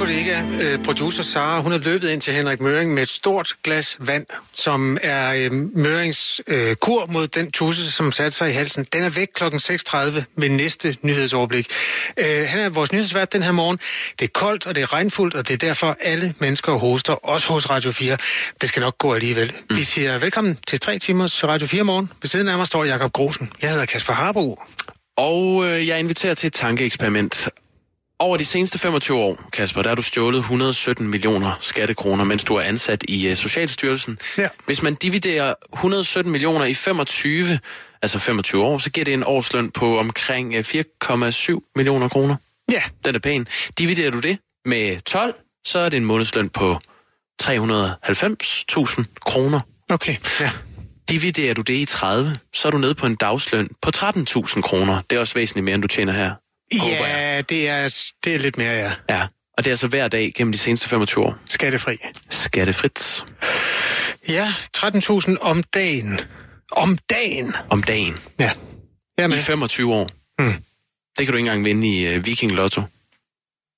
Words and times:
kollega, 0.00 0.42
øh, 0.60 0.84
producer 0.84 1.22
Sara, 1.22 1.60
hun 1.60 1.72
er 1.72 1.78
løbet 1.78 2.08
ind 2.08 2.20
til 2.20 2.34
Henrik 2.34 2.60
Møring 2.60 2.94
med 2.94 3.02
et 3.02 3.08
stort 3.08 3.54
glas 3.64 3.96
vand, 3.98 4.26
som 4.54 4.98
er 5.02 5.32
øh, 5.32 5.52
Mørings 5.52 6.40
øh, 6.46 6.76
kur 6.76 7.06
mod 7.06 7.26
den 7.26 7.52
tusse, 7.52 7.92
som 7.92 8.12
satte 8.12 8.36
sig 8.36 8.50
i 8.50 8.52
halsen. 8.52 8.86
Den 8.92 9.02
er 9.02 9.08
væk 9.08 9.28
kl. 9.34 9.44
6.30 9.44 10.22
ved 10.36 10.48
næste 10.48 10.96
nyhedsoverblik. 11.02 11.66
Øh, 12.16 12.46
han 12.48 12.60
er 12.60 12.68
vores 12.68 12.92
nyhedsvært 12.92 13.32
den 13.32 13.42
her 13.42 13.52
morgen. 13.52 13.78
Det 14.18 14.24
er 14.24 14.30
koldt, 14.34 14.66
og 14.66 14.74
det 14.74 14.82
er 14.82 14.92
regnfuldt, 14.92 15.34
og 15.34 15.48
det 15.48 15.54
er 15.54 15.58
derfor 15.58 15.96
alle 16.00 16.34
mennesker 16.38 16.72
hoster, 16.72 17.12
også 17.12 17.48
hos 17.48 17.70
Radio 17.70 17.92
4. 17.92 18.16
Det 18.60 18.68
skal 18.68 18.80
nok 18.80 18.98
gå 18.98 19.14
alligevel. 19.14 19.52
Mm. 19.70 19.76
Vi 19.76 19.84
siger 19.84 20.18
velkommen 20.18 20.58
til 20.66 20.80
tre 20.80 20.98
timers 20.98 21.44
Radio 21.44 21.66
4 21.66 21.84
morgen. 21.84 22.12
Ved 22.22 22.28
siden 22.28 22.48
af 22.48 22.56
mig 22.56 22.66
står 22.66 22.84
Jakob 22.84 23.12
Grosen. 23.12 23.50
Jeg 23.62 23.70
hedder 23.70 23.86
Kasper 23.86 24.12
Harbo. 24.12 24.62
Og 25.16 25.66
øh, 25.66 25.88
jeg 25.88 25.98
inviterer 25.98 26.34
til 26.34 26.46
et 26.46 26.52
tankeeksperiment. 26.52 27.48
Over 28.22 28.36
de 28.36 28.44
seneste 28.44 28.78
25 28.78 29.18
år, 29.18 29.48
Kasper, 29.52 29.82
der 29.82 29.88
har 29.90 29.94
du 29.94 30.02
stjålet 30.02 30.38
117 30.38 31.08
millioner 31.08 31.52
skattekroner, 31.60 32.24
mens 32.24 32.44
du 32.44 32.54
er 32.54 32.60
ansat 32.60 33.04
i 33.08 33.30
uh, 33.30 33.36
Socialstyrelsen. 33.36 34.18
Ja. 34.38 34.48
Hvis 34.66 34.82
man 34.82 34.94
dividerer 34.94 35.54
117 35.74 36.32
millioner 36.32 36.64
i 36.64 36.74
25, 36.74 37.58
altså 38.02 38.18
25 38.18 38.62
år, 38.62 38.78
så 38.78 38.90
giver 38.90 39.04
det 39.04 39.14
en 39.14 39.24
årsløn 39.24 39.70
på 39.70 39.98
omkring 39.98 40.54
uh, 40.54 40.60
4,7 40.60 41.72
millioner 41.76 42.08
kroner. 42.08 42.36
Ja, 42.70 42.82
Den 43.04 43.14
er 43.14 43.18
pæn. 43.18 43.46
Dividerer 43.78 44.10
du 44.10 44.20
det 44.20 44.38
med 44.64 45.00
12, 45.00 45.34
så 45.66 45.78
er 45.78 45.88
det 45.88 45.96
en 45.96 46.04
månedsløn 46.04 46.48
på 46.48 46.78
390.000 47.42 49.04
kroner. 49.26 49.60
okay. 49.88 50.16
Ja. 50.40 50.50
Dividerer 51.08 51.54
du 51.54 51.62
det 51.62 51.74
i 51.74 51.84
30, 51.84 52.38
så 52.54 52.68
er 52.68 52.72
du 52.72 52.78
nede 52.78 52.94
på 52.94 53.06
en 53.06 53.16
dagsløn 53.16 53.68
på 53.82 53.90
13.000 53.96 54.60
kroner. 54.60 55.02
Det 55.10 55.16
er 55.16 55.20
også 55.20 55.34
væsentligt 55.34 55.64
mere, 55.64 55.74
end 55.74 55.82
du 55.82 55.88
tjener 55.88 56.12
her. 56.12 56.34
Ja, 56.72 57.40
det 57.48 57.68
er, 57.68 58.10
det 58.24 58.34
er 58.34 58.38
lidt 58.38 58.56
mere, 58.56 58.72
ja. 58.72 58.92
Ja, 59.10 59.22
og 59.58 59.64
det 59.64 59.66
er 59.66 59.72
altså 59.72 59.86
hver 59.88 60.08
dag 60.08 60.32
gennem 60.34 60.52
de 60.52 60.58
seneste 60.58 60.88
25 60.88 61.24
år. 61.24 61.38
Skattefri. 61.48 61.96
Skattefrit 62.30 63.24
Ja, 64.28 64.52
13.000 64.76 65.36
om 65.40 65.62
dagen. 65.74 66.20
Om 66.72 66.98
dagen. 67.10 67.54
om 67.70 67.82
dagen 67.82 68.14
Ja. 68.38 68.50
Jamen, 69.18 69.38
i 69.38 69.42
25 69.42 69.94
år. 69.94 70.10
Hmm. 70.38 70.54
Det 71.18 71.26
kan 71.26 71.32
du 71.32 71.36
ikke 71.36 71.38
engang 71.38 71.64
vinde 71.64 71.88
i 71.88 72.16
uh, 72.16 72.26
Viking 72.26 72.52
Lotto. 72.52 72.82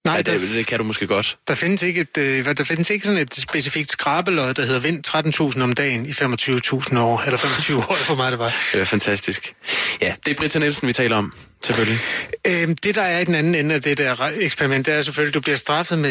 Nej, 0.04 0.16
Ja, 0.16 0.22
det, 0.32 0.40
det 0.40 0.66
kan 0.66 0.78
du 0.78 0.84
måske 0.84 1.06
godt. 1.06 1.38
der, 1.48 1.54
findes 1.54 1.82
ikke 1.82 2.00
et, 2.00 2.18
øh, 2.18 2.44
der 2.56 2.64
findes 2.64 2.90
ikke 2.90 3.06
sådan 3.06 3.20
et 3.22 3.34
specifikt 3.34 3.90
skrabelod, 3.90 4.54
der 4.54 4.66
hedder 4.66 4.80
vind 4.80 5.52
13.000 5.56 5.62
om 5.62 5.72
dagen 5.72 6.06
i 6.06 6.10
25.000 6.10 6.98
år, 6.98 7.22
eller 7.24 7.38
25 7.38 7.78
år, 7.78 7.94
for 7.94 8.14
mig 8.14 8.30
det 8.30 8.38
var. 8.38 8.54
Det 8.72 8.80
er 8.80 8.84
fantastisk. 8.84 9.54
Ja, 10.00 10.14
det 10.24 10.30
er 10.30 10.34
Britta 10.36 10.58
Nielsen, 10.58 10.88
vi 10.88 10.92
taler 10.92 11.16
om, 11.16 11.32
selvfølgelig. 11.62 11.98
Øhm, 12.44 12.76
det, 12.76 12.94
der 12.94 13.02
er 13.02 13.18
i 13.18 13.24
den 13.24 13.34
anden 13.34 13.54
ende 13.54 13.74
af 13.74 13.82
det 13.82 13.98
der 13.98 14.30
eksperiment, 14.36 14.86
det 14.86 14.94
er 14.94 15.02
selvfølgelig, 15.02 15.30
at 15.30 15.34
du 15.34 15.40
bliver 15.40 15.56
straffet 15.56 15.98
med 15.98 16.10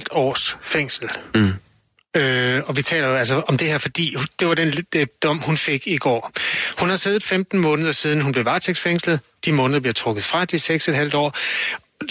6,5 0.00 0.02
års 0.10 0.56
fængsel. 0.62 1.10
Mm. 1.34 1.52
Øh, 2.14 2.62
og 2.66 2.76
vi 2.76 2.82
taler 2.82 3.08
jo 3.08 3.16
altså 3.16 3.42
om 3.48 3.58
det 3.58 3.68
her, 3.68 3.78
fordi 3.78 4.16
det 4.40 4.48
var 4.48 4.54
den 4.54 4.74
øh, 4.94 5.06
dom, 5.22 5.38
hun 5.38 5.56
fik 5.56 5.86
i 5.86 5.96
går. 5.96 6.32
Hun 6.78 6.88
har 6.88 6.96
siddet 6.96 7.24
15 7.24 7.58
måneder 7.60 7.92
siden, 7.92 8.20
hun 8.20 8.32
blev 8.32 8.44
varetægtsfængslet. 8.44 9.20
De 9.44 9.52
måneder 9.52 9.80
bliver 9.80 9.94
trukket 9.94 10.24
fra 10.24 10.44
de 10.44 10.56
6,5 10.56 11.16
år. 11.16 11.36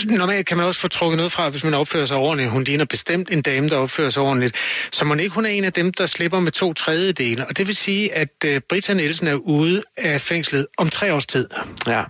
Normalt 0.06 0.46
kan 0.48 0.58
man 0.58 0.66
også 0.66 0.80
få 0.80 0.88
trukket 0.88 1.18
noget 1.18 1.32
fra, 1.32 1.50
hvis 1.50 1.64
man 1.64 1.74
opfører 1.74 2.06
sig 2.06 2.18
ordentligt. 2.18 2.52
Hun 2.52 2.64
ligner 2.64 2.86
bestemt 2.86 3.30
en 3.32 3.42
dame, 3.42 3.70
der 3.70 3.78
opfører 3.78 4.10
sig 4.10 4.24
ordentligt. 4.24 4.56
Så 4.92 5.06
må 5.06 5.16
ikke 5.16 5.36
hun 5.36 5.46
er 5.46 5.50
en 5.50 5.64
af 5.64 5.74
dem, 5.74 5.94
der 5.94 6.06
slipper 6.06 6.40
med 6.40 6.52
to 6.52 6.74
tredjedele. 6.74 7.48
Og 7.48 7.58
det 7.58 7.68
vil 7.68 7.76
sige, 7.76 8.14
at 8.14 8.30
øh, 8.46 8.62
Britta 8.70 8.94
Nielsen 8.94 9.28
er 9.28 9.34
ude 9.34 9.84
af 9.98 10.22
fængslet 10.22 10.68
om 10.78 10.90
tre 10.90 11.14
års 11.14 11.26
tid. 11.26 11.48
Ja. 11.88 12.04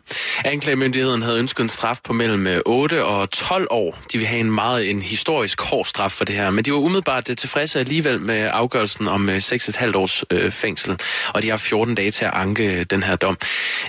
Anklagemyndigheden 0.45 1.21
havde 1.21 1.39
ønsket 1.39 1.63
en 1.63 1.69
straf 1.69 1.99
på 2.03 2.13
mellem 2.13 2.47
øh, 2.47 2.61
8 2.65 3.05
og 3.05 3.31
12 3.31 3.67
år. 3.69 3.99
De 4.11 4.17
vil 4.17 4.27
have 4.27 4.39
en 4.39 4.51
meget 4.51 4.89
en 4.89 5.01
historisk 5.01 5.61
hård 5.61 5.85
straf 5.85 6.11
for 6.11 6.25
det 6.25 6.35
her, 6.35 6.49
men 6.49 6.65
de 6.65 6.71
var 6.71 6.77
umiddelbart 6.77 7.29
øh, 7.29 7.35
tilfredse 7.35 7.79
alligevel 7.79 8.19
med 8.21 8.49
afgørelsen 8.51 9.07
om 9.07 9.29
øh, 9.29 9.37
6,5 9.37 9.97
års 9.97 10.23
øh, 10.31 10.51
fængsel, 10.51 10.99
og 11.33 11.41
de 11.43 11.49
har 11.49 11.57
14 11.57 11.95
dage 11.95 12.11
til 12.11 12.25
at 12.25 12.31
anke 12.33 12.83
den 12.83 13.03
her 13.03 13.15
dom. 13.15 13.37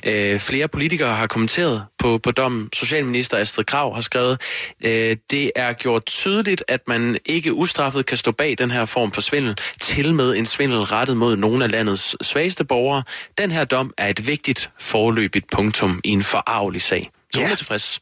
Øh, 0.05 0.39
flere 0.39 0.69
politikere 0.69 1.15
har 1.15 1.27
kommenteret 1.27 1.85
på, 1.99 2.19
på 2.19 2.31
dommen. 2.31 2.69
Socialminister 2.73 3.39
Astrid 3.39 3.65
Krav 3.65 3.78
har 3.78 4.00
skrevet, 4.00 4.41
øh, 4.84 5.16
det 5.31 5.53
er 5.56 5.72
gjort 5.72 6.06
tydeligt, 6.06 6.65
at 6.69 6.81
man 6.89 7.19
ikke 7.27 7.55
ustraffet 7.55 8.06
kan 8.06 8.16
stå 8.16 8.31
bag 8.33 8.55
den 8.59 8.71
her 8.71 8.84
form 8.84 9.12
for 9.12 9.21
svindel, 9.21 9.56
til 9.81 10.15
med 10.15 10.37
en 10.37 10.47
svindel 10.47 10.78
rettet 10.81 11.16
mod 11.16 11.37
nogle 11.37 11.65
af 11.65 11.71
landets 11.71 12.17
svageste 12.27 12.65
borgere. 12.65 13.03
Den 13.38 13.50
her 13.50 13.65
dom 13.65 13.93
er 13.99 14.09
et 14.09 14.27
vigtigt 14.27 14.71
forløbigt 14.78 15.50
punktum 15.50 16.00
i 16.05 16.09
en 16.11 16.22
forarvelig 16.22 16.83
sag. 16.83 17.11
Så 17.33 17.38
hun 17.41 17.47
Ja. 17.47 17.53
er 17.53 17.56
tilfreds. 17.56 18.00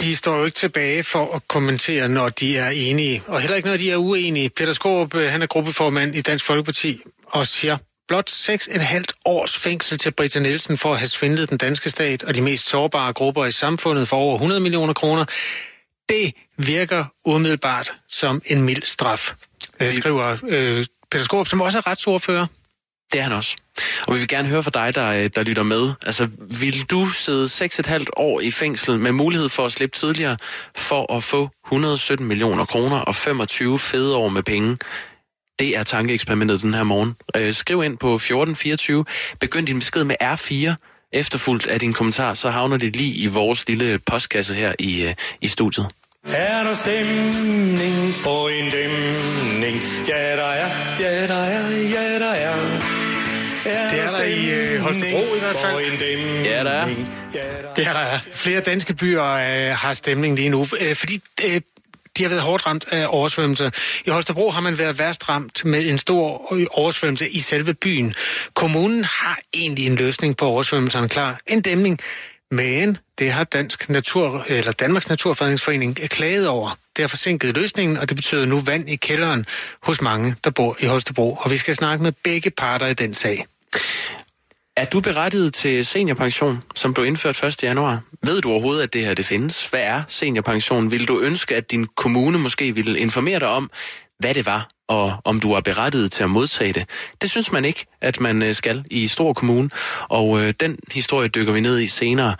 De 0.00 0.16
står 0.16 0.38
jo 0.38 0.44
ikke 0.44 0.56
tilbage 0.56 1.02
for 1.02 1.34
at 1.34 1.48
kommentere, 1.48 2.08
når 2.08 2.28
de 2.28 2.56
er 2.56 2.68
enige, 2.70 3.22
og 3.26 3.40
heller 3.40 3.56
ikke, 3.56 3.68
når 3.68 3.76
de 3.76 3.90
er 3.90 3.96
uenige. 3.96 4.50
Peter 4.50 4.72
Skorup, 4.72 5.14
øh, 5.14 5.30
han 5.30 5.42
er 5.42 5.46
gruppeformand 5.46 6.16
i 6.16 6.20
Dansk 6.20 6.44
Folkeparti, 6.44 7.00
og 7.26 7.46
siger, 7.46 7.76
blot 8.08 8.30
6,5 8.30 9.04
års 9.24 9.58
fængsel 9.58 9.98
til 9.98 10.10
Britta 10.10 10.38
Nielsen 10.38 10.78
for 10.78 10.92
at 10.92 10.98
have 10.98 11.08
svindlet 11.08 11.50
den 11.50 11.58
danske 11.58 11.90
stat 11.90 12.24
og 12.24 12.34
de 12.34 12.40
mest 12.40 12.66
sårbare 12.66 13.12
grupper 13.12 13.44
i 13.44 13.52
samfundet 13.52 14.08
for 14.08 14.16
over 14.16 14.34
100 14.34 14.60
millioner 14.60 14.92
kroner. 14.92 15.24
Det 16.08 16.34
virker 16.56 17.04
umiddelbart 17.24 17.92
som 18.08 18.42
en 18.46 18.62
mild 18.62 18.82
straf, 18.82 19.34
øh, 19.80 19.92
skriver 19.92 20.36
øh, 20.48 20.84
Peter 21.10 21.24
Skorup, 21.24 21.46
som 21.46 21.60
også 21.60 21.78
er 21.78 21.86
retsordfører. 21.86 22.46
Det 23.12 23.18
er 23.18 23.22
han 23.22 23.32
også. 23.32 23.56
Og 24.06 24.14
vi 24.14 24.18
vil 24.18 24.28
gerne 24.28 24.48
høre 24.48 24.62
fra 24.62 24.70
dig, 24.70 24.94
der, 24.94 25.10
øh, 25.10 25.30
der 25.34 25.42
lytter 25.42 25.62
med. 25.62 25.92
Altså, 26.06 26.28
vil 26.60 26.82
du 26.82 27.08
sidde 27.08 27.48
6,5 27.48 28.04
år 28.16 28.40
i 28.40 28.50
fængsel 28.50 28.98
med 28.98 29.12
mulighed 29.12 29.48
for 29.48 29.66
at 29.66 29.72
slippe 29.72 29.98
tidligere 29.98 30.36
for 30.76 31.12
at 31.12 31.24
få 31.24 31.50
117 31.66 32.28
millioner 32.28 32.64
kroner 32.64 32.96
og 32.96 33.14
25 33.14 33.78
fede 33.78 34.16
år 34.16 34.28
med 34.28 34.42
penge? 34.42 34.78
Det 35.58 35.76
er 35.76 35.82
tankeeksperimentet 35.82 36.62
den 36.62 36.74
her 36.74 36.82
morgen. 36.82 37.16
Øh, 37.36 37.52
skriv 37.52 37.82
ind 37.84 37.98
på 37.98 38.14
1424. 38.14 39.04
Begynd 39.40 39.66
din 39.66 39.78
besked 39.78 40.04
med 40.04 40.16
R4. 40.22 40.74
Efterfulgt 41.12 41.66
af 41.66 41.80
din 41.80 41.92
kommentar, 41.92 42.34
så 42.34 42.50
havner 42.50 42.76
det 42.76 42.96
lige 42.96 43.14
i 43.14 43.26
vores 43.26 43.68
lille 43.68 43.98
postkasse 43.98 44.54
her 44.54 44.74
i, 44.78 45.02
øh, 45.02 45.14
i 45.40 45.46
studiet. 45.48 45.86
Er 46.24 46.64
der 46.64 46.74
stemning 46.74 48.14
for 48.14 48.48
en 48.48 48.70
dæmning? 48.70 49.76
Ja, 50.08 50.36
der 50.36 50.44
er, 50.44 50.70
ja, 51.00 51.26
der 51.26 51.34
er, 51.34 51.70
ja, 51.70 52.18
der 52.18 52.30
er. 52.30 52.54
er 53.64 53.90
Det 53.90 54.00
er 54.00 54.10
der 54.10 54.24
i, 54.24 54.50
øh, 54.50 54.80
Holstebro 54.80 55.34
i 55.36 55.40
hvert 55.40 55.56
fald. 55.56 55.72
For 55.72 55.78
en 55.78 55.98
dæmning? 55.98 56.44
Ja, 56.46 56.64
der 56.64 56.70
er. 56.70 56.88
Ja, 57.34 57.62
der 57.62 57.74
Det 57.76 57.86
er 57.86 57.92
der. 57.92 58.18
Flere 58.32 58.60
danske 58.60 58.94
byer 58.94 59.24
øh, 59.24 59.76
har 59.76 59.92
stemning 59.92 60.36
lige 60.36 60.48
nu, 60.48 60.66
øh, 60.80 60.96
fordi 60.96 61.20
øh, 61.44 61.60
de 62.16 62.22
har 62.22 62.28
været 62.28 62.42
hårdt 62.42 62.66
ramt 62.66 62.84
af 62.90 63.06
oversvømmelser. 63.08 63.70
I 64.04 64.10
Holstebro 64.10 64.50
har 64.50 64.60
man 64.60 64.78
været 64.78 64.98
værst 64.98 65.28
ramt 65.28 65.64
med 65.64 65.86
en 65.86 65.98
stor 65.98 66.52
oversvømmelse 66.70 67.28
i 67.28 67.40
selve 67.40 67.74
byen. 67.74 68.14
Kommunen 68.54 69.04
har 69.04 69.38
egentlig 69.54 69.86
en 69.86 69.96
løsning 69.96 70.36
på 70.36 70.44
oversvømmelserne 70.44 71.08
klar. 71.08 71.40
En 71.46 71.60
dæmning. 71.60 72.00
Men 72.50 72.98
det 73.18 73.32
har 73.32 73.44
Dansk 73.44 73.88
Natur, 73.88 74.44
eller 74.48 74.72
Danmarks 74.72 75.08
Naturfredningsforening 75.08 75.96
klaget 75.96 76.48
over. 76.48 76.78
Det 76.96 77.02
har 77.02 77.08
forsinket 77.08 77.56
løsningen, 77.56 77.96
og 77.96 78.08
det 78.08 78.16
betyder 78.16 78.44
nu 78.44 78.60
vand 78.60 78.90
i 78.90 78.96
kælderen 78.96 79.46
hos 79.82 80.00
mange, 80.00 80.36
der 80.44 80.50
bor 80.50 80.76
i 80.80 80.86
Holstebro. 80.86 81.38
Og 81.40 81.50
vi 81.50 81.56
skal 81.56 81.74
snakke 81.74 82.02
med 82.02 82.12
begge 82.24 82.50
parter 82.50 82.86
i 82.86 82.94
den 82.94 83.14
sag. 83.14 83.46
Er 84.76 84.84
du 84.84 85.00
berettiget 85.00 85.54
til 85.54 85.84
seniorpension, 85.84 86.62
som 86.74 86.94
blev 86.94 87.06
indført 87.06 87.42
1. 87.44 87.62
januar? 87.62 88.00
Ved 88.22 88.40
du 88.40 88.50
overhovedet, 88.50 88.82
at 88.82 88.92
det 88.92 89.06
her 89.06 89.14
det 89.14 89.26
findes? 89.26 89.66
Hvad 89.66 89.80
er 89.80 90.02
seniorpension? 90.08 90.90
Vil 90.90 91.08
du 91.08 91.20
ønske, 91.20 91.56
at 91.56 91.70
din 91.70 91.86
kommune 91.96 92.38
måske 92.38 92.74
ville 92.74 92.98
informere 92.98 93.40
dig 93.40 93.48
om, 93.48 93.70
hvad 94.18 94.34
det 94.34 94.46
var, 94.46 94.68
og 94.88 95.16
om 95.24 95.40
du 95.40 95.52
er 95.52 95.60
berettiget 95.60 96.12
til 96.12 96.22
at 96.24 96.30
modtage 96.30 96.72
det? 96.72 96.90
Det 97.22 97.30
synes 97.30 97.52
man 97.52 97.64
ikke, 97.64 97.86
at 98.00 98.20
man 98.20 98.42
øh, 98.42 98.54
skal 98.54 98.84
i 98.90 99.06
Stor 99.06 99.32
Kommune, 99.32 99.70
og 100.08 100.40
øh, 100.40 100.54
den 100.60 100.78
historie 100.92 101.28
dykker 101.28 101.52
vi 101.52 101.60
ned 101.60 101.80
i 101.80 101.86
senere. 101.86 102.36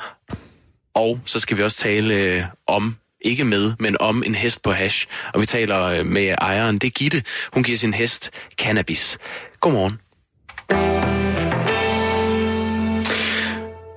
Og 0.95 1.21
så 1.25 1.39
skal 1.39 1.57
vi 1.57 1.63
også 1.63 1.77
tale 1.77 2.15
øh, 2.15 2.43
om 2.67 2.97
ikke 3.21 3.45
med, 3.45 3.73
men 3.79 3.97
om 4.01 4.23
en 4.27 4.35
hest 4.35 4.63
på 4.63 4.73
hash. 4.73 5.07
Og 5.35 5.41
vi 5.41 5.47
taler 5.47 5.83
øh, 5.83 6.07
med 6.07 6.35
ejeren. 6.39 6.79
Det 6.79 6.87
er 6.87 6.91
Gitte. 6.91 7.23
Hun 7.53 7.63
giver 7.63 7.79
sin 7.79 7.95
hest 7.95 8.31
cannabis. 8.57 9.19
Godmorgen. 9.61 11.24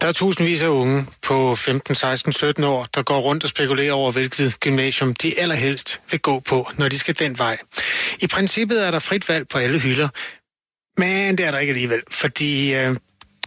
Der 0.07 0.11
er 0.11 0.13
tusindvis 0.13 0.61
af 0.61 0.67
unge 0.67 1.05
på 1.21 1.55
15, 1.55 1.95
16, 1.95 2.31
17 2.31 2.63
år, 2.63 2.87
der 2.95 3.03
går 3.03 3.19
rundt 3.19 3.43
og 3.43 3.49
spekulerer 3.49 3.93
over, 3.93 4.11
hvilket 4.11 4.59
gymnasium 4.59 5.13
de 5.13 5.39
allerhelst 5.39 6.01
vil 6.11 6.19
gå 6.19 6.39
på, 6.39 6.69
når 6.77 6.89
de 6.89 6.99
skal 6.99 7.19
den 7.19 7.37
vej. 7.37 7.57
I 8.19 8.27
princippet 8.27 8.85
er 8.85 8.91
der 8.91 8.99
frit 8.99 9.29
valg 9.29 9.47
på 9.47 9.57
alle 9.57 9.79
hylder, 9.79 10.07
men 10.97 11.37
det 11.37 11.45
er 11.45 11.51
der 11.51 11.59
ikke 11.59 11.71
alligevel, 11.71 12.01
fordi 12.11 12.73
øh, 12.75 12.95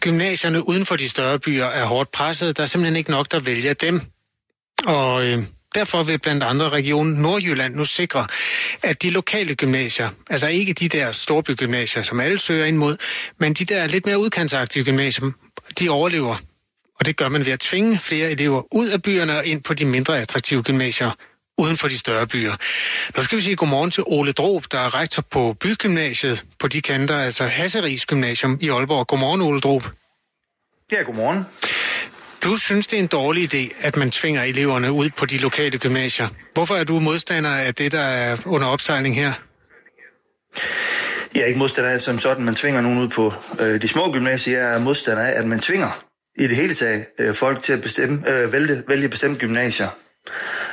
gymnasierne 0.01 0.69
uden 0.69 0.87
for 0.87 0.97
de 0.97 1.09
større 1.09 1.39
byer 1.39 1.67
er 1.67 1.85
hårdt 1.85 2.11
presset. 2.11 2.57
Der 2.57 2.63
er 2.63 2.67
simpelthen 2.67 2.97
ikke 2.97 3.11
nok, 3.11 3.33
der 3.33 3.39
vælger 3.39 3.75
dem. 3.75 4.01
Og 4.87 5.27
øh, 5.27 5.43
derfor 5.75 6.03
vil 6.03 6.19
blandt 6.19 6.43
andre 6.43 6.69
Region 6.69 7.07
Nordjylland 7.07 7.75
nu 7.75 7.85
sikre, 7.85 8.27
at 8.83 9.03
de 9.03 9.11
lokale 9.11 9.55
gymnasier, 9.55 10.11
altså 10.31 10.49
ikke 10.49 10.73
de 10.73 10.89
der 10.89 11.13
storbygymnasier, 11.13 12.03
som 12.03 12.21
alle 12.21 12.39
søger 12.39 12.65
ind 12.65 12.77
mod, 12.77 12.97
men 13.39 13.53
de 13.53 13.65
der 13.65 13.87
lidt 13.87 14.07
mere 14.07 14.19
udkantsagtige 14.19 14.85
gymnasier, 14.85 15.31
de 15.79 15.89
overlever. 15.89 16.37
Og 17.01 17.07
det 17.07 17.17
gør 17.17 17.29
man 17.29 17.47
ved 17.47 17.53
at 17.53 17.61
tvinge 17.61 17.99
flere 17.99 18.31
elever 18.31 18.63
ud 18.75 18.89
af 18.89 19.03
byerne 19.03 19.37
og 19.39 19.47
ind 19.47 19.63
på 19.63 19.75
de 19.75 19.85
mindre 19.85 20.21
attraktive 20.21 20.63
gymnasier 20.63 21.11
uden 21.59 21.77
for 21.77 21.89
de 21.89 21.99
større 21.99 22.27
byer. 22.27 22.53
Nu 23.17 23.23
skal 23.23 23.39
vi 23.39 23.43
sige 23.43 23.57
godmorgen 23.57 23.91
til 23.91 24.05
Ole 24.07 24.33
Drob, 24.33 24.65
der 24.73 24.79
er 24.79 24.95
rektor 24.95 25.23
på 25.23 25.57
Bygymnasiet 25.61 26.45
på 26.59 26.69
de 26.69 26.83
kanter, 26.83 27.19
altså 27.19 27.47
Hasseris 27.47 28.07
Gymnasium 28.07 28.59
i 28.61 28.69
Aalborg. 28.69 29.07
Godmorgen, 29.07 29.41
Ole 29.41 29.61
Drob. 29.61 29.83
Ja, 30.93 31.03
godmorgen. 31.03 31.45
Du 32.45 32.57
synes, 32.57 32.87
det 32.87 32.97
er 32.97 33.01
en 33.03 33.07
dårlig 33.07 33.55
idé, 33.55 33.87
at 33.87 33.97
man 33.97 34.11
tvinger 34.11 34.43
eleverne 34.43 34.93
ud 34.93 35.11
på 35.11 35.27
de 35.27 35.39
lokale 35.39 35.79
gymnasier. 35.79 36.29
Hvorfor 36.55 36.77
er 36.77 36.85
du 36.85 37.01
modstander 37.01 37.51
af 37.51 37.75
det, 37.75 37.93
der 37.93 38.01
er 38.01 38.37
under 38.47 38.67
opsejling 38.67 39.15
her? 39.15 39.33
Jeg 41.35 41.43
er 41.43 41.47
ikke 41.47 41.59
modstander 41.59 41.91
af 41.91 42.01
som 42.01 42.19
sådan, 42.19 42.45
man 42.45 42.55
tvinger 42.55 42.81
nogen 42.81 42.99
ud 42.99 43.09
på 43.09 43.33
øh, 43.61 43.83
de 43.83 43.89
små 43.89 44.13
gymnasier. 44.13 44.59
Jeg 44.59 44.75
er 44.75 44.79
modstander 44.79 45.23
af, 45.23 45.39
at 45.41 45.47
man 45.47 45.59
tvinger 45.59 46.05
i 46.41 46.47
det 46.47 46.57
hele 46.57 46.75
taget 46.75 47.05
øh, 47.19 47.35
folk 47.35 47.63
til 47.63 47.73
at 47.73 47.81
bestemme, 47.81 48.31
øh, 48.31 48.53
vælge, 48.53 48.83
vælge 48.89 49.09
bestemte 49.09 49.41
gymnasier. 49.41 49.89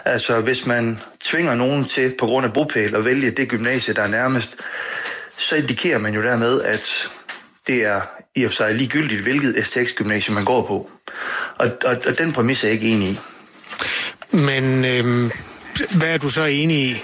Altså, 0.05 0.39
hvis 0.41 0.65
man 0.65 0.99
tvinger 1.23 1.55
nogen 1.55 1.85
til 1.85 2.15
på 2.19 2.25
grund 2.25 2.45
af 2.45 2.53
bopæl 2.53 2.95
at 2.95 3.05
vælge 3.05 3.31
det 3.31 3.49
gymnasie, 3.49 3.93
der 3.93 4.01
er 4.01 4.07
nærmest, 4.07 4.57
så 5.37 5.55
indikerer 5.55 5.97
man 5.97 6.13
jo 6.13 6.23
dermed, 6.23 6.61
at 6.61 7.09
det 7.67 7.85
er 7.85 8.01
i 8.35 8.43
og 8.43 8.51
for 8.51 8.55
sig 8.55 8.75
ligegyldigt, 8.75 9.21
hvilket 9.21 9.65
STX-gymnasium 9.65 10.33
man 10.33 10.45
går 10.45 10.67
på. 10.67 10.89
Og, 11.57 11.71
og, 11.85 11.97
og 12.07 12.17
den 12.17 12.31
præmis 12.31 12.63
er 12.63 12.67
jeg 12.67 12.73
ikke 12.73 12.87
enig 12.87 13.09
i. 13.09 13.19
Men 14.31 14.85
øh, 14.85 15.31
hvad 15.97 16.09
er 16.09 16.17
du 16.17 16.29
så 16.29 16.43
enig 16.43 16.77
i? 16.77 17.03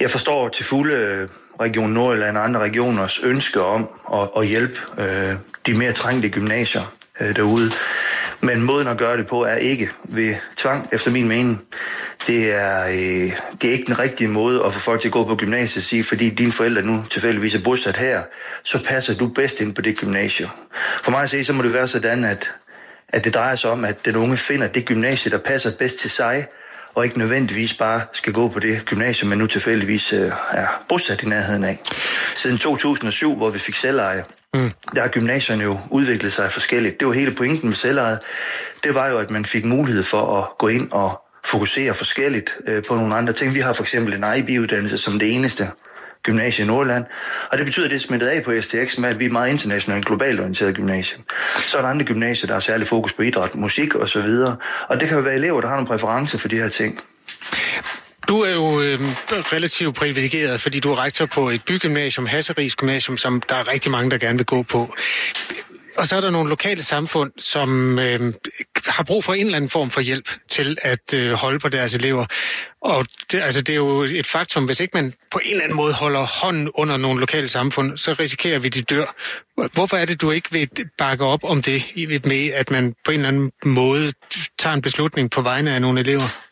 Jeg 0.00 0.10
forstår 0.10 0.48
til 0.48 0.64
fulde 0.64 0.94
øh, 0.94 1.28
Region 1.60 1.90
Nordjylland 1.90 2.38
og 2.38 2.44
andre 2.44 2.60
regioners 2.60 3.18
ønske 3.18 3.62
om 3.62 3.88
at, 4.12 4.30
at 4.36 4.46
hjælpe 4.46 4.80
øh, 4.98 5.36
de 5.66 5.74
mere 5.74 5.92
trængte 5.92 6.28
gymnasier 6.28 6.96
øh, 7.20 7.36
derude. 7.36 7.70
Men 8.40 8.62
måden 8.62 8.88
at 8.88 8.98
gøre 8.98 9.16
det 9.16 9.26
på 9.26 9.44
er 9.44 9.54
ikke 9.54 9.90
ved 10.04 10.34
tvang, 10.56 10.88
efter 10.92 11.10
min 11.10 11.28
mening. 11.28 11.62
Det 12.26 12.52
er, 12.52 12.86
øh, 12.86 13.32
det 13.62 13.68
er 13.68 13.72
ikke 13.72 13.86
den 13.86 13.98
rigtige 13.98 14.28
måde 14.28 14.64
at 14.64 14.72
få 14.72 14.80
folk 14.80 15.00
til 15.00 15.08
at 15.08 15.12
gå 15.12 15.24
på 15.24 15.36
gymnasiet 15.36 15.82
og 15.82 15.84
sige, 15.84 16.04
fordi 16.04 16.30
dine 16.30 16.52
forældre 16.52 16.82
nu 16.82 17.04
tilfældigvis 17.10 17.54
er 17.54 17.62
bosat 17.62 17.96
her, 17.96 18.22
så 18.64 18.84
passer 18.84 19.14
du 19.14 19.28
bedst 19.28 19.60
ind 19.60 19.74
på 19.74 19.82
det 19.82 19.96
gymnasium. 19.96 20.50
For 21.02 21.10
mig 21.10 21.22
at 21.22 21.30
se, 21.30 21.44
så 21.44 21.52
må 21.52 21.62
det 21.62 21.72
være 21.72 21.88
sådan, 21.88 22.24
at, 22.24 22.54
at 23.08 23.24
det 23.24 23.34
drejer 23.34 23.56
sig 23.56 23.70
om, 23.70 23.84
at 23.84 24.04
den 24.04 24.16
unge 24.16 24.36
finder 24.36 24.66
det 24.66 24.84
gymnasie, 24.84 25.30
der 25.30 25.38
passer 25.38 25.70
bedst 25.78 25.98
til 25.98 26.10
sig, 26.10 26.46
og 26.94 27.04
ikke 27.04 27.18
nødvendigvis 27.18 27.74
bare 27.74 28.00
skal 28.12 28.32
gå 28.32 28.48
på 28.48 28.60
det 28.60 28.84
gymnasium, 28.84 29.28
man 29.28 29.38
nu 29.38 29.46
tilfældigvis 29.46 30.12
øh, 30.12 30.32
er 30.52 30.84
bosat 30.88 31.22
i 31.22 31.28
nærheden 31.28 31.64
af. 31.64 31.80
Siden 32.34 32.58
2007, 32.58 33.36
hvor 33.36 33.50
vi 33.50 33.58
fik 33.58 33.74
selveje, 33.74 34.24
mm. 34.54 34.70
der 34.94 35.00
har 35.00 35.08
gymnasierne 35.08 35.64
jo 35.64 35.78
udviklet 35.90 36.32
sig 36.32 36.52
forskelligt. 36.52 37.00
Det 37.00 37.08
var 37.08 37.14
hele 37.14 37.30
pointen 37.30 37.68
med 37.68 37.76
selvejet. 37.76 38.18
Det 38.84 38.94
var 38.94 39.08
jo, 39.08 39.18
at 39.18 39.30
man 39.30 39.44
fik 39.44 39.64
mulighed 39.64 40.02
for 40.02 40.38
at 40.38 40.58
gå 40.58 40.68
ind 40.68 40.92
og 40.92 41.22
fokusere 41.44 41.94
forskelligt 41.94 42.56
øh, 42.66 42.82
på 42.88 42.94
nogle 42.94 43.14
andre 43.14 43.32
ting. 43.32 43.54
Vi 43.54 43.60
har 43.60 43.72
for 43.72 43.82
eksempel 43.82 44.14
en 44.14 44.24
IB-uddannelse 44.38 44.98
som 44.98 45.18
det 45.18 45.34
eneste 45.34 45.70
gymnasie 46.22 46.64
i 46.64 46.66
Nordland. 46.66 47.04
Og 47.50 47.58
det 47.58 47.66
betyder, 47.66 47.86
at 47.86 47.90
det 47.90 47.96
er 47.96 48.00
smittet 48.00 48.26
af 48.26 48.42
på 48.42 48.52
STX 48.60 48.98
med, 48.98 49.08
at 49.08 49.18
vi 49.18 49.24
er 49.24 49.30
meget 49.30 49.50
internationalt 49.50 50.06
globalt 50.06 50.40
orienteret 50.40 50.74
gymnasium. 50.74 51.24
Så 51.66 51.78
er 51.78 51.82
der 51.82 51.88
andre 51.88 52.04
gymnasier, 52.04 52.46
der 52.46 52.54
har 52.54 52.60
særlig 52.60 52.86
fokus 52.86 53.12
på 53.12 53.22
idræt, 53.22 53.54
musik 53.54 53.94
osv. 53.94 54.18
Og, 54.18 54.56
og 54.88 55.00
det 55.00 55.08
kan 55.08 55.16
jo 55.16 55.22
være 55.22 55.34
elever, 55.34 55.60
der 55.60 55.68
har 55.68 55.74
nogle 55.74 55.88
præferencer 55.88 56.38
for 56.38 56.48
de 56.48 56.56
her 56.56 56.68
ting. 56.68 57.00
Du 58.28 58.40
er 58.40 58.52
jo 58.52 58.80
øh, 58.80 59.00
relativt 59.30 59.96
privilegeret, 59.96 60.60
fordi 60.60 60.80
du 60.80 60.92
er 60.92 61.04
rektor 61.04 61.26
på 61.26 61.50
et 61.50 61.64
bygymnasium, 61.64 62.26
Hasseris 62.26 62.76
Gymnasium, 62.76 63.16
som 63.16 63.40
der 63.40 63.54
er 63.54 63.68
rigtig 63.68 63.90
mange, 63.90 64.10
der 64.10 64.18
gerne 64.18 64.38
vil 64.38 64.46
gå 64.46 64.62
på. 64.62 64.94
Og 65.96 66.06
så 66.06 66.16
er 66.16 66.20
der 66.20 66.30
nogle 66.30 66.48
lokale 66.48 66.82
samfund, 66.82 67.32
som 67.38 67.98
øh, 67.98 68.32
har 68.86 69.02
brug 69.02 69.24
for 69.24 69.34
en 69.34 69.44
eller 69.44 69.56
anden 69.56 69.70
form 69.70 69.90
for 69.90 70.00
hjælp 70.00 70.30
til 70.48 70.78
at 70.82 71.14
øh, 71.14 71.32
holde 71.32 71.58
på 71.58 71.68
deres 71.68 71.94
elever. 71.94 72.26
Og 72.80 73.06
det, 73.32 73.42
altså, 73.42 73.60
det 73.60 73.72
er 73.72 73.76
jo 73.76 74.02
et 74.02 74.26
faktum, 74.26 74.64
hvis 74.64 74.80
ikke 74.80 74.90
man 74.94 75.12
på 75.30 75.40
en 75.44 75.50
eller 75.50 75.62
anden 75.62 75.76
måde 75.76 75.92
holder 75.92 76.42
hånden 76.42 76.70
under 76.74 76.96
nogle 76.96 77.20
lokale 77.20 77.48
samfund, 77.48 77.96
så 77.96 78.12
risikerer 78.12 78.58
vi, 78.58 78.66
at 78.66 78.74
de 78.74 78.82
dør. 78.82 79.14
Hvorfor 79.72 79.96
er 79.96 80.04
det, 80.04 80.20
du 80.20 80.30
ikke 80.30 80.48
vil 80.52 80.68
bakke 80.98 81.24
op 81.24 81.44
om 81.44 81.62
det 81.62 81.82
med, 82.24 82.50
at 82.54 82.70
man 82.70 82.94
på 83.04 83.10
en 83.10 83.16
eller 83.16 83.28
anden 83.28 83.52
måde 83.64 84.12
tager 84.58 84.74
en 84.74 84.82
beslutning 84.82 85.30
på 85.30 85.40
vegne 85.40 85.74
af 85.74 85.80
nogle 85.80 86.00
elever? 86.00 86.45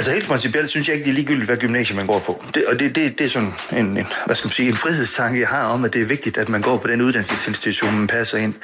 Altså 0.00 0.12
helt 0.12 0.26
principielt 0.26 0.68
synes 0.68 0.88
jeg 0.88 0.96
ikke, 0.96 1.04
det 1.04 1.10
er 1.10 1.14
ligegyldigt, 1.14 1.46
hvad 1.46 1.56
gymnasium 1.56 1.96
man 1.96 2.06
går 2.06 2.18
på. 2.18 2.44
Det, 2.54 2.66
og 2.66 2.78
det, 2.78 2.94
det, 2.94 3.18
det 3.18 3.24
er 3.24 3.28
sådan 3.28 3.52
en, 3.72 3.96
en, 3.96 4.06
hvad 4.26 4.36
skal 4.36 4.46
man 4.46 4.52
sige, 4.52 4.68
en 4.68 4.76
frihedstanke, 4.76 5.40
jeg 5.40 5.48
har 5.48 5.64
om, 5.64 5.84
at 5.84 5.92
det 5.92 6.02
er 6.02 6.06
vigtigt, 6.06 6.38
at 6.38 6.48
man 6.48 6.62
går 6.62 6.76
på 6.76 6.88
den 6.88 7.02
uddannelsesinstitution, 7.02 7.96
man 7.96 8.06
passer 8.06 8.38
ind. 8.38 8.54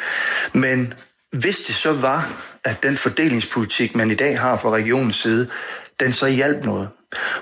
Men 0.52 0.94
hvis 1.32 1.56
det 1.58 1.74
så 1.74 1.92
var, 1.92 2.32
at 2.64 2.82
den 2.82 2.96
fordelingspolitik, 2.96 3.94
man 3.94 4.10
i 4.10 4.14
dag 4.14 4.40
har 4.40 4.56
fra 4.56 4.70
regionens 4.70 5.16
side, 5.16 5.48
den 6.00 6.12
så 6.12 6.26
hjalp 6.26 6.64
noget. 6.64 6.88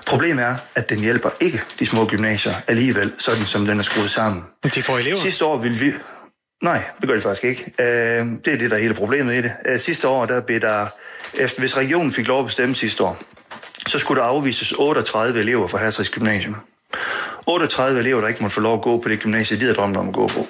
Problemet 0.07 0.45
er, 0.45 0.55
at 0.75 0.89
den 0.89 0.99
hjælper 0.99 1.29
ikke 1.39 1.61
de 1.79 1.85
små 1.85 2.05
gymnasier 2.05 2.53
alligevel, 2.67 3.13
sådan 3.17 3.45
som 3.45 3.65
den 3.65 3.79
er 3.79 3.83
skruet 3.83 4.09
sammen. 4.09 4.43
De 4.75 4.83
får 4.83 4.97
elever? 4.97 5.17
Sidste 5.17 5.45
år 5.45 5.57
ville 5.57 5.77
vi... 5.77 5.93
Nej, 6.63 6.83
det 7.01 7.09
gør 7.09 7.15
de 7.15 7.21
faktisk 7.21 7.43
ikke. 7.43 7.73
Øh, 7.79 8.25
det 8.45 8.53
er 8.53 8.57
det, 8.57 8.71
der 8.71 8.77
er 8.77 8.81
hele 8.81 8.93
problemet 8.93 9.37
i 9.37 9.41
det. 9.41 9.51
Øh, 9.65 9.79
sidste 9.79 10.07
år, 10.07 10.25
der 10.25 10.41
blev 10.41 10.59
der... 10.59 10.87
Efter, 11.33 11.59
hvis 11.59 11.77
regionen 11.77 12.11
fik 12.11 12.27
lov 12.27 12.39
at 12.39 12.45
bestemme 12.45 12.75
sidste 12.75 13.03
år, 13.03 13.21
så 13.87 13.99
skulle 13.99 14.21
der 14.21 14.27
afvises 14.27 14.73
38 14.73 15.39
elever 15.39 15.67
fra 15.67 15.77
Hersrigs 15.77 16.09
Gymnasium. 16.09 16.55
38 17.47 17.99
elever, 17.99 18.21
der 18.21 18.27
ikke 18.27 18.41
måtte 18.41 18.53
få 18.53 18.61
lov 18.61 18.73
at 18.73 18.81
gå 18.81 19.01
på 19.01 19.09
det 19.09 19.19
gymnasie, 19.19 19.57
de 19.57 19.61
havde 19.61 19.75
drømt 19.75 19.97
om 19.97 20.07
at 20.07 20.13
gå 20.13 20.27
på. 20.27 20.47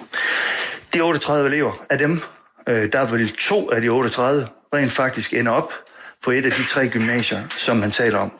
De 0.93 1.01
38 1.01 1.47
elever, 1.47 1.71
af 1.89 1.97
dem, 1.97 2.21
øh, 2.69 2.91
der 2.91 3.05
vil 3.05 3.35
to 3.35 3.71
af 3.71 3.81
de 3.81 3.89
38 3.89 4.47
rent 4.73 4.91
faktisk 4.91 5.33
ende 5.33 5.51
op 5.51 5.73
på 6.23 6.31
et 6.31 6.45
af 6.45 6.51
de 6.51 6.63
tre 6.63 6.87
gymnasier, 6.87 7.41
som 7.57 7.77
man 7.77 7.91
taler 7.91 8.19
om. 8.19 8.31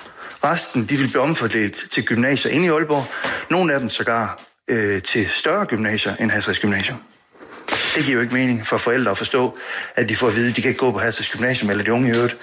Resten, 0.43 0.85
de 0.85 0.97
vil 0.97 1.07
blive 1.07 1.21
omfordelt 1.21 1.85
til 1.91 2.05
gymnasier 2.05 2.51
inde 2.51 2.65
i 2.65 2.69
Aalborg. 2.69 3.05
Nogle 3.49 3.73
af 3.73 3.79
dem 3.79 3.89
sågar 3.89 4.39
øh, 4.67 5.01
til 5.01 5.29
større 5.29 5.65
gymnasier 5.65 6.15
end 6.15 6.31
Hasrids 6.31 6.59
Gymnasium. 6.59 6.97
Det 7.95 8.05
giver 8.05 8.15
jo 8.15 8.21
ikke 8.21 8.33
mening 8.33 8.67
for 8.67 8.77
forældre 8.77 9.11
at 9.11 9.17
forstå, 9.17 9.57
at 9.95 10.09
de 10.09 10.15
får 10.15 10.27
at 10.27 10.35
vide, 10.35 10.49
at 10.49 10.55
de 10.55 10.61
kan 10.61 10.69
ikke 10.69 10.79
gå 10.79 10.91
på 10.91 10.99
Hasrids 10.99 11.31
Gymnasium, 11.31 11.69
eller 11.69 11.83
de 11.83 11.93
unge 11.93 12.09
i 12.09 12.15
øvrigt. 12.15 12.37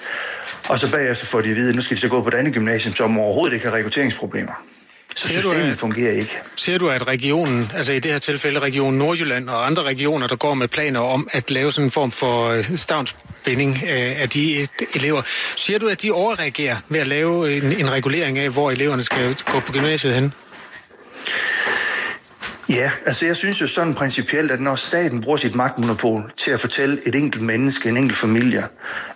Og 0.69 0.79
så 0.79 0.91
bagefter 0.91 1.25
får 1.25 1.41
de 1.41 1.49
at 1.49 1.55
vide, 1.55 1.69
at 1.69 1.75
nu 1.75 1.81
skal 1.81 1.97
de 1.97 2.01
så 2.01 2.07
gå 2.07 2.21
på 2.21 2.27
et 2.27 2.33
andet 2.33 2.53
gymnasium, 2.53 2.95
som 2.95 3.19
overhovedet 3.19 3.53
ikke 3.53 3.65
har 3.65 3.75
rekrutteringsproblemer. 3.75 4.53
Så 5.15 5.27
ser 5.27 5.33
systemet 5.33 5.65
du, 5.65 5.71
at, 5.71 5.77
fungerer 5.77 6.11
ikke. 6.11 6.39
Ser 6.55 6.77
du, 6.77 6.89
at 6.89 7.07
regionen, 7.07 7.71
altså 7.75 7.93
i 7.93 7.99
det 7.99 8.11
her 8.11 8.19
tilfælde 8.19 8.59
Region 8.59 8.93
Nordjylland 8.93 9.49
og 9.49 9.65
andre 9.65 9.83
regioner, 9.83 10.27
der 10.27 10.35
går 10.35 10.53
med 10.53 10.67
planer 10.67 10.99
om 10.99 11.27
at 11.31 11.51
lave 11.51 11.71
sådan 11.71 11.87
en 11.87 11.91
form 11.91 12.11
for 12.11 12.47
øh, 12.47 12.77
stavnsbinding 12.77 13.83
af 13.83 14.29
de 14.29 14.67
elever, 14.95 15.21
siger 15.55 15.79
du, 15.79 15.87
at 15.87 16.01
de 16.01 16.11
overreagerer 16.11 16.77
ved 16.89 16.99
at 16.99 17.07
lave 17.07 17.57
en, 17.57 17.63
en 17.63 17.91
regulering 17.91 18.39
af, 18.39 18.49
hvor 18.49 18.71
eleverne 18.71 19.03
skal 19.03 19.35
gå 19.45 19.59
på 19.59 19.71
gymnasiet 19.71 20.15
hen? 20.15 20.33
Ja, 22.69 22.91
altså 23.05 23.25
jeg 23.25 23.35
synes 23.35 23.61
jo 23.61 23.67
sådan 23.67 23.93
principielt, 23.93 24.51
at 24.51 24.61
når 24.61 24.75
staten 24.75 25.21
bruger 25.21 25.37
sit 25.37 25.55
magtmonopol 25.55 26.31
til 26.37 26.51
at 26.51 26.59
fortælle 26.59 27.07
et 27.07 27.15
enkelt 27.15 27.43
menneske, 27.43 27.89
en 27.89 27.97
enkelt 27.97 28.17
familie, 28.17 28.67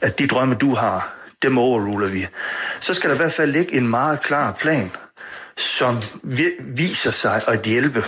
at 0.02 0.20
de 0.20 0.28
drømme, 0.28 0.56
du 0.56 0.76
har, 0.76 1.14
dem 1.42 1.58
overruler 1.58 2.08
vi, 2.08 2.28
så 2.80 2.94
skal 2.94 3.10
der 3.10 3.16
i 3.16 3.18
hvert 3.18 3.34
fald 3.34 3.52
ligge 3.52 3.74
en 3.74 3.88
meget 3.88 4.22
klar 4.22 4.52
plan, 4.52 4.92
som 5.58 6.02
viser 6.60 7.12
sig 7.12 7.42
at 7.48 7.62
hjælpe. 7.62 8.04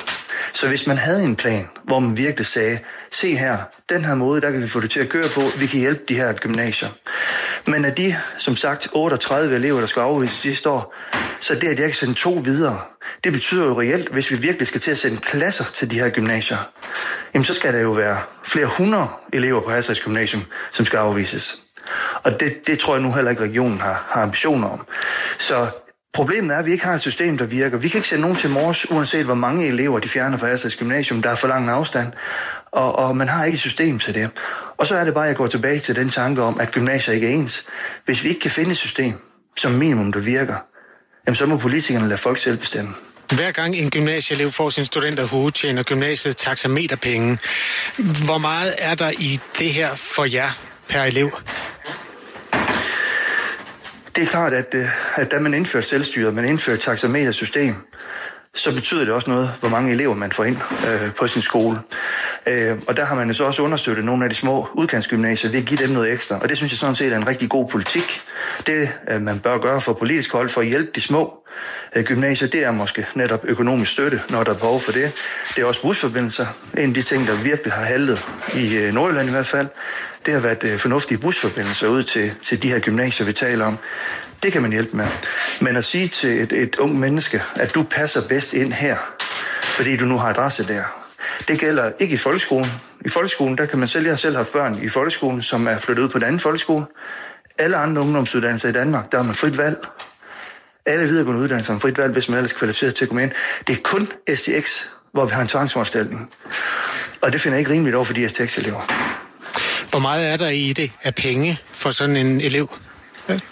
Så 0.54 0.68
hvis 0.68 0.88
man 0.88 0.98
havde 0.98 1.24
en 1.24 1.36
plan, 1.36 1.68
hvor 1.84 2.00
man 2.00 2.18
virkelig 2.18 2.48
sagde, 2.48 2.80
se 3.12 3.36
her, 3.36 3.58
den 3.90 4.06
her 4.06 4.16
måde, 4.16 4.42
der 4.42 4.52
kan 4.52 4.62
vi 4.62 4.68
få 4.68 4.80
det 4.80 4.92
til 4.92 5.00
at 5.00 5.10
køre 5.10 5.30
på, 5.30 5.42
vi 5.60 5.68
kan 5.68 5.80
hjælpe 5.80 6.02
de 6.10 6.16
her 6.16 6.34
gymnasier. 6.34 6.90
Men 7.66 7.86
af 7.86 7.96
de, 7.96 8.16
som 8.38 8.56
sagt, 8.56 8.88
38 8.92 9.56
elever, 9.56 9.80
der 9.80 9.88
skal 9.88 10.00
afvises 10.00 10.38
sidste 10.38 10.70
år, 10.70 10.96
så 11.40 11.56
det, 11.56 11.68
at 11.68 11.80
jeg 11.80 11.88
kan 11.88 11.96
sende 11.96 12.14
to 12.14 12.32
videre, 12.44 12.82
det 13.24 13.34
betyder 13.34 13.66
jo 13.66 13.80
reelt, 13.80 14.10
hvis 14.10 14.32
vi 14.32 14.36
virkelig 14.36 14.68
skal 14.68 14.82
til 14.82 14.92
at 14.92 14.98
sende 14.98 15.18
klasser 15.18 15.66
til 15.76 15.92
de 15.92 16.00
her 16.00 16.10
gymnasier, 16.10 16.58
jamen 17.34 17.46
så 17.46 17.54
skal 17.54 17.74
der 17.74 17.80
jo 17.80 17.92
være 17.92 18.18
flere 18.46 18.68
hundrede 18.68 19.08
elever 19.34 19.62
på 19.62 19.70
Hasrids 19.70 20.02
Gymnasium, 20.02 20.44
som 20.72 20.86
skal 20.86 20.98
afvises. 20.98 21.58
Og 22.24 22.40
det, 22.40 22.68
det 22.68 22.80
tror 22.80 22.96
jeg 22.96 23.04
nu 23.04 23.14
heller 23.14 23.32
ikke, 23.32 23.44
regionen 23.44 23.80
har, 23.80 24.06
har 24.10 24.22
ambitioner 24.22 24.68
om. 24.68 24.86
Så 25.38 25.68
Problemet 26.14 26.56
er, 26.56 26.60
at 26.60 26.66
vi 26.66 26.72
ikke 26.72 26.86
har 26.86 26.94
et 26.94 27.02
system, 27.02 27.38
der 27.38 27.46
virker. 27.46 27.78
Vi 27.78 27.88
kan 27.88 27.98
ikke 27.98 28.10
sende 28.10 28.22
nogen 28.22 28.38
til 28.38 28.50
mors, 28.50 28.92
uanset 28.92 29.26
hvor 29.26 29.36
mange 29.36 29.68
elever 29.68 30.00
de 30.00 30.10
fjerner 30.10 30.38
fra 30.38 30.54
Astrid's 30.54 30.80
Gymnasium, 30.80 31.22
der 31.22 31.30
er 31.30 31.36
for 31.36 31.48
lang 31.48 31.70
afstand. 31.70 32.12
Og, 32.72 32.96
og 32.96 33.18
man 33.18 33.28
har 33.28 33.46
ikke 33.46 33.56
et 33.56 33.62
system 33.62 34.00
til 34.00 34.14
det. 34.14 34.30
Og 34.78 34.88
så 34.88 34.96
er 34.96 35.06
det 35.06 35.14
bare, 35.14 35.24
at 35.24 35.28
jeg 35.28 35.36
går 35.36 35.48
tilbage 35.48 35.80
til 35.80 35.96
den 35.96 36.10
tanke 36.10 36.42
om, 36.42 36.60
at 36.60 36.72
gymnasier 36.72 37.14
ikke 37.14 37.28
er 37.28 37.32
ens. 37.32 37.66
Hvis 38.06 38.24
vi 38.24 38.30
ikke 38.30 38.42
kan 38.42 38.52
finde 38.52 38.72
et 38.72 38.78
system, 38.78 39.14
som 39.58 39.72
minimum, 39.72 40.12
der 40.12 40.20
virker, 40.20 40.56
jamen 41.28 41.36
så 41.36 41.46
må 41.46 41.58
politikerne 41.58 42.08
lade 42.08 42.18
folk 42.18 42.38
selv 42.38 42.58
bestemme. 42.58 42.94
Hver 43.36 43.52
gang 43.52 43.76
en 43.76 43.90
gymnasieelev 43.90 44.52
får 44.52 44.70
sin 44.70 44.86
studenterhue, 44.86 45.52
tjener 45.52 45.84
gymnasiet 45.84 46.38
taxameterpenge. 46.38 47.38
Hvor 48.26 48.38
meget 48.38 48.76
er 48.78 48.96
der 48.96 49.10
i 49.10 49.40
det 49.60 49.74
her 49.74 49.96
for 49.96 50.26
jer 50.26 50.69
per 50.90 51.04
elev? 51.04 51.30
Det 54.16 54.24
er 54.24 54.30
klart, 54.30 54.54
at, 54.54 54.76
øh, 54.76 54.86
at 55.16 55.32
da 55.32 55.40
man 55.40 55.54
indfører 55.54 55.84
selvstyret, 55.84 56.34
man 56.34 56.46
indfører 56.46 56.78
et 56.78 56.82
taxametersystem, 56.82 57.76
så 58.54 58.74
betyder 58.76 59.06
det 59.06 59.14
også 59.14 59.30
noget, 59.30 59.52
hvor 59.60 59.70
mange 59.70 59.92
elever 59.92 60.14
man 60.14 60.32
får 60.32 60.44
ind 60.44 60.58
øh, 60.88 61.14
på 61.16 61.28
sin 61.28 61.42
skole. 61.42 61.80
Øh, 62.48 62.78
og 62.88 62.98
der 62.98 63.06
har 63.06 63.16
man 63.16 63.28
jo 63.28 63.34
så 63.34 63.44
også 63.44 63.62
understøttet 63.62 64.06
nogle 64.06 64.24
af 64.24 64.30
de 64.30 64.36
små 64.36 64.68
udkantsgymnasier 64.74 65.52
ved 65.52 65.60
at 65.60 65.66
give 65.66 65.80
dem 65.80 65.90
noget 65.90 66.12
ekstra. 66.12 66.40
Og 66.40 66.50
det 66.50 66.58
synes 66.58 66.72
jeg 66.72 66.78
sådan 66.78 66.96
set 66.96 67.14
er 67.14 67.18
en 67.18 67.28
rigtig 67.28 67.50
god 67.50 67.68
politik. 67.68 68.22
Det, 68.68 68.90
øh, 69.10 69.22
man 69.22 69.40
bør 69.40 69.58
gøre 69.58 69.82
for 69.82 69.94
politisk 69.94 70.32
hold 70.32 70.50
for 70.50 70.62
at 70.62 70.68
hjælpe 70.68 70.92
de 70.96 71.02
små 71.02 71.34
øh, 71.96 72.04
gymnasier, 72.04 72.48
det 72.48 72.66
er 72.66 72.72
måske 72.72 73.06
netop 73.14 73.42
økonomisk 73.44 73.92
støtte, 73.92 74.22
når 74.30 74.44
der 74.44 74.52
er 74.52 74.58
behov 74.58 74.80
for 74.80 74.92
det. 74.92 75.12
Det 75.56 75.62
er 75.62 75.66
også 75.66 75.82
busforbindelser. 75.82 76.46
En 76.78 76.90
af 76.90 76.94
de 76.94 77.02
ting, 77.02 77.28
der 77.28 77.34
virkelig 77.34 77.74
har 77.74 77.84
haltet 77.84 78.26
i 78.56 78.78
øh, 78.78 78.94
Nordjylland 78.94 79.30
i 79.30 79.32
hvert 79.32 79.48
fald, 79.48 79.68
det 80.26 80.34
har 80.34 80.42
været 80.42 80.64
øh, 80.64 80.80
fornuftige 80.80 81.18
busforbindelser 81.18 81.88
ud 81.88 82.04
til, 82.04 82.36
til 82.42 82.64
de 82.64 82.70
her 82.70 82.80
gymnasier, 82.80 83.26
vi 83.26 83.34
taler 83.34 83.66
om. 83.66 83.78
Det 84.44 84.52
kan 84.52 84.62
man 84.62 84.72
hjælpe 84.72 84.98
med. 84.98 85.08
Men 85.62 85.76
at 85.76 85.86
sige 85.86 86.08
til 86.08 86.42
et, 86.42 86.52
et 86.52 86.76
ung 86.76 87.00
menneske, 87.00 87.44
at 87.56 87.76
du 87.76 87.84
passer 87.84 88.28
bedst 88.28 88.54
ind 88.54 88.74
her, 88.74 88.98
fordi 89.64 89.98
du 89.98 90.06
nu 90.06 90.18
har 90.18 90.30
adresse 90.30 90.68
der, 90.68 90.84
det 91.48 91.60
gælder 91.60 91.92
ikke 92.00 92.14
i 92.14 92.18
folkeskolen. 92.18 92.72
I 93.06 93.10
folkeskolen, 93.10 93.58
der 93.58 93.66
kan 93.66 93.80
man 93.80 93.88
selv, 93.88 94.04
jeg 94.04 94.12
har 94.12 94.18
selv 94.18 94.36
haft 94.36 94.52
børn 94.52 94.84
i 94.84 94.90
folkeskolen, 94.90 95.42
som 95.42 95.68
er 95.68 95.78
flyttet 95.78 96.04
ud 96.04 96.10
på 96.10 96.20
den 96.20 96.28
anden 96.28 96.40
folkeskole. 96.40 96.86
Alle 97.58 97.78
andre 97.78 98.02
ungdomsuddannelser 98.02 98.70
i 98.70 98.72
Danmark, 98.72 99.12
der 99.12 99.18
har 99.18 99.26
man 99.26 99.36
frit 99.36 99.58
valg. 99.58 99.78
Alle 100.86 101.08
videregående 101.08 101.42
uddannelser 101.42 101.74
har 101.74 101.80
frit 101.80 101.98
valg, 101.98 102.14
hvis 102.14 102.30
man 102.30 102.38
ellers 102.38 102.52
er 102.52 102.58
kvalificeret 102.58 102.96
til 102.96 103.06
at 103.06 103.10
komme 103.10 103.24
ind. 103.24 103.32
Det 103.68 103.78
er 103.78 103.82
kun 103.84 104.08
STX, 104.36 104.86
hvor 105.12 105.26
vi 105.26 105.32
har 105.32 105.42
en 105.42 105.48
tvangsforanstaltning. 105.48 106.30
Og 107.22 107.34
det 107.34 107.42
finder 107.42 107.56
jeg 107.56 107.60
ikke 107.60 107.72
rimeligt 107.72 107.96
over 107.96 108.06
for 108.06 108.14
de 108.14 108.30
STX-elever. 108.30 108.82
Hvor 109.90 110.00
meget 110.00 110.28
er 110.28 110.38
der 110.38 110.50
i 110.50 110.74
det 110.74 110.92
af 111.04 111.16
penge 111.16 111.60
for 111.72 111.92
sådan 111.92 112.16
en 112.16 112.42
elev? 112.42 112.78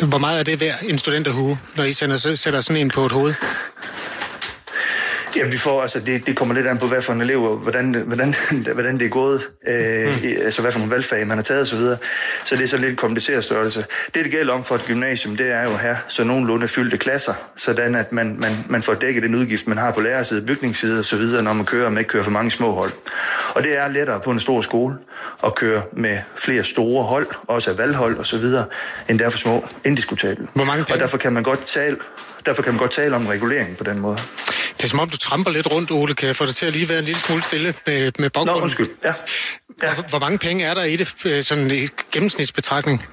Hvor 0.04 0.18
meget 0.18 0.40
er 0.40 0.44
det 0.44 0.60
værd 0.60 0.76
en 0.84 1.00
studenterhue, 1.00 1.60
når 1.76 1.84
I 1.84 1.94
sender, 1.94 2.36
sætter 2.36 2.62
sådan 2.62 2.82
en 2.82 2.90
på 2.90 3.06
et 3.06 3.12
hoved? 3.12 3.34
Jamen, 5.38 5.52
vi 5.52 5.58
får, 5.58 5.82
altså, 5.82 6.00
det, 6.00 6.28
det 6.28 6.36
kommer 6.36 6.56
lidt 6.56 6.68
an 6.68 6.78
på, 6.78 6.88
hvad 6.88 7.02
for 7.02 7.14
en 7.14 7.22
elev, 7.22 7.44
og 7.44 7.58
hvordan, 7.58 7.96
hvordan, 8.08 8.36
hvordan 8.74 9.00
det 9.00 9.06
er 9.06 9.10
gået, 9.10 9.42
øh, 9.68 10.06
mm. 10.06 10.46
altså 10.46 10.62
hvad 10.62 10.72
for 10.72 10.80
nogle 10.80 10.92
valgfag 10.92 11.28
man 11.28 11.38
har 11.38 11.44
taget 11.44 11.62
osv. 11.62 11.80
Så, 11.80 11.98
så 12.44 12.56
det 12.56 12.64
er 12.64 12.68
så 12.68 12.78
lidt 12.78 12.98
kompliceret 12.98 13.44
størrelse. 13.44 13.86
Det, 14.14 14.24
det 14.24 14.32
gælder 14.32 14.54
om 14.54 14.64
for 14.64 14.76
et 14.76 14.86
gymnasium, 14.86 15.36
det 15.36 15.52
er 15.52 15.64
jo 15.64 15.76
have 15.76 15.98
så 16.08 16.24
nogenlunde 16.24 16.68
fyldte 16.68 16.98
klasser, 16.98 17.34
sådan 17.56 17.96
at 17.96 18.12
man, 18.12 18.36
man, 18.40 18.66
man 18.70 18.84
får 18.84 18.94
dækket 18.94 19.24
den 19.24 19.36
udgift, 19.36 19.68
man 19.68 19.78
har 19.78 19.92
på 19.92 20.02
lærerside, 20.02 20.46
bygningsside 20.46 21.00
osv., 21.00 21.22
når 21.44 21.54
man 21.54 21.66
kører, 21.66 21.86
og 21.86 21.92
man 21.92 22.00
ikke 22.00 22.10
kører 22.10 22.24
for 22.24 22.32
mange 22.32 22.52
små 22.52 22.72
hold. 22.72 22.92
Og 23.50 23.64
det 23.64 23.78
er 23.78 23.88
lettere 23.88 24.20
på 24.20 24.32
en 24.32 24.40
stor 24.40 24.62
skole 24.62 24.96
at 25.46 25.56
køre 25.56 25.82
med 25.94 26.18
flere 26.36 26.64
store 26.64 27.04
hold, 27.04 27.28
også 27.48 27.72
af 27.72 27.78
valghold 27.78 28.20
osv., 28.20 28.46
end 29.10 29.20
der 29.20 29.30
for 29.30 29.38
små, 29.38 29.66
indiskutabelt. 29.86 30.50
Hvor 30.54 30.66
mange 30.66 30.84
penge? 30.84 30.96
Og 30.96 31.00
derfor 31.00 31.18
kan 31.18 31.34
man 31.34 31.44
godt 31.44 31.66
tale 31.66 31.98
derfor 32.48 32.64
kan 32.64 32.74
man 32.74 32.80
godt 32.80 32.92
tale 32.92 33.16
om 33.16 33.28
regulering 33.28 33.78
på 33.78 33.84
den 33.84 34.00
måde. 34.00 34.18
Det 34.78 34.84
er 34.84 34.88
som 34.88 35.00
om, 35.00 35.10
du 35.10 35.18
tramper 35.18 35.52
lidt 35.52 35.72
rundt, 35.72 35.92
Ole. 35.92 36.14
Kan 36.16 36.28
jeg 36.28 36.36
få 36.36 36.46
det 36.46 36.56
til 36.56 36.66
at 36.66 36.74
lige 36.74 36.90
være 36.90 37.00
en 37.00 37.06
lille 37.06 37.22
smule 37.22 37.42
stille 37.42 37.74
med, 37.88 38.12
med 38.20 38.30
baggrunden? 38.30 38.58
Nå, 38.58 38.64
undskyld. 38.64 38.90
Ja. 39.04 39.14
ja. 39.84 39.94
Hvor, 39.94 40.04
hvor 40.10 40.20
mange 40.20 40.38
penge 40.38 40.66
er 40.66 40.74
der 40.74 40.84
i 40.84 40.96
det, 40.96 41.14
øh, 41.26 41.44
sådan 41.44 41.72
i 41.72 41.88
gennemsnitsbetragtning? 42.12 43.06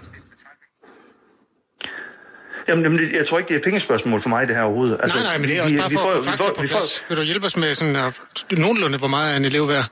Jamen, 2.68 3.00
jeg 3.14 3.26
tror 3.26 3.38
ikke, 3.38 3.48
det 3.48 3.56
er 3.56 3.60
pengespørgsmål 3.64 4.20
for 4.20 4.28
mig, 4.28 4.48
det 4.48 4.56
her 4.56 4.62
overhovedet. 4.62 4.98
Altså, 5.02 5.18
nej, 5.18 5.26
nej, 5.26 5.38
men 5.38 5.48
det 5.48 5.56
er 5.56 5.62
også 5.62 5.74
vi, 5.74 5.78
bare 5.80 5.90
for 5.90 5.90
vi 5.90 5.96
får, 5.96 6.10
at 6.10 6.24
få 6.24 6.30
fakta 6.30 6.48
på 6.48 6.54
plads. 6.54 6.72
Får... 6.72 7.08
Vil 7.08 7.16
du 7.16 7.22
hjælpe 7.22 7.46
os 7.46 7.56
med 7.56 7.74
sådan, 7.74 7.96
uh, 7.96 8.58
nogenlunde, 8.58 8.98
hvor 8.98 9.08
meget 9.08 9.32
er 9.32 9.36
en 9.36 9.44
elev 9.44 9.68
værd? 9.68 9.84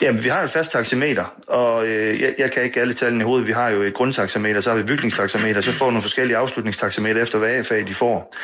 Jamen, 0.00 0.24
vi 0.24 0.28
har 0.28 0.42
et 0.42 0.50
fast 0.50 0.70
taxameter, 0.70 1.34
og 1.46 1.86
øh, 1.86 2.20
jeg, 2.20 2.34
jeg 2.38 2.50
kan 2.50 2.62
ikke 2.62 2.80
alle 2.80 2.94
tallene 2.94 3.22
i 3.22 3.24
hovedet. 3.24 3.46
Vi 3.46 3.52
har 3.52 3.68
jo 3.68 3.82
et 3.82 3.94
grundtaxameter, 3.94 4.60
så 4.60 4.70
har 4.70 4.76
vi 4.76 4.80
et 4.80 4.86
bygningstaxameter, 4.86 5.60
så 5.60 5.72
får 5.72 5.86
nogle 5.86 6.02
forskellige 6.02 6.36
afslutningstaxameter 6.36 7.22
efter, 7.22 7.38
hvad 7.38 7.50
A-fag 7.50 7.86
de 7.86 7.94
får. 7.94 8.34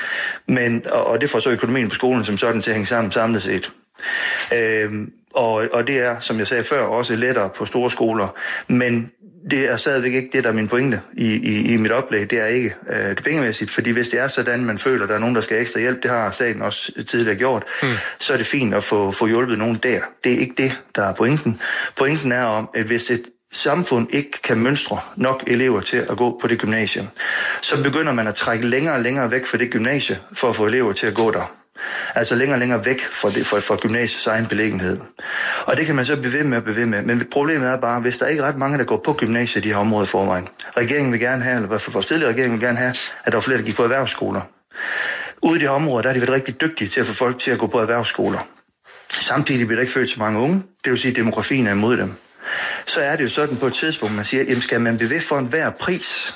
Men, 0.47 0.87
og, 0.93 1.07
og 1.07 1.21
det 1.21 1.31
får 1.31 1.39
så 1.39 1.51
økonomien 1.51 1.89
på 1.89 1.95
skolen 1.95 2.25
som 2.25 2.39
sådan 2.39 2.61
til 2.61 2.71
at 2.71 2.75
hænge 2.75 2.87
sammen 2.87 3.13
samlet 3.13 3.43
set. 3.43 3.73
Øh, 4.55 4.93
og, 5.35 5.69
og 5.73 5.87
det 5.87 5.99
er, 5.99 6.19
som 6.19 6.39
jeg 6.39 6.47
sagde 6.47 6.65
før, 6.65 6.83
også 6.83 7.17
lettere 7.17 7.51
på 7.57 7.67
store 7.67 7.91
skoler. 7.91 8.29
Men 8.69 9.11
det 9.51 9.71
er 9.71 9.77
stadigvæk 9.77 10.15
ikke 10.15 10.29
det, 10.33 10.45
der 10.45 10.51
er 10.51 10.55
min 10.55 10.69
pointe 10.69 11.01
i, 11.13 11.35
i, 11.35 11.73
i 11.73 11.77
mit 11.77 11.93
oplæg. 11.93 12.31
Det 12.31 12.41
er 12.41 12.47
ikke 12.47 12.75
øh, 12.91 12.97
det 12.97 13.23
pengemæssigt, 13.25 13.71
fordi 13.71 13.91
hvis 13.91 14.09
det 14.09 14.21
er 14.21 14.27
sådan, 14.27 14.65
man 14.65 14.79
føler, 14.79 15.03
at 15.03 15.09
der 15.09 15.15
er 15.15 15.19
nogen, 15.19 15.35
der 15.35 15.41
skal 15.41 15.55
have 15.55 15.61
ekstra 15.61 15.81
hjælp, 15.81 16.03
det 16.03 16.11
har 16.11 16.31
staten 16.31 16.63
også 16.63 17.05
tidligere 17.05 17.37
gjort, 17.37 17.65
mm. 17.83 17.89
så 18.21 18.33
er 18.33 18.37
det 18.37 18.47
fint 18.47 18.75
at 18.75 18.85
få, 18.85 19.11
få 19.11 19.27
hjulpet 19.27 19.59
nogen 19.59 19.77
der. 19.77 20.01
Det 20.25 20.33
er 20.33 20.39
ikke 20.39 20.55
det, 20.57 20.83
der 20.95 21.03
er 21.03 21.15
pointen. 21.15 21.61
Pointen 21.97 22.33
er 22.33 22.45
om, 22.45 22.69
at 22.75 22.85
hvis 22.85 23.11
et 23.11 23.23
samfund 23.53 24.07
ikke 24.11 24.43
kan 24.45 24.59
mønstre 24.59 24.99
nok 25.17 25.45
elever 25.47 25.81
til 25.81 25.97
at 25.97 26.17
gå 26.17 26.39
på 26.41 26.47
det 26.47 26.59
gymnasium, 26.59 27.07
så 27.63 27.83
begynder 27.83 28.13
man 28.13 28.27
at 28.27 28.35
trække 28.35 28.67
længere 28.67 28.95
og 28.95 29.01
længere 29.01 29.31
væk 29.31 29.47
fra 29.47 29.59
det 29.59 29.71
gymnasie, 29.71 30.19
for 30.33 30.49
at 30.49 30.57
få 30.57 30.67
elever 30.67 30.93
til 30.93 31.07
at 31.07 31.15
gå 31.15 31.31
der. 31.31 31.62
Altså 32.15 32.35
længere 32.35 32.57
og 32.57 32.61
længere 32.61 32.85
væk 32.85 33.01
fra, 33.01 33.31
det, 33.31 33.47
fra, 33.47 33.59
fra 33.59 33.77
gymnasiets 33.77 34.27
egen 34.27 34.47
beliggenhed. 34.47 34.99
Og 35.67 35.77
det 35.77 35.87
kan 35.87 35.97
man 35.97 36.05
så 36.05 36.17
blive 36.17 36.33
ved 36.33 36.45
med 36.45 36.57
at 36.57 36.65
blive 36.65 36.77
ved 36.77 36.87
med. 36.87 37.03
Men 37.03 37.29
problemet 37.31 37.69
er 37.69 37.77
bare, 37.77 38.01
hvis 38.01 38.17
der 38.17 38.27
ikke 38.27 38.43
er 38.43 38.47
ret 38.47 38.59
mange, 38.59 38.79
der 38.79 38.85
går 38.85 39.01
på 39.05 39.13
gymnasiet 39.13 39.65
i 39.65 39.69
de 39.69 39.75
her 39.75 39.81
områder 39.81 40.05
i 40.05 40.09
forvejen. 40.09 40.49
Regeringen 40.77 41.13
vil 41.13 41.21
gerne 41.21 41.43
have, 41.43 41.57
eller 41.57 41.69
hvad 41.69 41.79
for 41.79 41.91
vores 41.91 42.07
tidligere 42.07 42.33
regering 42.33 42.53
vil 42.53 42.61
gerne 42.61 42.79
have, 42.79 42.95
at 43.25 43.33
der 43.33 43.37
er 43.37 43.41
flere, 43.41 43.59
der 43.59 43.65
gik 43.65 43.77
på 43.77 43.83
erhvervsskoler. 43.83 44.41
Ude 45.43 45.57
i 45.57 45.61
de 45.61 45.65
her 45.65 45.71
områder, 45.71 46.03
der 46.03 46.09
har 46.09 46.15
de 46.15 46.21
været 46.21 46.33
rigtig 46.33 46.61
dygtige 46.61 46.89
til 46.89 47.01
at 47.01 47.07
få 47.07 47.13
folk 47.13 47.39
til 47.39 47.51
at 47.51 47.59
gå 47.59 47.67
på 47.67 47.79
erhvervsskoler. 47.79 48.49
Samtidig 49.09 49.67
bliver 49.67 49.77
der 49.77 49.81
ikke 49.81 49.93
født 49.93 50.11
så 50.11 50.19
mange 50.19 50.39
unge. 50.39 50.63
Det 50.85 50.91
vil 50.91 50.99
sige, 50.99 51.11
at 51.11 51.17
demografien 51.17 51.67
er 51.67 51.73
imod 51.73 51.97
dem. 51.97 52.15
Så 52.87 53.01
er 53.01 53.17
det 53.17 53.25
jo 53.25 53.29
sådan 53.29 53.57
på 53.57 53.67
et 53.67 53.73
tidspunkt, 53.73 54.15
man 54.15 54.25
siger, 54.25 54.43
jamen 54.43 54.61
skal 54.61 54.81
man 54.81 54.97
blive 54.97 55.11
ved 55.11 55.21
for 55.21 55.39
enhver 55.39 55.71
pris? 55.71 56.35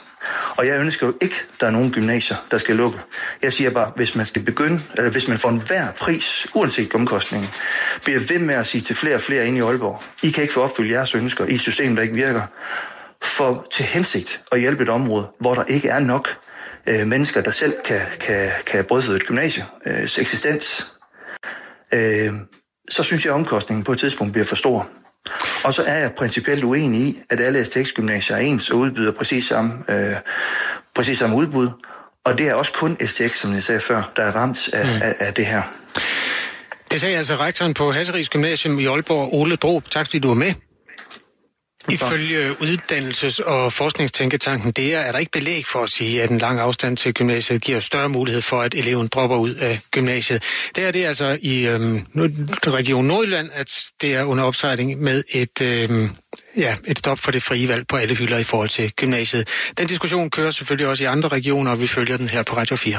Og 0.57 0.67
jeg 0.67 0.81
ønsker 0.81 1.07
jo 1.07 1.15
ikke, 1.23 1.35
at 1.55 1.61
der 1.61 1.67
er 1.67 1.71
nogen 1.71 1.93
gymnasier, 1.93 2.37
der 2.51 2.59
skal 2.59 2.77
lukke. 2.77 2.99
Jeg 3.43 3.53
siger 3.53 3.71
bare, 3.71 3.93
hvis 3.97 4.15
man 4.15 4.27
skal 4.27 4.43
begynde, 4.43 4.81
eller 4.97 5.11
hvis 5.11 5.29
man 5.29 5.39
får 5.39 5.49
en 5.49 5.63
hver 5.67 5.93
pris, 5.93 6.47
uanset 6.55 6.95
omkostningen, 6.95 7.49
bliver 8.05 8.19
ved 8.19 8.39
med 8.39 8.55
at 8.55 8.67
sige 8.67 8.81
til 8.81 8.97
flere 8.97 9.15
og 9.15 9.21
flere 9.21 9.47
inde 9.47 9.59
i 9.59 9.63
Aalborg, 9.63 10.03
I 10.23 10.31
kan 10.31 10.43
ikke 10.43 10.55
få 10.55 10.63
opfyldt 10.63 10.91
jeres 10.91 11.15
ønsker 11.15 11.45
i 11.45 11.55
et 11.55 11.61
system, 11.61 11.97
der 11.97 12.03
ikke 12.03 12.15
virker, 12.15 12.43
for 13.23 13.67
til 13.73 13.85
hensigt 13.85 14.41
at 14.53 14.61
hjælpe 14.61 14.83
et 14.83 14.89
område, 14.89 15.29
hvor 15.41 15.55
der 15.55 15.65
ikke 15.65 15.89
er 15.89 15.99
nok 15.99 16.37
øh, 16.87 17.07
mennesker, 17.07 17.41
der 17.41 17.51
selv 17.51 17.75
kan, 17.85 18.01
kan, 18.21 18.51
kan 18.67 18.85
brødføde 18.85 19.17
et 19.17 19.27
gymnasie, 19.27 19.65
øh, 19.87 20.03
eksistens, 20.03 20.93
øh, 21.95 22.33
så 22.91 23.03
synes 23.03 23.25
jeg, 23.25 23.33
at 23.33 23.35
omkostningen 23.35 23.85
på 23.85 23.93
et 23.93 23.99
tidspunkt 23.99 24.33
bliver 24.33 24.47
for 24.47 24.57
stor. 24.57 24.89
Og 25.65 25.75
så 25.75 25.83
er 25.83 25.99
jeg 25.99 26.13
principielt 26.13 26.65
uenig 26.65 27.01
i, 27.01 27.19
at 27.31 27.41
alle 27.41 27.65
STX-gymnasier 27.65 28.37
er 28.37 28.41
ens 28.41 28.71
og 28.71 28.79
udbyder 28.79 29.13
præcis 29.13 29.45
samme, 29.45 29.73
øh, 29.89 30.15
præcis 30.95 31.19
samme 31.19 31.37
udbud. 31.37 31.69
Og 32.25 32.39
det 32.39 32.49
er 32.49 32.55
også 32.55 32.73
kun 32.73 32.97
STX, 33.07 33.37
som 33.37 33.53
jeg 33.53 33.63
sagde 33.63 33.81
før, 33.81 34.13
der 34.17 34.23
er 34.23 34.31
ramt 34.31 34.69
af, 34.73 34.87
mm. 34.87 35.03
af, 35.03 35.15
af 35.19 35.35
det 35.35 35.47
her. 35.47 35.63
Det 36.91 37.01
sagde 37.01 37.17
altså 37.17 37.35
rektoren 37.35 37.75
på 37.75 37.93
Hasseris 37.93 38.29
Gymnasium 38.29 38.79
i 38.79 38.87
Aalborg, 38.87 39.35
Ole 39.35 39.57
Drob. 39.57 39.91
Tak 39.91 40.07
fordi 40.07 40.19
du 40.19 40.29
var 40.29 40.35
med. 40.35 40.55
Ifølge 41.91 42.51
uddannelses- 42.51 43.45
og 43.45 43.73
forskningstænketanken 43.73 44.73
der 44.73 44.99
er 44.99 45.13
der 45.13 45.19
ikke 45.19 45.33
belæg 45.33 45.67
for 45.67 45.83
at 45.83 45.91
sige, 45.91 46.23
at 46.23 46.31
en 46.31 46.39
lang 46.39 46.61
afstand 46.61 46.97
til 46.97 47.15
gymnasiet 47.15 47.63
giver 47.63 47.81
større 47.81 48.09
mulighed 48.09 48.43
for, 48.43 48.63
at 48.63 48.75
eleven 48.75 49.09
dropper 49.09 49.37
ud 49.37 49.55
af 49.55 49.81
gymnasiet. 49.91 50.43
Det 50.77 50.85
er 50.85 50.91
det 50.91 51.05
altså 51.05 51.39
i 51.43 51.67
øhm, 51.67 52.07
Region 52.67 53.05
Nordjylland, 53.05 53.51
at 53.53 53.81
det 54.01 54.15
er 54.15 54.25
under 54.25 54.45
opsejling 54.45 55.01
med 55.01 55.25
et, 55.29 55.61
øhm, 55.63 56.11
ja, 56.57 56.77
et 56.87 56.99
stop 56.99 57.19
for 57.19 57.31
det 57.31 57.43
frie 57.43 57.69
valg 57.69 57.87
på 57.87 57.97
alle 57.97 58.15
hylder 58.15 58.39
i 58.39 58.45
forhold 58.45 58.69
til 58.69 58.93
gymnasiet. 58.93 59.49
Den 59.79 59.87
diskussion 59.87 60.31
kører 60.31 60.51
selvfølgelig 60.51 60.87
også 60.87 61.05
i 61.05 61.07
andre 61.07 61.29
regioner, 61.29 61.71
og 61.71 61.81
vi 61.81 61.87
følger 61.87 62.17
den 62.17 62.29
her 62.29 62.43
på 62.43 62.57
Radio 62.57 62.77
4. 62.77 62.99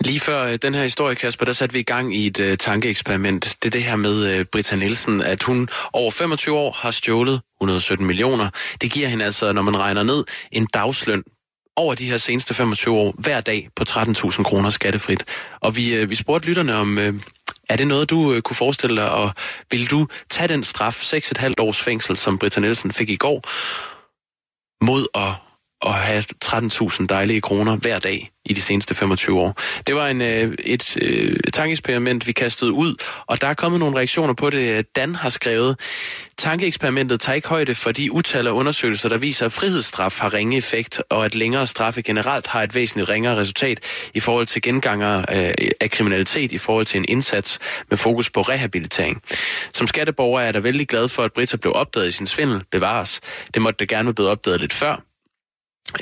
Lige 0.00 0.20
før 0.20 0.44
øh, 0.44 0.58
den 0.62 0.74
her 0.74 0.82
historie, 0.82 1.14
Kasper, 1.14 1.44
der 1.44 1.52
satte 1.52 1.72
vi 1.72 1.78
i 1.78 1.82
gang 1.82 2.16
i 2.16 2.26
et 2.26 2.40
uh, 2.40 2.54
tankeeksperiment. 2.54 3.56
Det 3.62 3.68
er 3.68 3.70
det 3.70 3.82
her 3.82 3.96
med 3.96 4.40
uh, 4.40 4.44
Britta 4.44 4.76
Nielsen, 4.76 5.20
at 5.20 5.42
hun 5.42 5.68
over 5.92 6.10
25 6.10 6.56
år 6.56 6.72
har 6.72 6.90
stjålet 6.90 7.40
117 7.60 8.06
millioner. 8.06 8.50
Det 8.80 8.92
giver 8.92 9.08
hende 9.08 9.24
altså, 9.24 9.52
når 9.52 9.62
man 9.62 9.78
regner 9.78 10.02
ned, 10.02 10.24
en 10.52 10.66
dagsløn 10.74 11.22
over 11.76 11.94
de 11.94 12.10
her 12.10 12.16
seneste 12.16 12.54
25 12.54 12.94
år, 12.94 13.14
hver 13.18 13.40
dag 13.40 13.68
på 13.76 13.84
13.000 13.88 14.42
kroner 14.42 14.70
skattefrit. 14.70 15.24
Og 15.60 15.76
vi, 15.76 16.02
uh, 16.02 16.10
vi 16.10 16.14
spurgte 16.14 16.48
lytterne 16.48 16.74
om, 16.74 16.98
uh, 16.98 17.14
er 17.68 17.76
det 17.76 17.86
noget, 17.86 18.10
du 18.10 18.18
uh, 18.18 18.40
kunne 18.40 18.56
forestille 18.56 18.96
dig, 18.96 19.10
og 19.10 19.30
vil 19.70 19.90
du 19.90 20.08
tage 20.30 20.48
den 20.48 20.64
straf, 20.64 21.02
6,5 21.14 21.52
års 21.58 21.80
fængsel, 21.80 22.16
som 22.16 22.38
Britta 22.38 22.60
Nielsen 22.60 22.92
fik 22.92 23.10
i 23.10 23.16
går, 23.16 23.42
mod 24.84 25.06
at 25.14 25.47
at 25.86 25.92
have 25.92 26.24
13.000 26.44 27.06
dejlige 27.06 27.40
kroner 27.40 27.76
hver 27.76 27.98
dag 27.98 28.30
i 28.44 28.52
de 28.52 28.60
seneste 28.60 28.94
25 28.94 29.40
år. 29.40 29.56
Det 29.86 29.94
var 29.94 30.06
en, 30.06 30.20
øh, 30.20 30.54
et, 30.58 30.96
øh, 31.02 31.36
tankeeksperiment, 31.52 32.26
vi 32.26 32.32
kastede 32.32 32.72
ud, 32.72 32.94
og 33.26 33.40
der 33.40 33.46
er 33.46 33.54
kommet 33.54 33.80
nogle 33.80 33.96
reaktioner 33.96 34.34
på 34.34 34.50
det. 34.50 34.96
Dan 34.96 35.14
har 35.14 35.28
skrevet, 35.28 35.80
tankeeksperimentet 36.38 37.20
tager 37.20 37.34
ikke 37.34 37.48
højde 37.48 37.74
for 37.74 37.92
de 37.92 38.12
utal 38.12 38.46
af 38.46 38.50
undersøgelser, 38.50 39.08
der 39.08 39.18
viser, 39.18 39.46
at 39.46 39.52
frihedsstraf 39.52 40.18
har 40.20 40.34
ringe 40.34 40.56
effekt, 40.56 41.02
og 41.10 41.24
at 41.24 41.34
længere 41.34 41.66
straffe 41.66 42.02
generelt 42.02 42.46
har 42.46 42.62
et 42.62 42.74
væsentligt 42.74 43.08
ringere 43.08 43.36
resultat 43.36 43.80
i 44.14 44.20
forhold 44.20 44.46
til 44.46 44.62
genganger 44.62 45.18
øh, 45.18 45.68
af 45.80 45.90
kriminalitet 45.90 46.52
i 46.52 46.58
forhold 46.58 46.86
til 46.86 46.98
en 46.98 47.04
indsats 47.08 47.58
med 47.90 47.98
fokus 47.98 48.30
på 48.30 48.40
rehabilitering. 48.40 49.22
Som 49.74 49.86
skatteborger 49.86 50.40
er 50.40 50.44
jeg 50.44 50.54
da 50.54 50.58
vældig 50.58 50.88
glad 50.88 51.08
for, 51.08 51.22
at 51.22 51.32
Britta 51.32 51.56
blev 51.56 51.72
opdaget 51.76 52.08
i 52.08 52.10
sin 52.10 52.26
svindel 52.26 52.62
bevares. 52.70 53.20
Det 53.54 53.62
måtte 53.62 53.78
det 53.78 53.88
gerne 53.88 54.06
være 54.06 54.14
blevet 54.14 54.30
opdaget 54.30 54.60
lidt 54.60 54.72
før, 54.72 55.02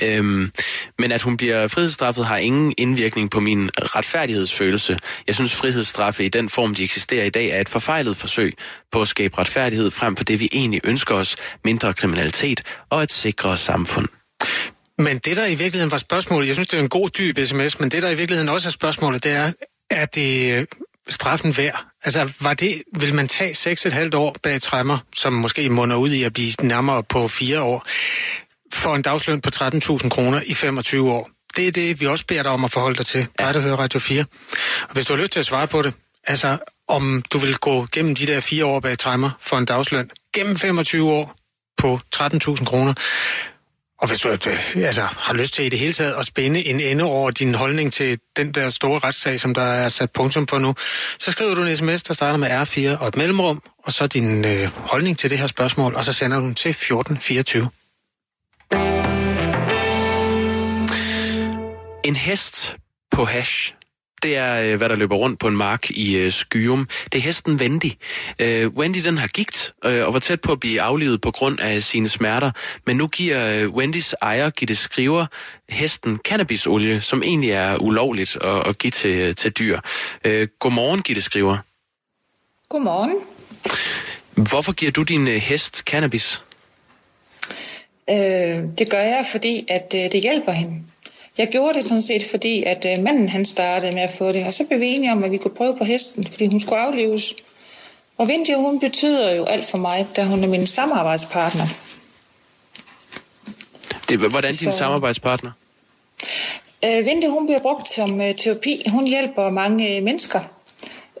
Øhm, 0.03 0.51
men 0.99 1.11
at 1.11 1.21
hun 1.21 1.37
bliver 1.37 1.67
frihedsstraffet 1.67 2.25
har 2.25 2.37
ingen 2.37 2.73
indvirkning 2.77 3.31
på 3.31 3.39
min 3.39 3.69
retfærdighedsfølelse. 3.77 4.97
Jeg 5.27 5.35
synes, 5.35 5.55
frihedsstraffe 5.55 6.25
i 6.25 6.29
den 6.29 6.49
form, 6.49 6.75
de 6.75 6.83
eksisterer 6.83 7.25
i 7.25 7.29
dag, 7.29 7.47
er 7.49 7.61
et 7.61 7.69
forfejlet 7.69 8.17
forsøg 8.17 8.53
på 8.91 9.01
at 9.01 9.07
skabe 9.07 9.37
retfærdighed 9.37 9.91
frem 9.91 10.15
for 10.15 10.23
det, 10.23 10.39
vi 10.39 10.49
egentlig 10.51 10.81
ønsker 10.83 11.15
os, 11.15 11.35
mindre 11.63 11.93
kriminalitet 11.93 12.61
og 12.89 13.03
et 13.03 13.11
sikrere 13.11 13.57
samfund. 13.57 14.07
Men 14.97 15.17
det, 15.17 15.37
der 15.37 15.45
i 15.45 15.55
virkeligheden 15.55 15.91
var 15.91 15.97
spørgsmålet, 15.97 16.47
jeg 16.47 16.55
synes, 16.55 16.67
det 16.67 16.79
er 16.79 16.83
en 16.83 16.89
god 16.89 17.09
dyb 17.09 17.37
sms, 17.45 17.79
men 17.79 17.91
det, 17.91 18.03
der 18.03 18.09
i 18.09 18.15
virkeligheden 18.15 18.49
også 18.49 18.69
er 18.69 18.71
spørgsmålet, 18.71 19.23
det 19.23 19.31
er, 19.31 19.51
er 19.89 20.05
det 20.05 20.53
øh, 20.53 20.65
straffen 21.09 21.57
værd? 21.57 21.85
Altså, 22.03 22.31
var 22.41 22.53
det, 22.53 22.83
vil 22.99 23.13
man 23.13 23.27
tage 23.27 23.51
6,5 23.51 24.09
år 24.13 24.35
bag 24.43 24.61
træmmer, 24.61 24.97
som 25.15 25.33
måske 25.33 25.69
munder 25.69 25.95
ud 25.95 26.11
i 26.11 26.23
at 26.23 26.33
blive 26.33 26.51
nærmere 26.61 27.03
på 27.03 27.27
fire 27.27 27.61
år, 27.61 27.87
for 28.73 28.95
en 28.95 29.01
dagsløn 29.01 29.41
på 29.41 29.49
13.000 29.55 30.09
kroner 30.09 30.41
i 30.45 30.53
25 30.53 31.11
år? 31.11 31.29
Det 31.55 31.67
er 31.67 31.71
det, 31.71 32.01
vi 32.01 32.07
også 32.07 32.25
beder 32.27 32.43
dig 32.43 32.51
om 32.51 32.63
at 32.63 32.71
forholde 32.71 32.97
dig 32.97 33.05
til. 33.05 33.27
Bare 33.37 33.53
du 33.53 33.59
hører 33.59 33.75
Radio 33.75 33.99
4. 33.99 34.25
Og 34.81 34.93
hvis 34.93 35.05
du 35.05 35.13
har 35.13 35.21
lyst 35.21 35.31
til 35.31 35.39
at 35.39 35.45
svare 35.45 35.67
på 35.67 35.81
det, 35.81 35.93
altså 36.27 36.57
om 36.87 37.23
du 37.33 37.37
vil 37.37 37.55
gå 37.55 37.87
gennem 37.91 38.15
de 38.15 38.27
der 38.27 38.39
fire 38.39 38.65
år 38.65 38.79
bag 38.79 38.97
træmmer 38.97 39.29
for 39.41 39.57
en 39.57 39.65
dagsløn, 39.65 40.09
gennem 40.33 40.57
25 40.57 41.09
år 41.11 41.35
på 41.77 41.99
13.000 42.15 42.65
kroner, 42.65 42.93
og 43.99 44.07
hvis 44.07 44.19
du 44.19 44.29
altså, 44.29 45.01
har 45.01 45.33
lyst 45.33 45.53
til 45.53 45.65
i 45.65 45.69
det 45.69 45.79
hele 45.79 45.93
taget 45.93 46.13
at 46.13 46.25
spænde 46.25 46.65
en 46.65 46.79
ende 46.79 47.03
over 47.03 47.31
din 47.31 47.55
holdning 47.55 47.93
til 47.93 48.19
den 48.35 48.51
der 48.51 48.69
store 48.69 48.99
retssag, 48.99 49.39
som 49.39 49.53
der 49.53 49.61
er 49.61 49.89
sat 49.89 50.11
punktum 50.11 50.47
for 50.47 50.57
nu, 50.57 50.75
så 51.19 51.31
skriver 51.31 51.55
du 51.55 51.63
en 51.63 51.77
sms, 51.77 52.03
der 52.03 52.13
starter 52.13 52.37
med 52.37 52.49
R4 52.49 53.01
og 53.01 53.07
et 53.07 53.17
mellemrum, 53.17 53.61
og 53.83 53.91
så 53.91 54.07
din 54.07 54.45
øh, 54.45 54.69
holdning 54.75 55.17
til 55.17 55.29
det 55.29 55.37
her 55.37 55.47
spørgsmål, 55.47 55.95
og 55.95 56.03
så 56.03 56.13
sender 56.13 56.39
du 56.39 56.45
den 56.45 56.55
til 56.55 56.69
1424. 56.69 57.69
En 62.07 62.15
hest 62.15 62.77
på 63.11 63.25
hash 63.25 63.73
det 64.23 64.35
er, 64.35 64.61
øh, 64.61 64.77
hvad 64.77 64.89
der 64.89 64.95
løber 64.95 65.15
rundt 65.15 65.39
på 65.39 65.47
en 65.47 65.57
mark 65.57 65.91
i 65.91 66.29
Skyum. 66.29 66.87
Det 67.13 67.19
er 67.19 67.21
hesten 67.21 67.55
Wendy. 67.55 67.91
Uh, 68.43 68.77
Wendy, 68.77 68.97
den 69.03 69.17
har 69.17 69.27
gigt 69.27 69.73
uh, 69.85 69.91
og 69.91 70.13
var 70.13 70.19
tæt 70.19 70.41
på 70.41 70.51
at 70.51 70.59
blive 70.59 70.81
aflivet 70.81 71.21
på 71.21 71.31
grund 71.31 71.59
af 71.59 71.83
sine 71.83 72.09
smerter. 72.09 72.51
Men 72.85 72.97
nu 72.97 73.07
giver 73.07 73.65
uh, 73.65 73.73
Wendys 73.73 74.15
ejer, 74.21 74.49
Gitte 74.49 74.75
Skriver, 74.75 75.25
hesten 75.69 76.17
cannabisolie, 76.17 77.01
som 77.01 77.23
egentlig 77.23 77.51
er 77.51 77.77
ulovligt 77.77 78.37
at, 78.41 78.67
at 78.67 78.77
give 78.77 78.91
til, 78.91 79.35
til 79.35 79.51
dyr. 79.51 79.79
Uh, 80.25 80.31
godmorgen, 80.59 81.01
Gitte 81.01 81.21
Skriver. 81.21 81.57
Godmorgen. 82.69 83.15
Hvorfor 84.49 84.71
giver 84.71 84.91
du 84.91 85.03
din 85.03 85.27
hest 85.27 85.77
cannabis? 85.77 86.43
Uh, 88.07 88.15
det 88.77 88.89
gør 88.89 89.01
jeg, 89.01 89.25
fordi 89.31 89.65
at 89.69 89.91
det 89.91 90.21
hjælper 90.21 90.51
hende. 90.51 90.83
Jeg 91.37 91.47
gjorde 91.47 91.73
det 91.73 91.85
sådan 91.85 92.01
set, 92.01 92.23
fordi 92.23 92.63
at 92.63 92.85
øh, 92.85 93.03
manden 93.03 93.29
han 93.29 93.45
startede 93.45 93.91
med 93.91 94.01
at 94.01 94.11
få 94.11 94.31
det, 94.31 94.47
og 94.47 94.53
så 94.53 94.63
blev 94.63 94.79
vi 94.79 94.87
enige 94.87 95.11
om, 95.11 95.23
at 95.23 95.31
vi 95.31 95.37
kunne 95.37 95.55
prøve 95.55 95.77
på 95.77 95.83
hesten, 95.83 96.27
fordi 96.27 96.47
hun 96.47 96.59
skulle 96.59 96.79
aflives. 96.79 97.35
Og 98.17 98.27
Vindy, 98.27 98.55
hun 98.55 98.79
betyder 98.79 99.31
jo 99.35 99.45
alt 99.45 99.65
for 99.65 99.77
mig, 99.77 100.07
da 100.15 100.25
hun 100.25 100.43
er 100.43 100.47
min 100.47 100.67
samarbejdspartner. 100.67 101.65
Det, 104.09 104.19
hvordan 104.19 104.53
din 104.53 104.71
så, 104.71 104.77
samarbejdspartner? 104.77 105.51
Øh, 106.85 107.05
Vindy, 107.05 107.29
hun 107.29 107.45
bliver 107.45 107.59
brugt 107.59 107.89
som 107.89 108.21
øh, 108.21 108.35
terapi. 108.35 108.83
Hun 108.89 109.07
hjælper 109.07 109.49
mange 109.49 109.95
øh, 109.95 110.03
mennesker. 110.03 110.39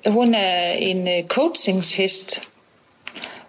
Hun 0.07 0.33
er 0.33 0.71
en 0.71 1.07
øh, 1.07 1.23
coachingshest, 1.27 2.49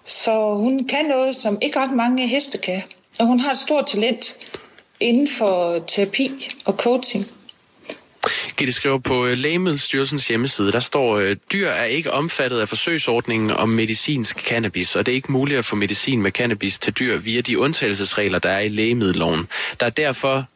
så 0.04 0.54
hun 0.54 0.84
kan 0.84 1.04
noget, 1.04 1.36
som 1.36 1.58
ikke 1.62 1.80
ret 1.80 1.92
mange 1.92 2.26
heste 2.26 2.58
kan. 2.58 2.82
Og 3.20 3.26
hun 3.26 3.40
har 3.40 3.50
et 3.50 3.56
stort 3.56 3.86
talent 3.86 4.36
inden 5.00 5.28
for 5.38 5.84
terapi 5.86 6.30
og 6.66 6.74
coaching. 6.74 7.24
Gitte 8.56 8.72
skriver 8.72 8.98
på 8.98 9.26
øh, 9.26 9.38
Lægemiddelstyrelsens 9.38 10.28
hjemmeside, 10.28 10.72
der 10.72 10.80
står, 10.80 11.18
øh, 11.18 11.36
dyr 11.52 11.68
er 11.68 11.84
ikke 11.84 12.12
omfattet 12.12 12.60
af 12.60 12.68
forsøgsordningen 12.68 13.50
om 13.50 13.68
medicinsk 13.68 14.40
cannabis, 14.40 14.96
og 14.96 15.06
det 15.06 15.12
er 15.12 15.16
ikke 15.16 15.32
muligt 15.32 15.58
at 15.58 15.64
få 15.64 15.76
medicin 15.76 16.22
med 16.22 16.30
cannabis 16.30 16.78
til 16.78 16.92
dyr 16.92 17.16
via 17.16 17.40
de 17.40 17.58
undtagelsesregler, 17.58 18.38
der 18.38 18.50
er 18.50 18.60
i 18.60 18.68
lægemiddelloven. 18.68 19.48
Der 19.80 19.86
er 19.86 19.90
derfor 19.90 20.46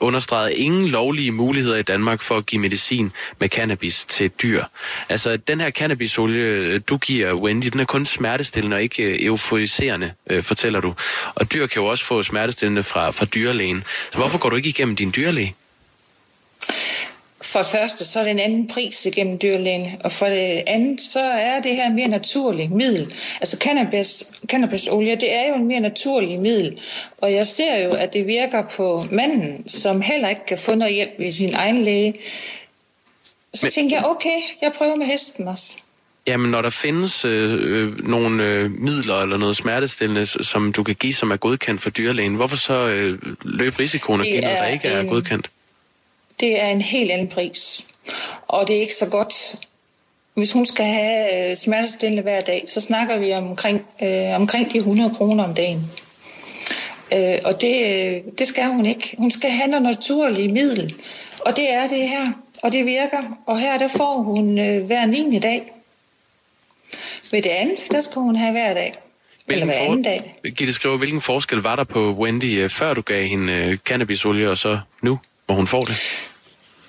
understreget 0.00 0.50
ingen 0.50 0.88
lovlige 0.88 1.32
muligheder 1.32 1.76
i 1.76 1.82
Danmark 1.82 2.22
for 2.22 2.36
at 2.36 2.46
give 2.46 2.62
medicin 2.62 3.12
med 3.38 3.48
cannabis 3.48 4.04
til 4.04 4.30
dyr. 4.42 4.64
Altså, 5.08 5.36
den 5.36 5.60
her 5.60 5.70
cannabisolie, 5.70 6.42
øh, 6.42 6.80
du 6.88 6.96
giver 6.96 7.32
Wendy, 7.34 7.66
den 7.66 7.80
er 7.80 7.84
kun 7.84 8.06
smertestillende 8.06 8.74
og 8.76 8.82
ikke 8.82 9.02
øh, 9.02 9.18
euforiserende, 9.20 10.12
øh, 10.30 10.42
fortæller 10.42 10.80
du. 10.80 10.94
Og 11.34 11.52
dyr 11.52 11.66
kan 11.66 11.82
jo 11.82 11.86
også 11.86 12.04
få 12.04 12.22
smertestillende 12.22 12.82
fra, 12.82 13.10
fra 13.10 13.24
dyrlægen. 13.24 13.84
Så 14.12 14.18
hvorfor 14.18 14.38
går 14.38 14.48
du 14.48 14.56
ikke 14.56 14.68
igennem 14.68 14.96
din 14.96 15.12
dyrlæge? 15.16 15.54
For 17.58 17.62
det 17.62 17.72
første, 17.72 18.04
så 18.04 18.18
er 18.18 18.22
det 18.22 18.30
en 18.30 18.38
anden 18.38 18.68
pris 18.68 19.06
igennem 19.06 19.38
dyrlægen, 19.38 19.86
og 20.04 20.12
for 20.12 20.26
det 20.26 20.62
andet, 20.66 21.00
så 21.00 21.20
er 21.20 21.60
det 21.60 21.76
her 21.76 21.92
mere 21.92 22.08
naturligt 22.08 22.70
middel. 22.70 23.14
Altså 23.40 23.56
cannabis, 23.60 24.24
cannabisolie, 24.46 25.14
det 25.14 25.34
er 25.34 25.48
jo 25.48 25.54
en 25.54 25.68
mere 25.68 25.80
naturlig 25.80 26.38
middel, 26.38 26.80
og 27.18 27.32
jeg 27.32 27.46
ser 27.46 27.76
jo, 27.76 27.90
at 27.90 28.12
det 28.12 28.26
virker 28.26 28.62
på 28.76 29.02
manden, 29.10 29.68
som 29.68 30.00
heller 30.00 30.28
ikke 30.28 30.46
kan 30.48 30.58
få 30.58 30.74
noget 30.74 30.94
hjælp 30.94 31.10
ved 31.18 31.32
sin 31.32 31.54
egen 31.54 31.84
læge. 31.84 32.14
Så 33.54 33.66
Men... 33.66 33.70
tænker 33.72 33.96
jeg, 33.96 34.06
okay, 34.06 34.40
jeg 34.62 34.72
prøver 34.78 34.96
med 34.96 35.06
hesten 35.06 35.48
også. 35.48 35.82
Jamen, 36.26 36.50
når 36.50 36.62
der 36.62 36.70
findes 36.70 37.24
øh, 37.24 37.52
øh, 37.60 38.08
nogle 38.08 38.44
øh, 38.44 38.70
midler 38.70 39.22
eller 39.22 39.36
noget 39.36 39.56
smertestillende, 39.56 40.26
som 40.26 40.72
du 40.72 40.82
kan 40.82 40.94
give, 40.94 41.14
som 41.14 41.30
er 41.30 41.36
godkendt 41.36 41.80
for 41.80 41.90
dyrlægen, 41.90 42.34
hvorfor 42.34 42.56
så 42.56 42.88
øh, 42.88 43.18
løbe 43.42 43.78
risikoen 43.78 44.20
at 44.20 44.26
give 44.26 44.40
noget, 44.40 44.58
der 44.58 44.66
ikke 44.66 44.88
er 44.88 45.00
en... 45.00 45.08
godkendt? 45.08 45.50
Det 46.40 46.60
er 46.60 46.68
en 46.68 46.80
helt 46.80 47.10
anden 47.10 47.28
pris. 47.28 47.86
Og 48.48 48.68
det 48.68 48.76
er 48.76 48.80
ikke 48.80 48.94
så 48.94 49.08
godt. 49.10 49.56
Hvis 50.34 50.52
hun 50.52 50.66
skal 50.66 50.86
have 50.86 51.50
øh, 51.50 51.56
smertestillende 51.56 52.22
hver 52.22 52.40
dag, 52.40 52.64
så 52.66 52.80
snakker 52.80 53.18
vi 53.18 53.32
omkring, 53.32 53.86
øh, 54.02 54.34
omkring 54.34 54.72
de 54.72 54.78
100 54.78 55.14
kroner 55.14 55.44
om 55.44 55.54
dagen. 55.54 55.90
Øh, 57.12 57.38
og 57.44 57.60
det, 57.60 57.86
øh, 57.86 58.22
det 58.38 58.46
skal 58.46 58.64
hun 58.64 58.86
ikke. 58.86 59.14
Hun 59.18 59.30
skal 59.30 59.50
have 59.50 59.70
noget 59.70 59.82
naturligt 59.82 60.52
middel. 60.52 60.94
Og 61.40 61.56
det 61.56 61.72
er 61.72 61.88
det 61.88 62.08
her. 62.08 62.26
Og 62.62 62.72
det 62.72 62.86
virker. 62.86 63.22
Og 63.46 63.60
her 63.60 63.78
der 63.78 63.88
får 63.88 64.22
hun 64.22 64.58
øh, 64.58 64.86
hver 64.86 65.06
9. 65.06 65.38
dag. 65.38 65.62
Ved 67.30 67.42
det 67.42 67.50
andet, 67.50 67.78
der 67.90 68.00
skal 68.00 68.22
hun 68.22 68.36
have 68.36 68.52
hver 68.52 68.74
dag. 68.74 68.94
Hvilken 69.46 69.68
eller 69.68 69.78
hver 69.78 69.86
anden 69.86 70.02
dag. 70.02 70.34
Gitte 70.56 70.72
skriver, 70.72 70.96
hvilken 70.96 71.20
forskel 71.20 71.58
var 71.58 71.76
der 71.76 71.84
på 71.84 72.12
Wendy, 72.12 72.62
øh, 72.62 72.70
før 72.70 72.94
du 72.94 73.00
gav 73.00 73.26
hende 73.26 73.78
cannabisolie, 73.84 74.50
og 74.50 74.58
så 74.58 74.80
nu? 75.02 75.18
Hvor 75.48 75.54
hun 75.54 75.66
får 75.66 75.80
det? 75.80 75.96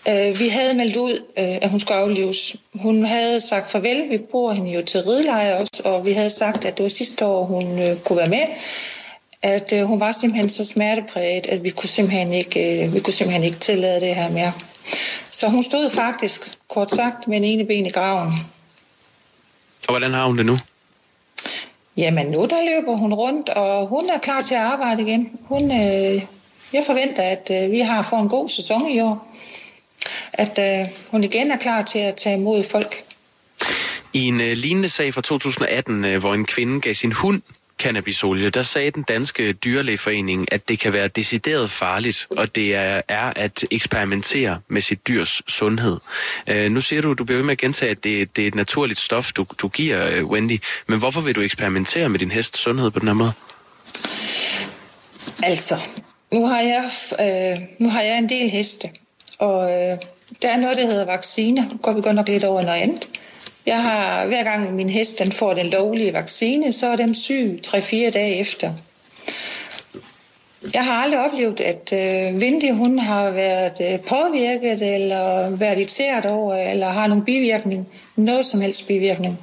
Øh, 0.08 0.40
vi 0.40 0.48
havde 0.48 0.74
meldt 0.74 0.96
ud, 0.96 1.14
øh, 1.38 1.58
at 1.62 1.70
hun 1.70 1.80
skulle 1.80 1.98
aflives. 1.98 2.56
Hun 2.74 3.04
havde 3.04 3.42
sagt 3.42 3.72
farvel. 3.72 4.10
Vi 4.10 4.18
bruger 4.18 4.54
hende 4.54 4.72
jo 4.72 4.82
til 4.86 5.04
ridleje 5.04 5.58
også, 5.58 5.82
og 5.86 6.06
vi 6.06 6.12
havde 6.12 6.30
sagt, 6.30 6.66
at 6.66 6.78
det 6.78 6.84
var 6.84 6.90
sidste 6.90 7.26
år, 7.26 7.46
hun 7.46 7.80
øh, 7.80 7.98
kunne 8.06 8.18
være 8.18 8.30
med. 8.30 8.46
At 9.42 9.74
øh, 9.74 9.84
hun 9.84 10.00
var 10.00 10.12
simpelthen 10.12 10.50
så 10.50 10.66
smertepræget, 10.66 11.48
at 11.48 11.64
vi 11.64 11.70
kunne 11.70 11.90
simpelthen 11.90 12.34
ikke, 12.34 12.86
øh, 12.86 12.94
vi 12.94 13.00
kunne 13.00 13.14
simpelthen 13.14 13.44
ikke 13.44 13.58
tillade 13.60 14.02
det 14.02 14.16
her 14.16 14.30
mere. 14.30 14.54
Så 15.32 15.50
hun 15.50 15.64
stod 15.64 15.90
faktisk, 15.90 16.42
kort 16.68 16.92
sagt, 16.92 17.28
med 17.28 17.38
en 17.38 17.44
ene 17.44 17.66
ben 17.66 17.86
i 17.86 17.90
graven. 17.90 18.34
Og 19.88 19.94
hvordan 19.94 20.14
har 20.14 20.26
hun 20.26 20.38
det 20.38 20.46
nu? 20.46 20.60
Jamen 21.98 22.28
nu 22.28 22.46
der 22.46 22.64
løber 22.66 22.98
hun 22.98 23.14
rundt, 23.14 23.50
og 23.50 23.88
hun 23.88 24.10
er 24.10 24.20
klar 24.20 24.42
til 24.42 24.56
at 24.56 24.62
arbejde 24.62 25.02
igen. 25.02 25.40
Hun, 25.44 25.72
øh, 25.72 26.22
jeg 26.74 26.84
forventer, 26.86 27.24
at 27.24 27.52
øh, 27.52 27.72
vi 27.72 27.80
har 27.80 28.02
fået 28.02 28.22
en 28.22 28.30
god 28.30 28.50
sæson 28.50 28.90
i 28.90 29.00
år. 29.00 29.36
At 30.34 30.60
øh, 30.60 30.88
hun 31.12 31.24
igen 31.24 31.52
er 31.52 31.58
klar 31.58 31.82
til 31.82 32.00
at 32.00 32.16
tage 32.16 32.38
imod 32.38 32.64
folk. 32.64 33.04
I 34.14 34.26
en 34.26 34.42
øh, 34.42 34.58
lignende 34.58 34.90
sag 34.90 35.14
fra 35.14 35.22
2018, 35.22 36.06
øh, 36.06 36.20
hvor 36.20 36.34
en 36.34 36.46
kvinde 36.46 36.82
gav 36.82 36.94
sin 36.94 37.12
hund 37.12 37.42
cannabisolie, 37.80 38.50
der 38.50 38.64
sagde 38.64 38.92
den 38.92 39.04
danske 39.04 39.54
dyrlægeforening, 39.54 40.54
at 40.54 40.70
det 40.70 40.80
kan 40.80 40.94
være 40.94 41.08
decideret 41.08 41.70
farligt, 41.70 42.28
og 42.38 42.56
det 42.56 42.76
er, 42.76 43.02
er 43.08 43.34
at 43.36 43.66
eksperimentere 43.72 44.60
med 44.68 44.82
sit 44.82 45.08
dyrs 45.08 45.42
sundhed. 45.48 45.98
Øh, 46.48 46.72
nu 46.72 46.82
siger 46.82 47.02
du, 47.02 47.14
du 47.14 47.24
bliver 47.24 47.38
ved 47.38 47.46
med 47.46 47.52
at 47.52 47.58
gentage, 47.58 47.92
at 47.92 48.04
det, 48.04 48.36
det 48.36 48.44
er 48.44 48.48
et 48.48 48.56
naturligt 48.56 49.00
stof, 49.00 49.32
du, 49.34 49.46
du 49.58 49.68
giver, 49.68 50.08
øh, 50.12 50.26
Wendy. 50.26 50.60
Men 50.88 51.00
hvorfor 51.00 51.22
vil 51.22 51.36
du 51.36 51.42
eksperimentere 51.42 52.10
med 52.10 52.20
din 52.20 52.32
hest 52.32 52.58
sundhed 52.58 52.92
på 52.92 53.00
den 53.00 53.08
her 53.08 53.16
måde? 53.16 53.32
Altså, 55.44 55.76
nu 56.32 56.46
har 56.46 56.62
jeg, 56.62 56.90
øh, 57.20 57.58
nu 57.78 57.90
har 57.90 58.02
jeg 58.02 58.18
en 58.18 58.30
del 58.30 58.50
heste, 58.50 58.90
og 59.40 59.72
øh, 59.72 59.98
der 60.42 60.50
er 60.50 60.58
noget, 60.58 60.78
der 60.78 60.86
hedder 60.86 61.06
vacciner. 61.06 61.64
Nu 61.72 61.78
går 61.78 61.92
vi 61.92 62.02
godt 62.02 62.16
nok 62.16 62.28
lidt 62.28 62.44
over 62.44 62.62
noget 62.62 62.82
andet. 62.82 63.10
Jeg 63.66 63.84
har, 63.84 64.26
hver 64.26 64.44
gang 64.44 64.74
min 64.74 64.90
hest 64.90 65.20
den 65.20 65.32
får 65.32 65.54
den 65.54 65.70
lovlige 65.70 66.14
vaccine, 66.14 66.74
så 66.74 66.88
er 66.88 66.96
den 66.96 67.16
syg 67.16 67.60
3-4 67.68 68.10
dage 68.10 68.36
efter. 68.36 68.74
jeg 70.74 70.86
har 70.86 70.94
aldrig 70.94 71.20
oplevet, 71.20 71.60
at 71.60 71.94
øh, 71.94 72.42
Vindy, 72.42 72.74
hun 72.74 73.00
har 73.00 73.32
været 73.32 73.74
øh, 73.82 74.00
påvirket, 74.00 74.96
eller 74.96 75.50
været 75.50 75.78
irriteret 75.78 76.26
over, 76.26 76.56
eller 76.56 76.88
har 76.88 77.08
nogle 77.08 77.26
bivirkning. 77.26 77.88
Noget 78.16 78.46
som 78.46 78.62
helst 78.62 78.88
bivirkning. 78.88 79.40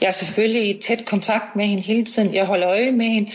Jeg 0.00 0.06
er 0.06 0.12
selvfølgelig 0.12 0.68
i 0.68 0.80
tæt 0.80 1.04
kontakt 1.04 1.56
med 1.56 1.66
hende 1.66 1.82
hele 1.82 2.04
tiden. 2.04 2.34
Jeg 2.34 2.44
holder 2.44 2.68
øje 2.68 2.90
med 2.90 3.06
hende. 3.06 3.30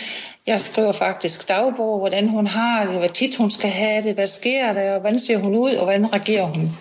Jeg 0.49 0.61
skriver 0.61 0.91
faktisk 0.91 1.49
dagbog, 1.49 1.99
hvordan 1.99 2.27
hun 2.29 2.47
har 2.47 2.85
det, 2.85 2.99
hvad 2.99 3.09
tit 3.09 3.35
hun 3.35 3.51
skal 3.51 3.69
have 3.69 4.03
det, 4.03 4.13
hvad 4.13 4.27
sker 4.27 4.73
der, 4.73 4.93
og 4.93 4.99
hvordan 4.99 5.19
ser 5.19 5.37
hun 5.37 5.55
ud, 5.55 5.71
og 5.71 5.83
hvordan 5.83 6.13
reagerer 6.13 6.43
hun. 6.43 6.71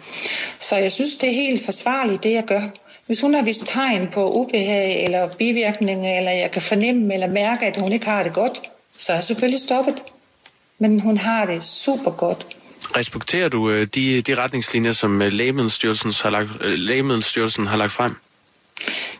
Så 0.60 0.76
jeg 0.76 0.92
synes, 0.92 1.14
det 1.14 1.28
er 1.28 1.32
helt 1.32 1.64
forsvarligt, 1.64 2.22
det 2.22 2.32
jeg 2.32 2.44
gør. 2.44 2.62
Hvis 3.06 3.20
hun 3.20 3.34
har 3.34 3.42
vist 3.42 3.66
tegn 3.66 4.08
på 4.08 4.32
ubehag 4.32 5.04
eller 5.04 5.28
bivirkninger, 5.28 6.18
eller 6.18 6.30
jeg 6.30 6.50
kan 6.50 6.62
fornemme 6.62 7.14
eller 7.14 7.26
mærke, 7.26 7.66
at 7.66 7.76
hun 7.76 7.92
ikke 7.92 8.06
har 8.06 8.22
det 8.22 8.32
godt, 8.32 8.60
så 8.98 9.12
er 9.12 9.16
jeg 9.16 9.24
selvfølgelig 9.24 9.60
stoppet. 9.60 10.02
Men 10.78 11.00
hun 11.00 11.16
har 11.16 11.46
det 11.46 11.64
super 11.64 12.10
godt. 12.10 12.46
Respekterer 12.96 13.48
du 13.48 13.70
øh, 13.70 13.86
de, 13.94 14.22
de 14.22 14.34
retningslinjer, 14.34 14.92
som 14.92 15.22
øh, 15.22 15.32
Lægemiddelstyrelsen 15.32 16.12
har, 16.22 16.30
lagt, 16.30 16.48
øh, 16.60 16.72
Lægemiddelstyrelsen 16.72 17.66
har 17.66 17.76
lagt 17.76 17.92
frem? 17.92 18.16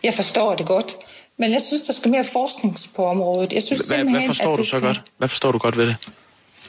Jeg 0.03 0.13
forstår 0.13 0.55
det 0.55 0.65
godt. 0.65 0.97
Men 1.39 1.51
jeg 1.51 1.61
synes, 1.61 1.81
der 1.83 1.93
skal 1.93 2.11
mere 2.11 2.23
forskning 2.23 2.77
på 2.95 3.05
området. 3.05 3.53
Jeg 3.53 3.63
synes 3.63 3.87
Hvad, 3.87 3.97
hvad 3.97 4.21
forstår 4.27 4.55
du 4.55 4.63
så 4.63 4.69
skal- 4.69 4.81
godt? 4.81 5.01
Hvad 5.17 5.27
forstår 5.27 5.51
du 5.51 5.57
godt 5.57 5.77
ved 5.77 5.85
det? 5.87 5.95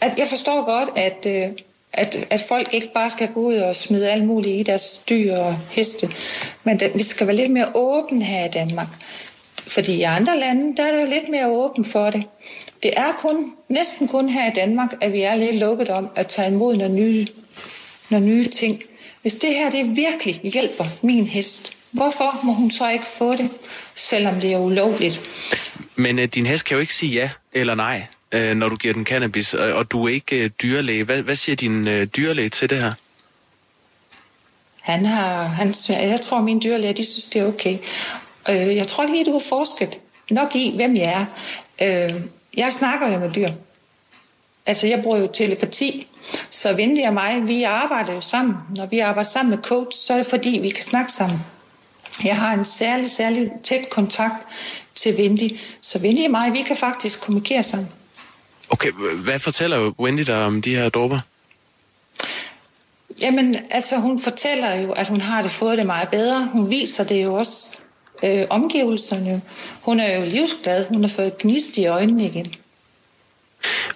At 0.00 0.12
jeg 0.18 0.28
forstår 0.28 0.64
godt, 0.64 0.88
at, 0.96 1.26
øh, 1.26 1.48
at, 1.92 2.26
at 2.30 2.40
folk 2.48 2.74
ikke 2.74 2.90
bare 2.94 3.11
skal 3.11 3.28
gå 3.35 3.40
ud 3.40 3.54
og 3.54 3.76
smide 3.76 4.11
alt 4.11 4.24
muligt 4.24 4.61
i 4.61 4.62
deres 4.62 5.02
dyr 5.09 5.37
og 5.37 5.59
heste. 5.70 6.09
Men 6.64 6.80
det, 6.80 6.90
vi 6.94 7.02
skal 7.02 7.26
være 7.26 7.37
lidt 7.37 7.50
mere 7.52 7.68
åbne 7.74 8.24
her 8.24 8.44
i 8.44 8.48
Danmark. 8.48 8.87
Fordi 9.66 9.92
i 9.94 10.02
andre 10.02 10.38
lande, 10.40 10.76
der 10.76 10.83
er 10.83 10.92
det 10.94 11.00
jo 11.02 11.06
lidt 11.06 11.28
mere 11.28 11.48
åben 11.50 11.85
for 11.85 12.11
det. 12.11 12.24
Det 12.83 12.90
er 12.96 13.12
kun, 13.18 13.52
næsten 13.68 14.09
kun 14.09 14.28
her 14.28 14.50
i 14.50 14.54
Danmark, 14.54 14.94
at 15.00 15.12
vi 15.12 15.22
er 15.22 15.35
lidt 15.35 15.56
lukket 15.56 15.88
om 15.88 16.09
at 16.16 16.26
tage 16.26 16.48
imod 16.48 16.76
nogle 16.76 16.94
nye, 16.94 17.26
nogle 18.11 18.26
nye 18.26 18.44
ting. 18.44 18.83
Hvis 19.22 19.35
det 19.35 19.54
her 19.54 19.70
det 19.70 19.96
virkelig 19.96 20.40
hjælper 20.42 20.85
min 21.02 21.26
hest, 21.26 21.72
hvorfor 21.90 22.44
må 22.44 22.53
hun 22.53 22.70
så 22.70 22.90
ikke 22.90 23.07
få 23.18 23.37
det, 23.37 23.50
selvom 23.94 24.35
det 24.40 24.53
er 24.53 24.59
ulovligt? 24.59 25.20
Men 25.96 26.18
øh, 26.18 26.29
din 26.29 26.46
hest 26.46 26.64
kan 26.64 26.74
jo 26.74 26.81
ikke 26.81 26.94
sige 26.94 27.12
ja 27.12 27.31
eller 27.53 27.74
nej, 27.74 28.07
øh, 28.33 28.57
når 28.57 28.68
du 28.68 28.76
giver 28.76 28.94
den 28.94 29.07
cannabis, 29.07 29.55
og, 29.55 29.72
og 29.72 29.92
du 29.92 30.05
er 30.05 30.09
ikke 30.09 30.44
øh, 30.44 30.50
dyrlæge. 30.62 31.05
Hvad, 31.05 31.22
hvad 31.22 31.35
siger 31.35 31.57
din 31.57 31.88
øh, 31.88 32.07
dyrlæge 32.07 32.48
til 32.48 32.70
det 32.70 32.79
her? 32.83 32.92
Han 34.81 35.07
har, 35.07 35.42
han, 35.42 35.74
jeg 35.88 36.20
tror, 36.20 36.40
mine 36.40 36.61
dyrlæger, 36.61 36.92
de 36.92 37.05
synes, 37.05 37.26
det 37.26 37.42
er 37.42 37.46
okay. 37.46 37.79
Øh, 38.48 38.76
jeg 38.76 38.87
tror 38.87 39.05
ikke 39.05 39.14
lige, 39.14 39.24
du 39.24 39.33
har 39.33 39.42
forsket 39.48 39.98
nok 40.31 40.57
i, 40.57 40.72
hvem 40.76 40.96
jeg 40.96 41.29
er. 41.81 42.07
Øh, 42.09 42.20
jeg 42.57 42.72
snakker 42.72 43.12
jo 43.12 43.18
med 43.18 43.31
dyr. 43.31 43.48
Altså, 44.66 44.87
jeg 44.87 45.03
bruger 45.03 45.18
jo 45.18 45.29
telepati. 45.33 46.07
Så 46.50 46.72
Vindy 46.72 47.07
og 47.07 47.14
mig, 47.14 47.48
vi 47.48 47.62
arbejder 47.62 48.12
jo 48.12 48.20
sammen. 48.20 48.57
Når 48.76 48.87
vi 48.87 48.98
arbejder 48.98 49.31
sammen 49.31 49.50
med 49.50 49.59
coach, 49.59 50.07
så 50.07 50.12
er 50.12 50.16
det 50.16 50.26
fordi, 50.26 50.59
vi 50.62 50.70
kan 50.70 50.85
snakke 50.85 51.12
sammen. 51.12 51.38
Jeg 52.24 52.36
har 52.36 52.54
en 52.54 52.64
særlig, 52.64 53.10
særlig 53.10 53.50
tæt 53.64 53.90
kontakt 53.90 54.46
til 54.94 55.18
Vindy. 55.18 55.58
Så 55.82 55.98
Vindy 55.98 56.24
og 56.24 56.30
mig, 56.30 56.52
vi 56.52 56.62
kan 56.62 56.76
faktisk 56.76 57.20
kommunikere 57.20 57.62
sammen. 57.62 57.88
Okay, 58.70 58.90
hvad 59.24 59.38
fortæller 59.38 59.92
Wendy 60.00 60.22
dig 60.22 60.44
om 60.44 60.62
de 60.62 60.74
her 60.74 60.88
dråber? 60.88 61.20
Jamen, 63.20 63.56
altså 63.70 63.96
hun 63.96 64.20
fortæller 64.20 64.74
jo, 64.74 64.92
at 64.92 65.08
hun 65.08 65.20
har 65.20 65.42
det 65.42 65.50
fået 65.50 65.78
det 65.78 65.86
meget 65.86 66.08
bedre. 66.08 66.48
Hun 66.52 66.70
viser 66.70 67.04
det 67.04 67.24
jo 67.24 67.34
også 67.34 67.78
øh, 68.24 68.44
omgivelserne. 68.50 69.42
Hun 69.82 70.00
er 70.00 70.18
jo 70.18 70.24
livsglad. 70.24 70.86
Hun 70.88 71.04
har 71.04 71.08
fået 71.08 71.38
gnist 71.38 71.78
i 71.78 71.86
øjnene 71.86 72.24
igen. 72.24 72.54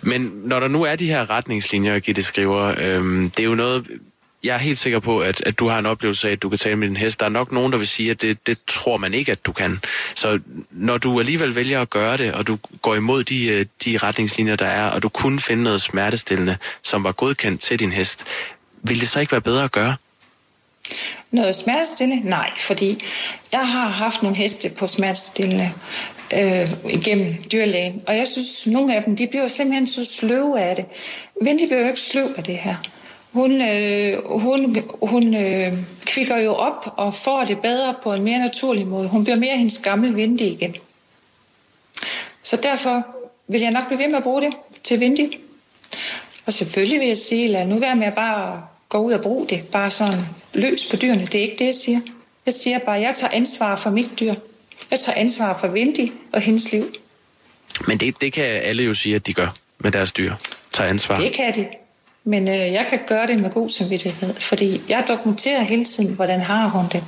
Men 0.03 0.21
når 0.45 0.61
der 0.61 0.69
nu 0.69 0.83
er 0.83 0.97
de 0.97 1.07
her 1.07 1.31
retningslinjer, 1.31 1.99
Gitte 1.99 2.23
skriver, 2.23 2.75
øhm, 2.79 3.31
det 3.31 3.41
er 3.41 3.49
jo 3.49 3.55
noget, 3.55 3.87
jeg 4.45 4.55
er 4.55 4.59
helt 4.59 4.79
sikker 4.79 4.99
på, 4.99 5.21
at, 5.21 5.43
at 5.47 5.59
du 5.59 5.69
har 5.69 5.79
en 5.79 5.87
oplevelse 5.87 6.29
af, 6.29 6.33
at 6.33 6.43
du 6.43 6.49
kan 6.49 6.59
tale 6.59 6.77
med 6.77 6.89
din 6.89 6.97
hest. 6.97 7.21
Der 7.21 7.27
er 7.27 7.31
nok 7.31 7.53
nogen, 7.53 7.73
der 7.73 7.79
vil 7.79 7.87
sige, 7.87 8.11
at 8.11 8.23
det, 8.23 8.47
det 8.47 8.59
tror 8.67 8.97
man 8.97 9.15
ikke, 9.15 9.33
at 9.33 9.47
du 9.47 9.53
kan. 9.53 9.81
Så 10.15 10.41
når 10.71 10.99
du 10.99 11.21
alligevel 11.21 11.55
vælger 11.55 11.81
at 11.81 11.91
gøre 11.91 12.17
det, 12.17 12.33
og 12.33 12.47
du 12.47 12.59
går 12.83 12.95
imod 12.95 13.25
de, 13.25 13.47
øh, 13.47 13.67
de 13.85 13.97
retningslinjer, 13.97 14.57
der 14.57 14.67
er, 14.67 14.91
og 14.91 15.03
du 15.03 15.09
kunne 15.09 15.41
finde 15.41 15.63
noget 15.63 15.83
smertestillende, 15.83 16.57
som 16.83 17.05
var 17.05 17.13
godkendt 17.13 17.61
til 17.61 17.79
din 17.81 17.93
hest, 17.93 18.25
vil 18.83 19.01
det 19.01 19.09
så 19.09 19.21
ikke 19.21 19.33
være 19.33 19.41
bedre 19.41 19.65
at 19.65 19.73
gøre? 19.73 19.97
Noget 21.31 21.55
smertestillende? 21.55 22.29
Nej, 22.29 22.51
fordi 22.59 23.05
jeg 23.53 23.69
har 23.69 23.89
haft 23.89 24.23
nogle 24.23 24.37
heste 24.37 24.71
på 24.79 24.87
smertestillende 24.87 25.73
øh, 26.35 26.93
igennem 26.93 27.35
dyrlægen, 27.53 28.03
og 28.07 28.17
jeg 28.17 28.27
synes, 28.29 28.67
nogle 28.67 28.97
af 28.97 29.03
dem, 29.03 29.17
de 29.17 29.27
bliver 29.27 29.49
simpelthen 29.49 29.87
så 29.87 30.05
sløve 30.05 30.61
af 30.61 30.77
det. 30.77 30.85
Men 31.41 31.59
de 31.59 31.67
bliver 31.67 31.81
jo 31.81 31.87
ikke 31.87 32.01
sløv 32.01 32.35
af 32.37 32.45
det 32.45 32.59
her. 32.59 32.77
Hun, 33.35 33.63
øh, 33.63 34.19
hun, 34.25 34.77
hun 35.03 35.35
øh, 35.35 35.73
kvikker 36.05 36.37
jo 36.37 36.55
op 36.55 36.95
og 36.97 37.15
får 37.15 37.45
det 37.45 37.59
bedre 37.59 37.95
på 38.03 38.13
en 38.13 38.23
mere 38.23 38.39
naturlig 38.39 38.87
måde. 38.87 39.09
Hun 39.09 39.25
bliver 39.25 39.37
mere 39.37 39.57
hendes 39.57 39.79
gamle 39.79 40.15
Vindy 40.15 40.41
igen. 40.41 40.77
Så 42.43 42.57
derfor 42.57 43.07
vil 43.49 43.61
jeg 43.61 43.71
nok 43.71 43.87
blive 43.87 43.99
ved 43.99 44.09
med 44.09 44.17
at 44.17 44.23
bruge 44.23 44.43
det 44.43 44.53
til 44.83 45.01
Vindy. 45.01 45.35
Og 46.47 46.53
selvfølgelig 46.53 47.01
vil 47.01 47.09
jeg 47.09 47.17
sige, 47.17 47.49
lad 47.49 47.67
nu 47.67 47.79
være 47.79 47.97
med 47.97 48.07
at 48.07 48.15
bare 48.15 48.63
gå 48.89 48.99
ud 48.99 49.13
og 49.13 49.21
bruge 49.21 49.47
det, 49.49 49.65
bare 49.73 49.91
sådan 49.91 50.21
løs 50.55 50.89
på 50.91 50.97
dyrene. 50.97 51.27
Det 51.27 51.35
er 51.35 51.43
ikke 51.43 51.57
det, 51.59 51.67
jeg 51.67 51.75
siger. 51.75 52.01
Jeg 52.47 52.55
siger 52.55 52.79
bare, 52.79 52.97
at 52.97 53.03
jeg 53.03 53.15
tager 53.17 53.33
ansvar 53.33 53.77
for 53.77 53.91
mit 53.91 54.21
dyr. 54.21 54.35
Jeg 54.91 55.01
tager 55.01 55.19
ansvar 55.19 55.59
for 55.59 55.69
Vindy 55.69 56.13
og 56.33 56.41
hendes 56.41 56.73
liv. 56.73 56.85
Men 57.87 57.99
det, 57.99 58.21
det 58.21 58.33
kan 58.33 58.45
alle 58.45 58.83
jo 58.83 58.95
sige, 58.95 59.15
at 59.15 59.27
de 59.27 59.35
gør 59.35 59.55
med 59.79 59.93
deres 59.93 60.13
dyr. 60.13 60.35
Tager 60.73 60.91
ansvar. 60.91 61.17
Det 61.21 61.33
kan 61.33 61.55
de. 61.55 61.67
Men 62.25 62.49
øh, 62.49 62.55
jeg 62.55 62.87
kan 62.91 62.99
gøre 63.07 63.27
det 63.27 63.39
med 63.39 63.51
god 63.51 63.71
samvittighed, 63.71 64.35
fordi 64.35 64.81
jeg 64.89 65.05
dokumenterer 65.09 65.63
hele 65.63 65.85
tiden, 65.85 66.15
hvordan 66.15 66.41
har 66.41 66.69
hun 66.69 66.85
det. 66.93 67.05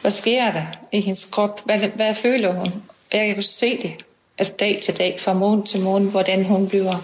Hvad 0.00 0.10
sker 0.10 0.52
der 0.52 0.66
i 0.92 1.00
hendes 1.00 1.24
krop? 1.24 1.60
Hvad, 1.64 1.78
hvad 1.78 2.14
føler 2.14 2.52
hun? 2.52 2.82
Jeg 3.12 3.34
kan 3.34 3.42
se 3.42 3.82
det 3.82 4.04
at 4.38 4.60
dag 4.60 4.80
til 4.84 4.98
dag, 4.98 5.16
fra 5.20 5.34
måned 5.34 5.66
til 5.66 5.80
måned, 5.80 6.10
hvordan 6.10 6.44
hun 6.44 6.68
bliver 6.68 6.94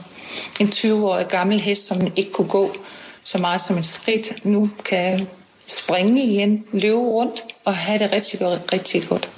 en 0.61 0.69
20-årig 0.69 1.27
gammel 1.27 1.61
hest, 1.61 1.87
som 1.87 2.13
ikke 2.17 2.33
kunne 2.33 2.49
gå 2.49 2.77
så 3.25 3.39
meget 3.39 3.61
som 3.61 3.77
et 3.77 3.85
skridt, 3.85 4.45
nu 4.45 4.71
kan 4.85 5.27
springe 5.67 6.25
igen, 6.25 6.65
løbe 6.73 6.97
rundt 6.97 7.43
og 7.65 7.77
have 7.77 7.99
det 7.99 8.13
rigtig, 8.13 8.41
rigtig 8.73 9.03
godt. 9.09 9.29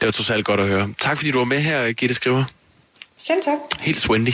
Det 0.00 0.06
var 0.06 0.10
totalt 0.10 0.44
godt 0.44 0.60
at 0.60 0.66
høre. 0.66 0.88
Tak 1.00 1.16
fordi 1.16 1.30
du 1.30 1.38
var 1.38 1.44
med 1.44 1.60
her, 1.60 1.92
Gitte 1.92 2.14
Skriver. 2.14 2.44
Selv 3.16 3.42
tak. 3.42 3.58
Helt 3.80 4.08
Wendy. 4.10 4.32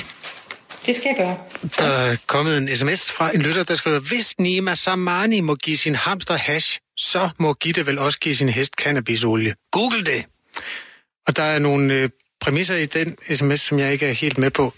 Det 0.87 0.94
skal 0.94 1.14
jeg 1.18 1.27
gøre. 1.27 1.37
Der 1.79 1.94
er 1.94 2.16
kommet 2.27 2.59
en 2.59 2.77
sms 2.77 3.11
fra 3.11 3.31
en 3.35 3.42
lytter, 3.42 3.62
der 3.62 3.75
skriver, 3.75 3.99
hvis 3.99 4.38
Nima 4.38 4.75
Samani 4.75 5.40
må 5.40 5.55
give 5.55 5.77
sin 5.77 5.94
hamster 5.94 6.37
hash, 6.37 6.79
så 6.97 7.29
må 7.38 7.53
Gitte 7.55 7.87
vel 7.87 7.99
også 7.99 8.18
give 8.18 8.35
sin 8.37 8.49
hest 8.49 8.73
cannabisolie. 8.73 9.55
Google 9.73 10.05
det! 10.05 10.25
Og 11.27 11.37
der 11.37 11.42
er 11.42 11.59
nogle 11.59 11.94
øh, 11.94 12.09
præmisser 12.40 12.75
i 12.75 12.87
den 12.87 13.16
sms, 13.35 13.61
som 13.61 13.79
jeg 13.79 13.92
ikke 13.92 14.07
er 14.07 14.12
helt 14.12 14.38
med 14.38 14.51
på. 14.51 14.75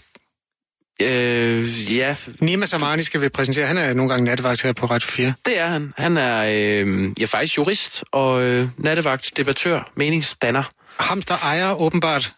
Øh, 1.01 1.95
ja, 1.95 2.15
Nima 2.39 2.65
Samani 2.65 3.01
skal 3.01 3.21
vi 3.21 3.29
præsentere. 3.29 3.65
Han 3.65 3.77
er 3.77 3.93
nogle 3.93 4.09
gange 4.09 4.25
nattevagt 4.25 4.61
her 4.61 4.73
på 4.73 4.85
Radio 4.85 5.07
4. 5.07 5.33
det 5.45 5.59
er 5.59 5.67
han. 5.67 5.93
Han 5.97 6.17
er 6.17 6.45
øh, 6.49 7.09
ja, 7.19 7.25
faktisk 7.25 7.57
jurist 7.57 8.03
og 8.11 8.41
øh, 8.41 8.67
nattevagt, 8.77 9.31
debattør, 9.37 9.91
meningsdanner. 9.95 10.63
Hamster 10.99 11.37
ejer 11.43 11.81
åbenbart, 11.81 12.33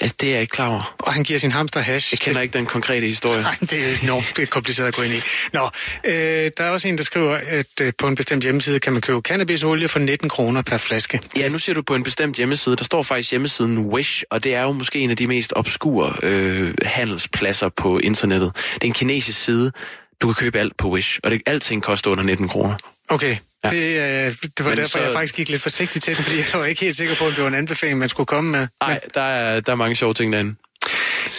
Det 0.00 0.24
er 0.24 0.30
jeg 0.30 0.40
ikke 0.40 0.50
klar 0.50 0.68
over. 0.68 0.94
og 0.98 1.12
han 1.12 1.24
giver 1.24 1.38
sin 1.38 1.52
hamster 1.52 1.80
hash. 1.80 2.12
Jeg 2.12 2.18
kender 2.18 2.40
ikke 2.40 2.52
den 2.52 2.66
konkrete 2.66 3.06
historie. 3.06 3.42
Nej, 3.42 3.56
det 3.60 3.72
er 3.72 4.02
enormt 4.02 4.32
det 4.36 4.42
er 4.42 4.46
kompliceret 4.46 4.88
at 4.88 4.94
gå 4.94 5.02
ind 5.02 5.12
i. 5.12 5.20
Nå, 5.52 5.70
øh, 6.04 6.50
der 6.56 6.64
er 6.64 6.70
også 6.70 6.88
en, 6.88 6.98
der 6.98 7.04
skriver, 7.04 7.38
at 7.46 7.66
øh, 7.80 7.92
på 7.98 8.06
en 8.06 8.14
bestemt 8.14 8.42
hjemmeside 8.42 8.80
kan 8.80 8.92
man 8.92 9.02
købe 9.02 9.20
cannabisolie 9.20 9.88
for 9.88 9.98
19 9.98 10.28
kroner 10.28 10.62
per 10.62 10.76
flaske. 10.76 11.20
Ja, 11.36 11.48
nu 11.48 11.58
siger 11.58 11.74
du 11.74 11.82
på 11.82 11.94
en 11.94 12.02
bestemt 12.02 12.36
hjemmeside. 12.36 12.76
Der 12.76 12.84
står 12.84 13.02
faktisk 13.02 13.30
hjemmesiden 13.30 13.78
Wish, 13.78 14.22
og 14.30 14.44
det 14.44 14.54
er 14.54 14.62
jo 14.62 14.72
måske 14.72 14.98
en 14.98 15.10
af 15.10 15.16
de 15.16 15.26
mest 15.26 15.52
obskure 15.56 16.12
øh, 16.22 16.74
handelspladser 16.82 17.68
på 17.68 17.98
internettet. 17.98 18.52
Det 18.74 18.82
er 18.82 18.86
en 18.86 18.92
kinesisk 18.92 19.44
side. 19.44 19.72
Du 20.20 20.26
kan 20.26 20.34
købe 20.34 20.58
alt 20.58 20.76
på 20.76 20.88
Wish, 20.88 21.18
og 21.24 21.30
det, 21.30 21.42
alting 21.46 21.82
koster 21.82 22.10
under 22.10 22.24
19 22.24 22.48
kroner. 22.48 22.74
Okay, 23.08 23.36
Ja. 23.64 23.68
det, 23.70 23.76
øh, 24.26 24.34
det 24.42 24.64
var 24.64 24.68
Men 24.68 24.78
derfor, 24.78 24.88
så- 24.88 24.98
jeg 25.00 25.12
faktisk 25.12 25.34
gik 25.34 25.48
lidt 25.48 25.62
forsigtigt 25.62 26.04
til 26.04 26.16
den, 26.16 26.24
fordi 26.24 26.36
jeg 26.38 26.46
var 26.60 26.64
ikke 26.64 26.80
helt 26.80 26.96
sikker 26.96 27.14
på, 27.18 27.24
om 27.24 27.32
det 27.32 27.42
var 27.42 27.48
en 27.48 27.54
anbefaling, 27.54 27.98
man 27.98 28.08
skulle 28.08 28.26
komme 28.26 28.50
med. 28.50 28.66
Nej, 28.82 29.00
der 29.14 29.20
er, 29.20 29.60
der 29.60 29.72
er 29.72 29.76
mange 29.76 29.94
sjove 29.94 30.14
ting 30.14 30.32
derinde. 30.32 30.54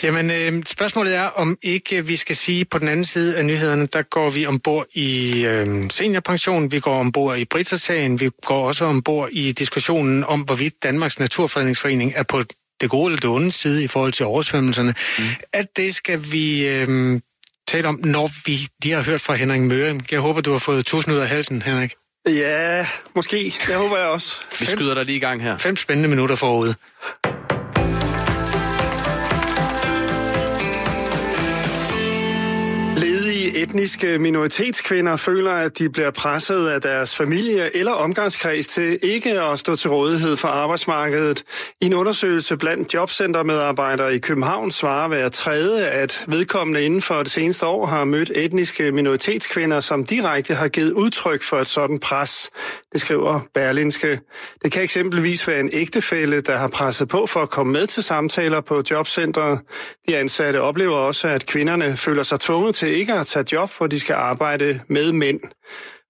Jamen, 0.03 0.31
øh, 0.31 0.63
spørgsmålet 0.65 1.15
er, 1.15 1.21
om 1.23 1.57
ikke 1.61 2.05
vi 2.05 2.15
skal 2.15 2.35
sige, 2.35 2.65
på 2.65 2.79
den 2.79 2.87
anden 2.87 3.05
side 3.05 3.37
af 3.37 3.45
nyhederne, 3.45 3.85
der 3.85 4.01
går 4.01 4.29
vi 4.29 4.45
ombord 4.45 4.85
i 4.93 5.41
øh, 5.45 5.83
seniorpension, 5.91 6.71
vi 6.71 6.79
går 6.79 6.99
ombord 6.99 7.37
i 7.37 7.45
Brita-sagen, 7.45 8.19
vi 8.19 8.29
går 8.45 8.67
også 8.67 8.85
ombord 8.85 9.29
i 9.31 9.51
diskussionen 9.51 10.23
om, 10.23 10.41
hvorvidt 10.41 10.83
Danmarks 10.83 11.19
Naturfredningsforening 11.19 12.13
er 12.15 12.23
på 12.23 12.43
det 12.81 12.89
gode 12.89 13.05
eller 13.05 13.17
det 13.19 13.29
onde 13.29 13.51
side 13.51 13.83
i 13.83 13.87
forhold 13.87 14.11
til 14.11 14.25
oversvømmelserne. 14.25 14.95
Mm. 15.19 15.23
Alt 15.53 15.77
det 15.77 15.95
skal 15.95 16.31
vi 16.31 16.67
øh, 16.67 17.19
tale 17.67 17.87
om, 17.87 17.99
når 18.03 18.31
vi 18.45 18.67
lige 18.83 18.95
har 18.95 19.03
hørt 19.03 19.21
fra 19.21 19.33
Henrik 19.33 19.61
Møring. 19.61 20.07
Jeg 20.11 20.19
håber, 20.19 20.41
du 20.41 20.51
har 20.51 20.59
fået 20.59 20.85
tusind 20.85 21.15
ud 21.15 21.19
af 21.19 21.27
halsen, 21.27 21.61
Henrik. 21.61 21.93
Ja, 22.27 22.87
måske. 23.15 23.53
Jeg 23.69 23.77
håber 23.77 23.97
jeg 23.97 24.07
også. 24.07 24.41
Vi 24.59 24.65
skyder 24.65 24.93
dig 24.93 25.05
lige 25.05 25.15
i 25.15 25.19
gang 25.19 25.43
her. 25.43 25.57
Fem 25.57 25.75
spændende 25.75 26.09
minutter 26.09 26.35
forud. 26.35 26.73
Etniske 33.55 34.19
minoritetskvinder 34.19 35.15
føler, 35.15 35.51
at 35.51 35.79
de 35.79 35.89
bliver 35.89 36.11
presset 36.11 36.67
af 36.67 36.81
deres 36.81 37.15
familie 37.15 37.77
eller 37.77 37.91
omgangskreds 37.91 38.67
til 38.67 38.99
ikke 39.03 39.41
at 39.41 39.59
stå 39.59 39.75
til 39.75 39.89
rådighed 39.89 40.37
for 40.37 40.47
arbejdsmarkedet. 40.47 41.43
I 41.81 41.85
en 41.85 41.93
undersøgelse 41.93 42.57
blandt 42.57 42.93
jobcentermedarbejdere 42.93 44.15
i 44.15 44.17
København 44.17 44.71
svarer 44.71 45.07
hver 45.07 45.29
tredje, 45.29 45.85
at 45.85 46.25
vedkommende 46.27 46.83
inden 46.83 47.01
for 47.01 47.23
det 47.23 47.31
seneste 47.31 47.65
år 47.65 47.85
har 47.85 48.03
mødt 48.03 48.31
etniske 48.35 48.91
minoritetskvinder, 48.91 49.79
som 49.79 50.05
direkte 50.05 50.53
har 50.53 50.67
givet 50.67 50.91
udtryk 50.91 51.43
for 51.43 51.57
et 51.57 51.67
sådan 51.67 51.99
pres. 51.99 52.49
Det 52.93 53.01
skriver 53.01 53.39
Berlinske. 53.53 54.19
Det 54.63 54.71
kan 54.71 54.83
eksempelvis 54.83 55.47
være 55.47 55.59
en 55.59 55.69
ægtefælle, 55.73 56.41
der 56.41 56.57
har 56.57 56.67
presset 56.67 57.07
på 57.07 57.25
for 57.25 57.41
at 57.41 57.49
komme 57.49 57.73
med 57.73 57.87
til 57.87 58.03
samtaler 58.03 58.61
på 58.61 58.83
jobcentret. 58.91 59.59
De 60.07 60.17
ansatte 60.17 60.61
oplever 60.61 60.97
også, 60.97 61.27
at 61.27 61.45
kvinderne 61.45 61.97
føler 61.97 62.23
sig 62.23 62.39
tvunget 62.39 62.75
til 62.75 62.87
ikke 62.87 63.13
at 63.13 63.27
tage 63.27 63.44
job, 63.51 63.71
hvor 63.77 63.87
de 63.87 63.99
skal 63.99 64.13
arbejde 64.13 64.79
med 64.87 65.11
mænd. 65.11 65.39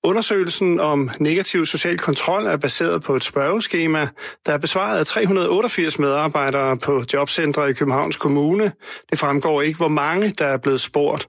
Undersøgelsen 0.06 0.80
om 0.80 1.10
negativ 1.20 1.66
social 1.66 1.98
kontrol 1.98 2.46
er 2.46 2.58
baseret 2.58 3.04
på 3.04 3.16
et 3.16 3.24
spørgeskema, 3.24 4.08
der 4.46 4.54
er 4.54 4.58
besvaret 4.58 5.00
af 5.00 5.06
388 5.06 6.00
medarbejdere 6.00 6.78
på 6.78 7.04
jobcentre 7.14 7.70
i 7.70 7.74
Københavns 7.74 8.18
Kommune. 8.18 8.72
Det 9.10 9.20
fremgår 9.20 9.62
ikke, 9.62 9.78
hvor 9.78 9.88
mange 9.88 10.30
der 10.30 10.46
er 10.46 10.58
blevet 10.58 10.82
spurgt. 10.82 11.28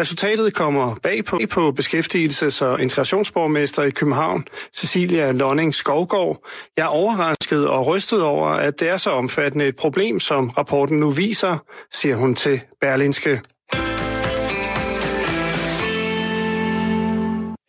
Resultatet 0.00 0.54
kommer 0.54 0.94
bag 1.02 1.24
på, 1.24 1.40
på 1.50 1.74
beskæftigelses- 1.80 2.64
og 2.64 2.82
integrationsborgmester 2.82 3.82
i 3.82 3.90
København, 3.90 4.44
Cecilia 4.76 5.32
Lonning 5.32 5.74
Skovgaard. 5.74 6.46
Jeg 6.76 6.82
er 6.82 6.88
overrasket 6.88 7.68
og 7.68 7.86
rystet 7.86 8.22
over, 8.22 8.48
at 8.48 8.80
det 8.80 8.88
er 8.88 8.96
så 8.96 9.10
omfattende 9.10 9.66
et 9.66 9.76
problem, 9.76 10.20
som 10.20 10.48
rapporten 10.48 11.00
nu 11.00 11.10
viser, 11.10 11.58
siger 11.92 12.16
hun 12.16 12.34
til 12.34 12.60
Berlinske. 12.80 13.40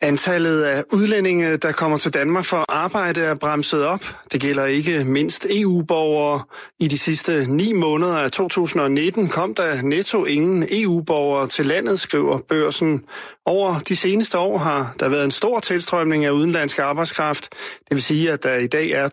Antallet 0.02 0.62
af 0.62 0.84
udlændinge, 0.92 1.56
der 1.56 1.72
kommer 1.72 1.96
til 1.96 2.14
Danmark 2.14 2.44
for 2.44 2.56
at 2.56 2.64
arbejde, 2.68 3.20
er 3.20 3.34
bremset 3.34 3.84
op. 3.84 4.04
Det 4.32 4.40
gælder 4.40 4.64
ikke 4.64 5.04
mindst 5.04 5.46
EU-borgere. 5.50 6.42
I 6.78 6.88
de 6.88 6.98
sidste 6.98 7.46
ni 7.48 7.72
måneder 7.72 8.16
af 8.16 8.30
2019 8.30 9.28
kom 9.28 9.54
der 9.54 9.82
netto 9.82 10.24
ingen 10.24 10.66
EU-borgere 10.70 11.46
til 11.46 11.66
landet, 11.66 12.00
skriver 12.00 12.38
børsen. 12.38 13.04
Over 13.46 13.78
de 13.78 13.96
seneste 13.96 14.38
år 14.38 14.58
har 14.58 14.94
der 15.00 15.08
været 15.08 15.24
en 15.24 15.30
stor 15.30 15.58
tilstrømning 15.58 16.24
af 16.24 16.30
udenlandsk 16.30 16.78
arbejdskraft. 16.78 17.48
Det 17.88 17.94
vil 17.94 18.02
sige, 18.02 18.32
at 18.32 18.42
der 18.42 18.54
i 18.54 18.66
dag 18.66 18.90
er 18.90 19.08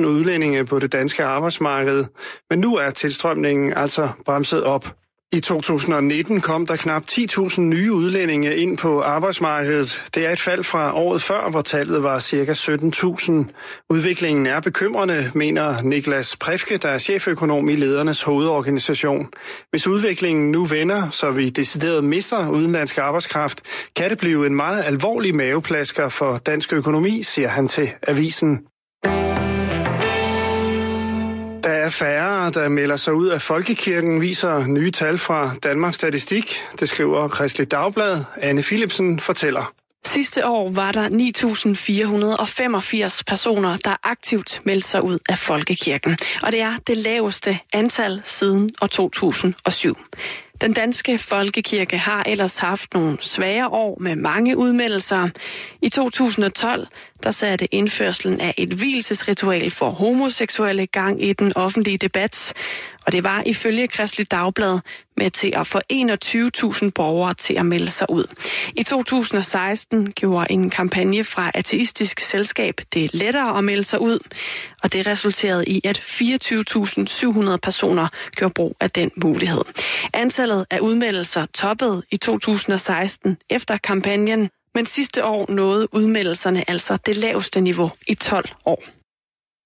290.000 0.00 0.06
udlændinge 0.06 0.64
på 0.64 0.78
det 0.78 0.92
danske 0.92 1.24
arbejdsmarked. 1.24 2.04
Men 2.50 2.58
nu 2.58 2.76
er 2.76 2.90
tilstrømningen 2.90 3.72
altså 3.76 4.08
bremset 4.24 4.62
op. 4.62 4.94
I 5.36 5.40
2019 5.40 6.40
kom 6.40 6.66
der 6.66 6.76
knap 6.76 7.02
10.000 7.10 7.60
nye 7.60 7.92
udlændinge 7.92 8.56
ind 8.56 8.78
på 8.78 9.00
arbejdsmarkedet. 9.00 10.02
Det 10.14 10.26
er 10.26 10.30
et 10.30 10.40
fald 10.40 10.64
fra 10.64 10.94
året 10.94 11.22
før, 11.22 11.50
hvor 11.50 11.60
tallet 11.60 12.02
var 12.02 12.20
ca. 12.20 12.52
17.000. 12.52 13.32
Udviklingen 13.90 14.46
er 14.46 14.60
bekymrende, 14.60 15.30
mener 15.34 15.82
Niklas 15.82 16.36
Præfke, 16.36 16.76
der 16.76 16.88
er 16.88 16.98
cheføkonom 16.98 17.68
i 17.68 17.74
ledernes 17.74 18.22
hovedorganisation. 18.22 19.28
Hvis 19.70 19.86
udviklingen 19.86 20.50
nu 20.50 20.64
vender, 20.64 21.10
så 21.10 21.30
vi 21.30 21.48
decideret 21.48 22.04
mister 22.04 22.48
udenlandsk 22.48 22.98
arbejdskraft, 22.98 23.60
kan 23.96 24.10
det 24.10 24.18
blive 24.18 24.46
en 24.46 24.54
meget 24.54 24.84
alvorlig 24.84 25.34
maveplasker 25.34 26.08
for 26.08 26.36
dansk 26.36 26.72
økonomi, 26.72 27.22
siger 27.22 27.48
han 27.48 27.68
til 27.68 27.90
avisen. 28.02 28.60
Der 31.66 31.72
er 31.72 31.90
færre, 31.90 32.50
der 32.50 32.68
melder 32.68 32.96
sig 32.96 33.14
ud 33.14 33.28
af 33.28 33.42
folkekirken, 33.42 34.20
viser 34.20 34.66
nye 34.66 34.90
tal 34.90 35.18
fra 35.18 35.54
Danmarks 35.62 35.94
Statistik. 35.94 36.62
Det 36.80 36.88
skriver 36.88 37.28
Kristelig 37.28 37.70
Dagblad. 37.70 38.24
Anne 38.36 38.62
Philipsen 38.62 39.20
fortæller. 39.20 39.72
Sidste 40.04 40.46
år 40.46 40.70
var 40.70 40.92
der 40.92 41.08
9.485 41.08 43.22
personer, 43.26 43.76
der 43.84 43.96
aktivt 44.02 44.60
meldte 44.64 44.88
sig 44.88 45.02
ud 45.02 45.18
af 45.28 45.38
folkekirken. 45.38 46.18
Og 46.42 46.52
det 46.52 46.60
er 46.60 46.74
det 46.86 46.96
laveste 46.96 47.58
antal 47.72 48.22
siden 48.24 48.70
år 48.82 48.86
2007. 48.86 49.96
Den 50.60 50.72
danske 50.72 51.18
folkekirke 51.18 51.98
har 51.98 52.22
ellers 52.22 52.58
haft 52.58 52.94
nogle 52.94 53.18
svære 53.20 53.68
år 53.68 53.98
med 54.00 54.16
mange 54.16 54.56
udmeldelser. 54.56 55.28
I 55.82 55.88
2012 55.88 56.86
der 57.26 57.32
satte 57.32 57.74
indførselen 57.74 58.40
af 58.40 58.54
et 58.56 58.72
hvilesesritual 58.72 59.70
for 59.70 59.90
homoseksuelle 59.90 60.86
gang 60.86 61.22
i 61.22 61.32
den 61.32 61.52
offentlige 61.56 61.98
debat. 61.98 62.52
Og 63.06 63.12
det 63.12 63.24
var 63.24 63.42
ifølge 63.46 63.88
Kristelig 63.88 64.30
Dagblad 64.30 64.80
med 65.16 65.30
til 65.30 65.52
at 65.56 65.66
få 65.66 65.78
21.000 65.92 66.90
borgere 66.94 67.34
til 67.34 67.54
at 67.54 67.66
melde 67.66 67.90
sig 67.90 68.10
ud. 68.10 68.24
I 68.76 68.82
2016 68.82 70.12
gjorde 70.12 70.52
en 70.52 70.70
kampagne 70.70 71.24
fra 71.24 71.50
Ateistisk 71.54 72.20
Selskab 72.20 72.74
det 72.94 73.14
lettere 73.14 73.58
at 73.58 73.64
melde 73.64 73.84
sig 73.84 74.00
ud, 74.00 74.18
og 74.82 74.92
det 74.92 75.06
resulterede 75.06 75.64
i, 75.66 75.80
at 75.84 75.98
24.700 75.98 77.56
personer 77.56 78.08
gjorde 78.36 78.54
brug 78.54 78.76
af 78.80 78.90
den 78.90 79.10
mulighed. 79.16 79.62
Antallet 80.14 80.66
af 80.70 80.78
udmeldelser 80.78 81.46
toppede 81.54 82.02
i 82.10 82.16
2016 82.16 83.36
efter 83.50 83.76
kampagnen, 83.76 84.50
men 84.76 84.86
sidste 84.86 85.24
år 85.24 85.46
nåede 85.48 85.88
udmeldelserne 85.92 86.70
altså 86.70 86.98
det 87.06 87.16
laveste 87.16 87.60
niveau 87.60 87.90
i 88.06 88.14
12 88.14 88.48
år. 88.64 88.82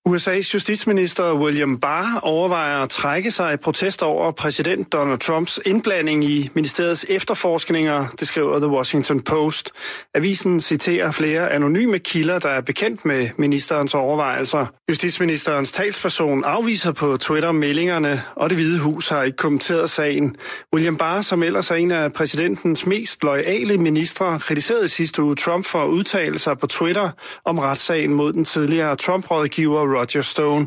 USA's 0.09 0.55
justitsminister 0.55 1.35
William 1.35 1.79
Barr 1.79 2.21
overvejer 2.23 2.79
at 2.83 2.89
trække 2.89 3.31
sig 3.31 3.55
i 3.55 3.57
protest 3.57 4.03
over 4.03 4.31
præsident 4.33 4.93
Donald 4.93 5.19
Trumps 5.19 5.61
indblanding 5.67 6.25
i 6.25 6.51
ministeriets 6.55 7.07
efterforskninger, 7.09 8.07
det 8.21 8.29
skriver 8.29 8.59
The 8.59 8.69
Washington 8.69 9.21
Post. 9.21 9.71
Avisen 10.15 10.61
citerer 10.61 11.11
flere 11.11 11.51
anonyme 11.53 11.99
kilder, 11.99 12.39
der 12.39 12.49
er 12.49 12.61
bekendt 12.61 13.05
med 13.05 13.29
ministerens 13.37 13.95
overvejelser. 13.95 14.67
Justitsministerens 14.89 15.73
talsperson 15.73 16.45
afviser 16.45 16.93
på 16.93 17.17
Twitter 17.17 17.53
meldingerne, 17.53 18.23
og 18.37 18.51
det 18.51 18.59
hvide 18.59 18.81
hus 18.81 19.09
har 19.09 19.23
ikke 19.23 19.37
kommenteret 19.37 19.91
sagen. 19.91 20.37
William 20.75 20.97
Barr, 20.97 21.21
som 21.21 21.43
ellers 21.43 21.71
er 21.71 21.75
en 21.75 21.91
af 21.91 22.13
præsidentens 22.13 22.87
mest 22.87 23.23
loyale 23.23 23.79
ministre, 23.79 24.39
kritiserede 24.39 24.89
sidste 24.89 25.23
uge 25.23 25.37
Trump 25.37 25.65
for 25.65 25.85
at 25.85 25.89
udtale 25.89 26.39
sig 26.39 26.59
på 26.59 26.67
Twitter 26.67 27.11
om 27.45 27.59
retssagen 27.59 28.15
mod 28.15 28.33
den 28.33 28.45
tidligere 28.45 28.97
Trump-rådgiver 28.97 29.90
Roger 29.99 30.23
Stone. 30.23 30.67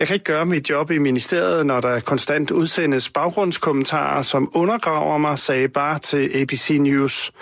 Jeg 0.00 0.06
kan 0.06 0.14
ikke 0.14 0.24
gøre 0.24 0.46
mit 0.46 0.70
job 0.70 0.90
i 0.90 0.98
ministeriet, 0.98 1.66
når 1.66 1.80
der 1.80 2.00
konstant 2.00 2.50
udsendes 2.50 3.10
baggrundskommentarer, 3.10 4.22
som 4.22 4.50
undergraver 4.54 5.18
mig, 5.18 5.38
sagde 5.38 5.68
bare 5.68 5.98
til 5.98 6.30
ABC 6.34 6.76
News. 6.80 7.32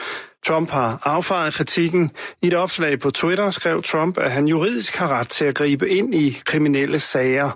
Trump 0.46 0.70
har 0.70 1.00
affejet 1.02 1.54
kritikken. 1.54 2.10
I 2.42 2.46
et 2.46 2.54
opslag 2.54 2.98
på 2.98 3.10
Twitter 3.10 3.50
skrev 3.50 3.82
Trump, 3.82 4.18
at 4.18 4.30
han 4.30 4.48
juridisk 4.48 4.96
har 4.96 5.08
ret 5.08 5.28
til 5.28 5.44
at 5.44 5.54
gribe 5.54 5.88
ind 5.88 6.14
i 6.14 6.38
kriminelle 6.46 7.00
sager. 7.00 7.50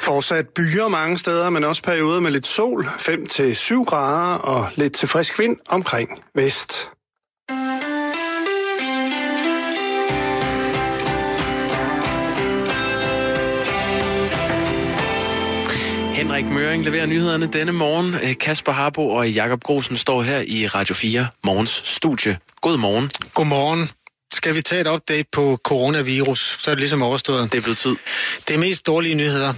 Fortsat 0.00 0.48
byer 0.48 0.88
mange 0.88 1.18
steder, 1.18 1.50
men 1.50 1.64
også 1.64 1.82
perioder 1.82 2.20
med 2.20 2.30
lidt 2.30 2.46
sol, 2.46 2.84
5-7 2.86 3.84
grader 3.84 4.34
og 4.34 4.68
lidt 4.76 4.92
til 4.92 5.08
frisk 5.08 5.38
vind 5.38 5.56
omkring 5.68 6.22
vest. 6.34 6.90
Henrik 16.18 16.44
Møring 16.44 16.84
leverer 16.84 17.06
nyhederne 17.06 17.46
denne 17.46 17.72
morgen. 17.72 18.14
Øh, 18.14 18.38
Kasper 18.40 18.72
Harbo 18.72 19.08
og 19.08 19.30
Jakob 19.30 19.62
Grosen 19.62 19.96
står 19.96 20.22
her 20.22 20.40
i 20.40 20.66
Radio 20.66 20.94
4 20.94 21.26
Morgens 21.44 21.82
studie. 21.84 22.38
God 22.60 22.78
morgen. 22.78 23.10
Godmorgen. 23.34 23.90
Skal 24.32 24.54
vi 24.54 24.62
tage 24.62 24.80
et 24.80 24.86
update 24.86 25.28
på 25.32 25.60
coronavirus, 25.64 26.56
så 26.60 26.70
er 26.70 26.74
det 26.74 26.80
ligesom 26.80 27.02
overstået. 27.02 27.52
Det 27.52 27.58
er 27.58 27.62
blevet 27.62 27.78
tid. 27.78 27.96
Det 28.48 28.54
er 28.54 28.58
mest 28.58 28.86
dårlige 28.86 29.14
nyheder. 29.14 29.54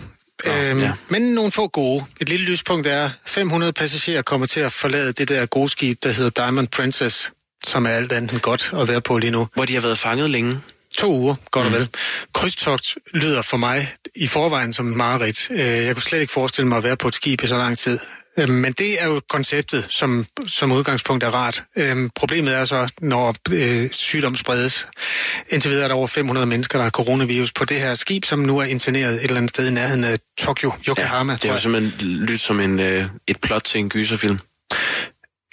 Nå, 0.47 0.53
øhm, 0.53 0.81
ja. 0.81 0.93
Men 1.09 1.23
nogle 1.23 1.51
få 1.51 1.69
gode. 1.69 2.05
Et 2.21 2.29
lille 2.29 2.47
lyspunkt 2.47 2.87
er, 2.87 3.11
500 3.27 3.73
passagerer 3.73 4.23
kommer 4.23 4.47
til 4.47 4.61
at 4.61 4.73
forlade 4.73 5.13
det 5.13 5.29
der 5.29 5.47
gode 5.47 5.69
skib, 5.69 5.99
der 6.03 6.13
hedder 6.13 6.31
Diamond 6.45 6.69
Princess, 6.69 7.31
som 7.65 7.87
er 7.87 7.91
alt 7.91 8.13
andet 8.13 8.33
end 8.33 8.41
godt 8.41 8.71
at 8.81 8.89
være 8.89 9.01
på 9.01 9.19
lige 9.19 9.31
nu. 9.31 9.49
Hvor 9.55 9.65
de 9.65 9.75
har 9.75 9.81
været 9.81 9.99
fanget 9.99 10.31
længe. 10.31 10.61
To 11.01 11.13
uger, 11.13 11.35
godt 11.51 11.67
og 11.67 11.73
vel. 11.73 11.89
Krydstogt 12.35 12.95
lyder 13.15 13.43
for 13.43 13.57
mig 13.57 13.93
i 14.15 14.27
forvejen 14.27 14.73
som 14.73 14.85
mareridt. 14.87 15.51
Øh, 15.51 15.59
Jeg 15.59 15.95
kunne 15.95 16.03
slet 16.03 16.21
ikke 16.21 16.33
forestille 16.33 16.69
mig 16.69 16.79
at 16.79 16.85
være 16.85 16.97
på 16.97 17.09
et 17.09 17.15
skib 17.15 17.43
i 17.43 17.47
så 17.47 17.57
lang 17.57 17.79
tid. 17.79 17.99
Øh, 18.39 18.49
Men 18.49 18.73
det 18.73 19.03
er 19.03 19.07
jo 19.07 19.21
konceptet, 19.29 19.87
som, 19.89 20.27
som 20.49 20.73
udgangspunkt 20.73 21.25
er 21.25 21.31
rart. 21.31 21.63
Øhm, 21.77 22.11
Problemet 22.17 22.55
er 22.55 22.65
så, 22.65 22.93
når 23.01 23.35
øh, 23.51 23.89
sygdom 23.93 24.37
spredes. 24.37 24.87
Indtil 25.51 25.71
videre 25.71 25.85
er 25.85 25.89
der 25.89 25.95
over 25.95 26.07
500 26.07 26.47
mennesker, 26.47 26.79
der 26.79 26.83
har 26.83 26.91
coronavirus 26.91 27.53
på 27.53 27.65
det 27.65 27.81
her 27.81 27.95
skib, 27.95 28.25
som 28.25 28.39
nu 28.39 28.59
er 28.59 28.65
interneret 28.65 29.15
et 29.15 29.23
eller 29.23 29.37
andet 29.37 29.51
sted 29.51 29.69
i 29.69 29.71
nærheden 29.71 30.05
af 30.05 30.19
Tokyo, 30.39 30.73
Yokohama. 30.89 31.33
det 31.33 31.45
er 31.45 31.53
jo 31.53 31.57
simpelthen 31.59 32.09
lyt 32.09 32.41
som 32.41 32.61
en, 32.61 32.81
øh, 32.81 33.07
et 33.27 33.41
plot 33.41 33.63
til 33.63 33.79
en 33.81 33.89
gyserfilm. 33.89 34.39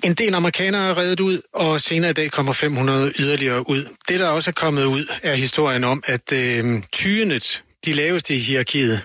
En 0.03 0.13
del 0.13 0.36
amerikanere 0.36 0.89
er 0.89 0.97
reddet 0.97 1.19
ud, 1.19 1.41
og 1.53 1.81
senere 1.81 2.10
i 2.10 2.13
dag 2.13 2.31
kommer 2.31 2.53
500 2.53 3.13
yderligere 3.19 3.69
ud. 3.69 3.86
Det, 4.07 4.19
der 4.19 4.27
også 4.27 4.49
er 4.49 4.53
kommet 4.53 4.83
ud, 4.86 5.12
er 5.23 5.36
historien 5.36 5.83
om, 5.83 6.03
at 6.05 6.31
øh, 6.33 6.83
tyrenet, 6.91 7.63
de 7.86 7.93
laveste 7.93 8.36
i 8.36 8.38
hierarkiet, 8.38 9.01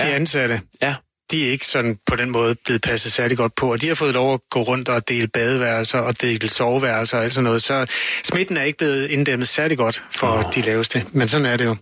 de 0.00 0.06
Ja. 0.06 0.14
ansatte, 0.14 0.60
Ja. 0.82 0.94
de 1.30 1.46
er 1.46 1.50
ikke 1.50 1.66
sådan 1.66 1.98
på 2.06 2.16
den 2.16 2.30
måde 2.30 2.54
blevet 2.54 2.82
passet 2.82 3.12
særlig 3.12 3.36
godt 3.36 3.54
på, 3.54 3.72
og 3.72 3.80
de 3.82 3.88
har 3.88 3.94
fået 3.94 4.14
lov 4.14 4.34
at 4.34 4.40
gå 4.50 4.62
rundt 4.62 4.88
og 4.88 5.08
dele 5.08 5.28
badeværelser 5.28 5.98
og 5.98 6.20
dele 6.20 6.48
soveværelser 6.48 7.18
og 7.18 7.24
alt 7.24 7.34
sådan 7.34 7.44
noget, 7.44 7.62
så 7.62 7.86
smitten 8.24 8.56
er 8.56 8.62
ikke 8.62 8.78
blevet 8.78 9.10
inddæmmet 9.10 9.48
særlig 9.48 9.76
godt 9.78 10.04
for 10.10 10.26
oh. 10.26 10.54
de 10.54 10.60
laveste, 10.60 11.04
men 11.12 11.28
sådan 11.28 11.46
er 11.46 11.56
det 11.56 11.64
jo. 11.64 11.76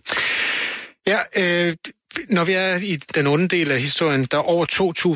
Ja, 1.07 1.19
øh, 1.35 1.73
når 2.29 2.43
vi 2.43 2.53
er 2.53 2.75
i 2.75 2.99
den 3.15 3.27
onde 3.27 3.47
del 3.47 3.71
af 3.71 3.81
historien, 3.81 4.25
der 4.31 4.37
er 4.37 4.41
over 4.41 4.65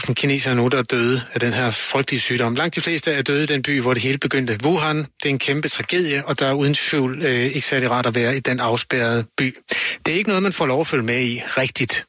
2.000 0.07 0.13
kinesere 0.13 0.55
nu, 0.55 0.67
der 0.67 0.77
er 0.77 0.83
døde 0.83 1.21
af 1.33 1.39
den 1.39 1.53
her 1.53 1.71
frygtelige 1.71 2.19
sygdom. 2.19 2.55
Langt 2.55 2.75
de 2.75 2.81
fleste 2.81 3.11
er 3.11 3.21
døde 3.21 3.43
i 3.43 3.45
den 3.45 3.61
by, 3.61 3.81
hvor 3.81 3.93
det 3.93 4.03
hele 4.03 4.17
begyndte. 4.17 4.59
Wuhan, 4.63 4.97
det 4.97 5.05
er 5.25 5.29
en 5.29 5.39
kæmpe 5.39 5.67
tragedie, 5.67 6.25
og 6.25 6.39
der 6.39 6.47
er 6.47 6.53
uden 6.53 6.73
tvivl 6.73 7.21
øh, 7.21 7.45
ikke 7.45 7.67
særlig 7.67 7.91
rart 7.91 8.05
at 8.05 8.15
være 8.15 8.37
i 8.37 8.39
den 8.39 8.59
afspærrede 8.59 9.25
by. 9.37 9.57
Det 10.05 10.13
er 10.13 10.17
ikke 10.17 10.29
noget, 10.29 10.43
man 10.43 10.53
får 10.53 10.65
lov 10.65 10.79
at 10.79 10.87
følge 10.87 11.03
med 11.03 11.21
i 11.21 11.41
rigtigt. 11.57 12.05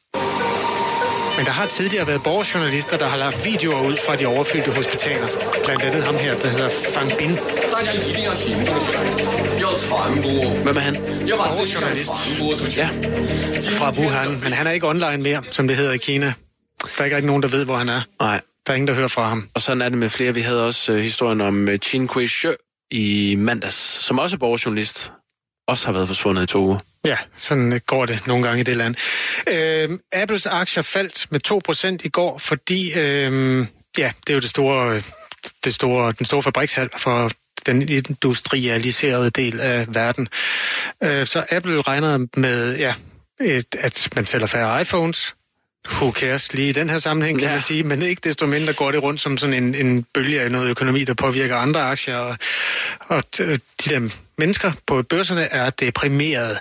Men 1.37 1.45
der 1.45 1.51
har 1.51 1.67
tidligere 1.67 2.07
været 2.07 2.23
borgerjournalister, 2.23 2.97
der 2.97 3.07
har 3.07 3.17
lagt 3.17 3.45
videoer 3.45 3.81
ud 3.87 3.97
fra 4.05 4.15
de 4.15 4.25
overfyldte 4.25 4.71
hospitaler. 4.71 5.27
Blandt 5.65 5.83
andet 5.83 6.03
ham 6.03 6.15
her, 6.15 6.39
der 6.39 6.47
hedder 6.47 6.69
Fang 6.69 7.11
Bin. 7.17 7.31
Hvem 10.63 10.77
er 10.77 10.79
han? 10.79 10.95
Borgerjournalist. 10.95 12.77
Ja. 12.77 12.89
Fra 13.79 13.91
Wuhan. 13.99 14.39
Men 14.43 14.53
han 14.53 14.67
er 14.67 14.71
ikke 14.71 14.87
online 14.87 15.17
mere, 15.17 15.43
som 15.51 15.67
det 15.67 15.77
hedder 15.77 15.91
i 15.91 15.97
Kina. 15.97 16.25
Der 16.25 17.01
er 17.01 17.03
ikke 17.03 17.15
rigtig 17.15 17.27
nogen, 17.27 17.43
der 17.43 17.49
ved, 17.49 17.65
hvor 17.65 17.77
han 17.77 17.89
er. 17.89 18.01
Nej. 18.19 18.41
Der 18.67 18.73
er 18.73 18.75
ingen, 18.75 18.87
der 18.87 18.93
hører 18.93 19.07
fra 19.07 19.27
ham. 19.27 19.49
Og 19.53 19.61
sådan 19.61 19.81
er 19.81 19.89
det 19.89 19.97
med 19.97 20.09
flere. 20.09 20.33
Vi 20.33 20.41
havde 20.41 20.65
også 20.65 20.93
uh, 20.93 20.97
historien 20.97 21.41
om 21.41 21.67
uh, 21.67 21.75
Qin 21.75 22.07
Kui 22.07 22.27
i 22.91 23.35
mandags, 23.37 23.75
som 23.75 24.19
også 24.19 24.35
er 24.35 24.37
borgerjournalist, 24.37 25.11
også 25.67 25.85
har 25.85 25.93
været 25.93 26.07
forsvundet 26.07 26.43
i 26.43 26.45
to 26.45 26.59
uger. 26.59 26.79
Ja, 27.05 27.17
sådan 27.37 27.81
går 27.85 28.05
det 28.05 28.27
nogle 28.27 28.43
gange 28.43 28.59
i 28.59 28.63
det 28.63 28.75
land. 28.77 28.95
Øh, 29.47 29.99
Apples 30.11 30.45
aktier 30.45 30.83
faldt 30.83 31.27
med 31.29 31.39
2% 32.01 32.05
i 32.05 32.09
går, 32.09 32.37
fordi 32.37 32.93
øh, 32.93 33.65
ja, 33.97 34.11
det 34.27 34.29
er 34.29 34.33
jo 34.33 34.39
det 34.39 34.49
store, 34.49 35.01
det 35.63 35.73
store, 35.73 36.11
den 36.11 36.25
store 36.25 36.43
fabrikshal 36.43 36.89
for 36.97 37.31
den 37.65 37.89
industrialiserede 37.89 39.29
del 39.29 39.59
af 39.59 39.85
verden. 39.95 40.27
Øh, 41.03 41.25
så 41.25 41.45
Apple 41.51 41.81
regner 41.81 42.27
med, 42.37 42.77
ja, 42.77 42.93
at 43.79 44.09
man 44.15 44.25
sælger 44.25 44.47
færre 44.47 44.81
iPhones, 44.81 45.35
who 45.91 46.11
cares 46.11 46.53
lige 46.53 46.69
i 46.69 46.71
den 46.71 46.89
her 46.89 46.97
sammenhæng, 46.97 47.39
kan 47.39 47.47
ja. 47.47 47.53
man 47.53 47.61
sige, 47.61 47.83
men 47.83 48.01
ikke 48.01 48.21
desto 48.23 48.45
mindre 48.45 48.73
går 48.73 48.91
det 48.91 49.03
rundt 49.03 49.21
som 49.21 49.37
sådan 49.37 49.63
en, 49.63 49.75
en 49.75 50.05
bølge 50.13 50.41
af 50.41 50.51
noget 50.51 50.69
økonomi, 50.69 51.03
der 51.03 51.13
påvirker 51.13 51.55
andre 51.55 51.81
aktier, 51.81 52.17
og, 52.17 52.37
og 53.07 53.23
de 53.37 53.89
der 53.89 54.09
mennesker 54.37 54.71
på 54.87 55.01
børserne 55.01 55.41
er 55.41 55.69
deprimeret. 55.69 56.59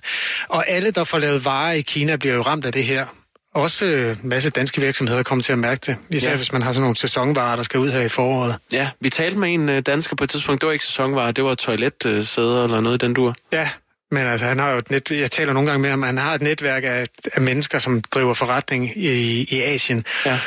Og 0.49 0.69
alle, 0.69 0.91
der 0.91 1.05
får 1.05 1.19
lavet 1.19 1.45
varer 1.45 1.73
i 1.73 1.81
Kina, 1.81 2.17
bliver 2.17 2.35
jo 2.35 2.43
ramt 2.43 2.65
af 2.65 2.73
det 2.73 2.85
her. 2.85 3.07
Også 3.55 3.85
en 3.85 3.91
øh, 3.91 4.17
masse 4.23 4.51
danske 4.51 4.81
virksomheder 4.81 5.23
kommer 5.23 5.43
til 5.43 5.53
at 5.53 5.59
mærke 5.59 5.81
det, 5.87 5.97
især 6.11 6.31
ja. 6.31 6.37
hvis 6.37 6.53
man 6.53 6.63
har 6.63 6.73
sådan 6.73 6.83
nogle 6.83 6.97
sæsonvarer, 6.97 7.57
der 7.57 7.63
skal 7.63 7.81
ud 7.81 7.91
her 7.91 8.01
i 8.01 8.09
foråret. 8.09 8.57
Ja, 8.73 8.89
vi 9.01 9.11
talte 9.11 9.39
med 9.39 9.55
en 9.55 9.69
øh, 9.69 9.81
dansker 9.81 10.17
på 10.17 10.25
et 10.25 10.31
tidspunkt, 10.31 10.61
det 10.61 10.67
var 10.67 10.73
ikke 10.73 10.85
sæsonvarer, 10.85 11.33
det 11.33 11.45
var 11.45 11.55
toiletsæder 11.55 12.65
eller 12.65 12.81
noget 12.81 13.03
i 13.03 13.07
den 13.07 13.15
dur. 13.15 13.35
Ja, 13.53 13.69
men 14.11 14.27
altså, 14.27 14.47
han 14.47 14.59
har 14.59 14.71
jo 14.71 14.79
et 14.79 14.91
net, 14.91 15.11
jeg 15.11 15.31
taler 15.31 15.53
nogle 15.53 15.71
gange 15.71 15.83
med 15.83 15.91
ham, 15.91 16.03
han 16.03 16.19
har 16.19 16.35
et 16.35 16.43
netværk 16.43 16.85
af, 16.85 17.07
af 17.35 17.43
mennesker, 17.43 17.79
som 17.79 18.03
driver 18.03 18.35
forretning 18.35 18.97
i, 18.97 19.43
i 19.43 19.63
Asien. 19.63 20.05
Ja. 20.27 20.39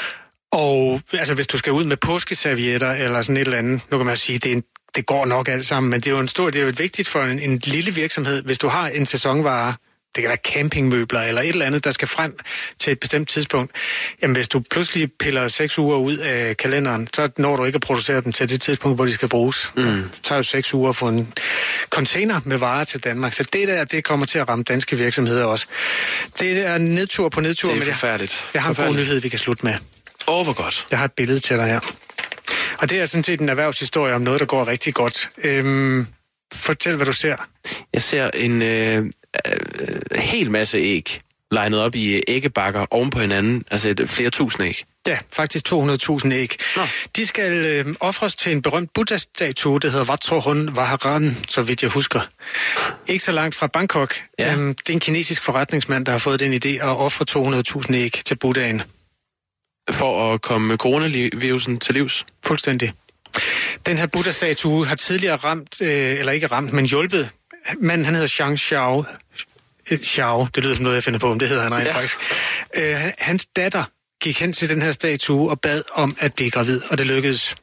Og 0.52 1.02
altså, 1.14 1.34
hvis 1.34 1.48
du 1.48 1.58
skal 1.58 1.74
ud 1.74 1.84
med 1.84 1.98
påskeservietter 1.98 2.92
eller 2.92 3.22
sådan 3.22 3.38
et 3.38 3.42
eller 3.42 3.58
andet, 3.58 3.82
nu 3.92 3.98
kan 3.98 4.06
man 4.06 4.18
sige, 4.18 4.40
det, 4.40 4.52
er 4.52 4.56
en, 4.56 4.64
det 4.96 5.06
går 5.06 5.26
nok 5.26 5.48
alt 5.48 5.66
sammen, 5.66 5.90
men 5.90 6.02
det 6.02 6.08
er 6.08 6.12
jo 6.12 6.20
en 6.20 6.28
stor, 6.28 6.50
det 6.50 6.62
er 6.62 6.66
jo 6.66 6.74
vigtigt 6.78 7.08
for 7.08 7.24
en, 7.24 7.40
en 7.40 7.58
lille 7.58 7.92
virksomhed, 7.92 8.42
hvis 8.42 8.58
du 8.58 8.68
har 8.68 8.88
en 8.88 9.06
sæsonvare, 9.06 9.74
det 10.16 10.22
kan 10.22 10.30
være 10.30 10.38
campingmøbler 10.54 11.22
eller 11.22 11.42
et 11.42 11.50
eller 11.50 11.66
andet, 11.66 11.84
der 11.84 11.92
skal 11.92 12.08
frem 12.08 12.38
til 12.80 12.92
et 12.92 13.00
bestemt 13.00 13.30
tidspunkt. 13.30 13.72
Jamen 14.22 14.36
hvis 14.36 14.48
du 14.48 14.60
pludselig 14.60 15.12
piller 15.20 15.48
seks 15.48 15.80
uger 15.80 15.98
ud 15.98 16.18
af 16.18 16.58
kalenderen, 16.58 17.08
så 17.16 17.30
når 17.38 17.56
du 17.56 17.66
ikke 17.66 17.76
at 17.76 17.82
producere 17.82 18.22
dem 18.22 18.32
til 18.32 18.50
det 18.50 18.62
tidspunkt, 18.62 18.98
hvor 18.98 19.06
de 19.06 19.14
skal 19.14 19.30
bruges. 19.30 19.72
Mm. 19.76 19.84
Det 19.84 20.20
tager 20.24 20.38
jo 20.40 20.44
seks 20.44 20.74
uger 20.74 20.90
at 20.90 20.96
få 20.96 21.08
en 21.08 21.34
container 21.90 22.40
med 22.46 22.58
varer 22.58 22.84
til 22.84 23.04
Danmark. 23.04 23.34
Så 23.34 23.44
det 23.54 23.68
der, 23.68 23.84
det 23.84 24.04
kommer 24.04 24.26
til 24.26 24.40
at 24.40 24.50
ramme 24.50 24.64
danske 24.64 24.98
virksomheder 24.98 25.44
også. 25.44 25.66
Det 26.40 26.66
er 26.66 26.78
nedtur 26.78 27.30
på 27.30 27.42
nedtur. 27.42 27.74
Det 27.74 27.88
er 27.88 27.92
forfærdeligt. 27.92 28.34
Jeg, 28.34 28.54
jeg 28.54 28.64
har 28.64 28.70
en 28.70 28.88
god 28.88 28.96
nyhed, 28.96 29.20
vi 29.20 29.30
kan 29.30 29.40
slutte 29.40 29.66
med. 29.66 29.74
Åh, 30.28 30.40
oh, 30.40 30.44
hvor 30.46 30.54
godt. 30.54 30.88
Jeg 30.92 31.00
har 31.00 31.06
et 31.06 31.12
billede 31.12 31.40
til 31.40 31.58
dig 31.58 31.66
her. 31.66 31.80
Og 32.78 32.90
det 32.90 33.00
er 33.00 33.06
sådan 33.06 33.24
set 33.24 33.42
en 33.42 33.50
erhvervshistorie 33.50 34.14
om 34.14 34.22
noget, 34.22 34.40
der 34.40 34.46
går 34.46 34.68
rigtig 34.68 34.94
godt. 34.94 35.30
Øhm, 35.44 36.08
fortæl, 36.54 36.96
hvad 36.96 37.06
du 37.06 37.14
ser. 37.14 37.36
Jeg 37.94 38.02
ser 38.02 38.30
en 38.34 38.62
øh, 38.62 39.06
øh, 39.48 40.18
hel 40.18 40.52
masse 40.52 40.78
æg 40.78 41.20
legnet 41.52 41.80
op 41.80 41.96
i 41.96 42.24
æggebakker 42.28 42.86
oven 42.92 43.10
på 43.10 43.20
hinanden, 43.20 43.64
altså 43.72 43.90
et, 43.90 44.10
flere 44.10 44.30
tusind 44.30 44.68
æg. 44.68 44.84
Ja, 45.08 45.18
faktisk 45.34 45.74
200.000 45.74 46.32
æg. 46.34 46.56
Nå. 46.76 46.82
De 47.16 47.26
skal 47.26 47.52
øh, 47.52 47.96
ofres 48.00 48.36
til 48.36 48.52
en 48.52 48.62
berømt 48.62 48.94
Buddha-statue, 48.94 49.80
der 49.80 49.90
hedder 49.90 50.06
Vatrohun 50.06 50.76
Vaharan, 50.76 51.38
så 51.50 51.62
vidt 51.62 51.84
jeg 51.84 51.92
husker. 51.92 52.22
Ikke 53.08 53.24
så 53.24 53.32
langt 53.32 53.56
fra 53.56 53.68
Bangkok. 53.68 54.16
Ja. 54.40 54.54
Øhm, 54.54 54.76
det 54.76 54.90
er 54.90 54.94
en 54.94 55.00
kinesisk 55.00 55.44
forretningsmand, 55.44 56.06
der 56.06 56.12
har 56.12 56.20
fået 56.20 56.40
den 56.40 56.54
idé 56.54 56.68
at 56.68 56.98
ofre 56.98 57.26
200.000 57.86 57.96
æg 57.96 58.22
til 58.26 58.36
Buddhaen. 58.36 58.82
For 59.92 60.34
at 60.34 60.42
komme 60.42 60.78
coronavirusen 60.78 61.80
til 61.80 61.94
livs? 61.94 62.26
Fuldstændig. 62.44 62.94
Den 63.86 63.98
her 63.98 64.06
Buddha-statue 64.06 64.86
har 64.86 64.96
tidligere 64.96 65.36
ramt, 65.36 65.82
øh, 65.82 66.20
eller 66.20 66.32
ikke 66.32 66.48
ramt, 66.48 66.74
men 66.74 66.86
hjulpet. 66.86 67.30
Manden, 67.78 68.06
han 68.06 68.14
hedder 68.14 68.28
Shang 68.28 68.60
Xiao. 68.60 69.06
Øh, 69.92 70.00
Xiao, 70.00 70.48
det 70.56 70.64
lyder 70.64 70.76
som 70.76 70.84
noget, 70.84 70.96
jeg 70.96 71.04
finder 71.04 71.20
på, 71.20 71.30
men 71.30 71.40
det 71.40 71.50
hedder 71.50 71.64
han 71.64 71.74
rent 71.74 71.86
ja. 71.86 71.96
faktisk. 71.96 72.18
Øh, 72.76 73.12
hans 73.18 73.46
datter 73.46 73.84
gik 74.22 74.40
hen 74.40 74.54
til 74.54 74.70
den 74.70 74.82
her 74.82 74.92
statue 74.92 75.50
og 75.50 75.62
bad 75.62 75.82
om 75.94 76.18
at 76.20 76.34
blive 76.34 76.52
gravid, 76.52 76.82
og 76.90 76.98
det 76.98 77.06
lykkedes. 77.06 77.56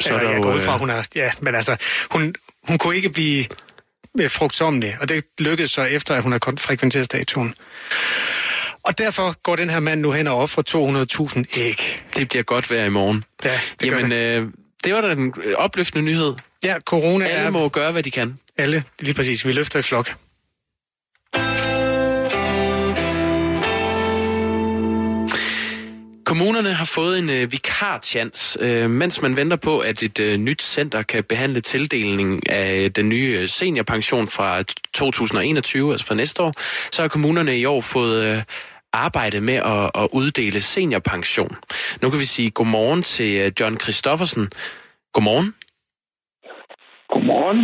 Så 0.00 0.14
der 0.14 0.30
jeg 0.30 0.42
går 0.42 0.54
ud 0.54 0.60
fra, 0.60 0.74
øh, 0.74 0.78
hun 0.78 0.90
er... 0.90 1.02
Ja, 1.14 1.32
men 1.40 1.54
altså, 1.54 1.76
hun, 2.10 2.34
hun 2.62 2.78
kunne 2.78 2.96
ikke 2.96 3.10
blive 3.10 3.46
frugtsomlig, 4.28 4.96
og 5.00 5.08
det 5.08 5.24
lykkedes 5.38 5.70
så 5.70 5.82
efter, 5.82 6.14
at 6.14 6.22
hun 6.22 6.32
har 6.32 6.54
frekventeret 6.58 7.04
statuen. 7.04 7.54
Og 8.82 8.98
derfor 8.98 9.40
går 9.42 9.56
den 9.56 9.70
her 9.70 9.80
mand 9.80 10.00
nu 10.00 10.12
hen 10.12 10.26
og 10.26 10.36
offrer 10.38 10.62
200.000 11.52 11.60
æg. 11.60 12.00
Det 12.16 12.28
bliver 12.28 12.42
godt 12.42 12.70
vejr 12.70 12.84
i 12.84 12.88
morgen. 12.88 13.24
Ja, 13.44 13.60
det 13.80 13.86
Jamen, 13.86 14.10
det. 14.10 14.16
Øh, 14.16 14.48
det 14.84 14.94
var 14.94 15.00
da 15.00 15.12
en 15.12 15.34
opløftende 15.56 16.04
nyhed. 16.04 16.34
Ja, 16.64 16.78
corona 16.80 17.24
Alle 17.24 17.46
er... 17.46 17.50
må 17.50 17.68
gøre, 17.68 17.92
hvad 17.92 18.02
de 18.02 18.10
kan. 18.10 18.38
Alle, 18.56 18.84
lige 19.00 19.14
præcis. 19.14 19.46
Vi 19.46 19.52
løfter 19.52 19.78
i 19.78 19.82
flok. 19.82 20.14
Kommunerne 26.24 26.72
har 26.72 26.84
fået 26.84 27.18
en 27.18 27.30
øh, 27.30 27.52
vikarchans, 27.52 28.56
øh, 28.60 28.90
mens 28.90 29.22
man 29.22 29.36
venter 29.36 29.56
på, 29.56 29.78
at 29.78 30.02
et 30.02 30.20
øh, 30.20 30.36
nyt 30.38 30.62
center 30.62 31.02
kan 31.02 31.24
behandle 31.24 31.60
tildelingen 31.60 32.42
af 32.46 32.92
den 32.92 33.08
nye 33.08 33.38
øh, 33.40 33.48
seniorpension 33.48 34.28
fra 34.28 34.62
2021, 34.94 35.92
altså 35.92 36.06
fra 36.06 36.14
næste 36.14 36.42
år, 36.42 36.54
så 36.92 37.02
har 37.02 37.08
kommunerne 37.08 37.58
i 37.58 37.64
år 37.64 37.80
fået 37.80 38.24
øh, 38.24 38.42
arbejde 38.92 39.40
med 39.40 39.54
at, 39.54 39.90
at 39.94 40.08
uddele 40.12 40.60
seniorpension. 40.60 41.56
Nu 42.02 42.10
kan 42.10 42.18
vi 42.18 42.24
sige 42.24 42.50
godmorgen 42.50 43.02
til 43.02 43.36
øh, 43.36 43.52
John 43.60 43.80
Christoffersen. 43.80 44.48
Godmorgen. 45.12 45.54
Godmorgen. 47.12 47.60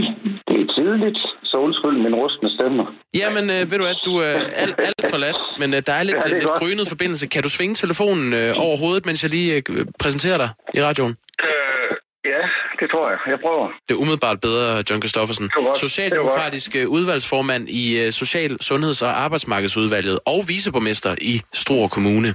Det 0.48 0.56
er 0.62 0.68
tidligt 0.78 1.18
så 1.50 1.56
undskyld 1.66 1.96
min 2.06 2.14
rustende 2.14 2.54
stemme. 2.56 2.82
Jamen, 3.14 3.44
øh, 3.50 3.70
ved 3.70 3.78
du 3.78 3.84
at 3.84 4.00
du 4.04 4.16
er 4.16 4.34
alt, 4.62 4.74
alt 4.78 5.06
for 5.10 5.16
lat, 5.16 5.36
men 5.58 5.74
øh, 5.74 5.82
der 5.86 5.92
er 5.92 6.02
lidt, 6.02 6.16
ja, 6.16 6.30
er 6.30 6.38
lidt 6.38 6.50
grynet 6.60 6.88
forbindelse. 6.88 7.26
Kan 7.26 7.42
du 7.42 7.48
svinge 7.48 7.74
telefonen 7.74 8.32
øh, 8.34 8.54
over 8.58 8.76
hovedet, 8.76 9.06
mens 9.06 9.22
jeg 9.22 9.30
lige 9.30 9.62
øh, 9.70 9.86
præsenterer 10.00 10.38
dig 10.38 10.48
i 10.74 10.82
radioen? 10.82 11.16
Øh, 11.48 11.96
ja, 12.24 12.42
det 12.80 12.90
tror 12.90 13.10
jeg. 13.10 13.18
Jeg 13.26 13.38
prøver. 13.42 13.68
Det 13.88 13.94
er 13.94 13.98
umiddelbart 13.98 14.40
bedre, 14.40 14.84
John 14.90 15.02
Christoffersen. 15.02 15.50
Socialdemokratisk 15.76 16.76
øh, 16.76 16.88
udvalgsformand 16.88 17.68
i 17.68 18.06
uh, 18.06 18.12
Social-, 18.12 18.56
Sundheds- 18.60 19.02
og 19.02 19.20
Arbejdsmarkedsudvalget 19.24 20.18
og 20.26 20.44
viceborgmester 20.48 21.14
i 21.20 21.40
Struer 21.52 21.88
Kommune. 21.88 22.34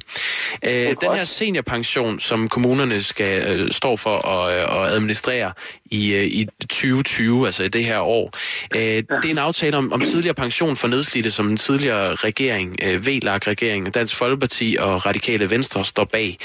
Uh, 0.68 0.72
den 1.04 1.12
her 1.18 1.24
seniorpension, 1.24 2.20
som 2.20 2.48
kommunerne 2.50 3.02
skal 3.02 3.62
uh, 3.62 3.68
stå 3.70 3.96
for 3.96 4.28
at, 4.28 4.54
at 4.54 4.94
administrere 4.96 5.52
i, 5.92 6.16
uh, 6.16 6.24
i 6.24 6.48
2020, 6.62 7.46
altså 7.46 7.64
i 7.64 7.68
det 7.68 7.86
her 7.86 8.00
år, 8.00 8.32
uh, 8.76 8.82
ja. 8.82 8.96
det 8.96 9.26
er 9.26 9.30
en 9.30 9.38
aftale 9.38 9.78
om, 9.78 9.94
om 9.94 10.02
tidligere 10.02 10.36
pension 10.36 10.76
for 10.76 10.88
nedslidte, 10.88 11.32
som 11.32 11.48
den 11.48 11.58
tidligere 11.58 12.16
regering, 12.16 12.76
uh, 12.88 13.08
VLAG-regeringen, 13.08 13.92
Dansk 13.92 14.16
Folkeparti 14.16 14.78
og 14.80 15.06
Radikale 15.06 15.50
Venstre 15.50 15.86
står 15.86 16.04
bag. 16.04 16.38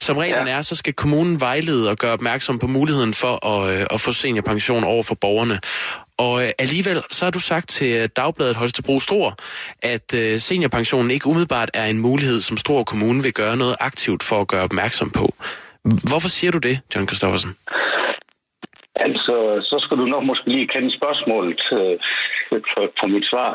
Som 0.00 0.16
reglerne 0.16 0.50
ja. 0.50 0.56
er, 0.56 0.62
så 0.62 0.74
skal 0.74 0.92
kommunen 0.92 1.40
vejlede 1.40 1.90
og 1.90 1.96
gøre 1.96 2.12
opmærksom 2.12 2.58
på 2.58 2.66
muligheden 2.66 3.14
for 3.14 3.46
at 3.46 3.80
øh, 3.80 3.86
at 3.90 4.00
få 4.00 4.12
seniorpension 4.12 4.84
over 4.84 5.02
for 5.02 5.14
borgerne. 5.14 5.60
Og 6.16 6.44
øh, 6.44 6.50
alligevel 6.58 7.02
så 7.10 7.24
har 7.24 7.30
du 7.30 7.38
sagt 7.38 7.68
til 7.68 7.92
øh, 7.92 8.08
Dagbladet 8.16 8.56
Holstebro 8.56 9.00
Struer, 9.00 9.32
at 9.82 10.14
øh, 10.14 10.40
seniorpensionen 10.40 11.10
ikke 11.10 11.26
umiddelbart 11.26 11.70
er 11.74 11.86
en 11.86 11.98
mulighed, 11.98 12.40
som 12.40 12.56
Struer 12.56 12.84
Kommune 12.84 13.22
vil 13.22 13.32
gøre 13.32 13.56
noget 13.56 13.76
aktivt 13.80 14.22
for 14.22 14.40
at 14.40 14.48
gøre 14.48 14.62
opmærksom 14.62 15.10
på. 15.10 15.34
Hvorfor 16.08 16.28
siger 16.28 16.50
du 16.50 16.58
det, 16.58 16.80
John 16.94 17.06
Christoffersen? 17.06 17.56
Altså, 18.96 19.34
så 19.70 19.76
skal 19.84 19.96
du 19.96 20.06
nok 20.06 20.24
måske 20.24 20.48
lige 20.50 20.68
kende 20.68 20.96
spørgsmålet 20.96 21.60
øh, 21.72 21.98
for 23.00 23.06
mit 23.06 23.26
svar. 23.30 23.50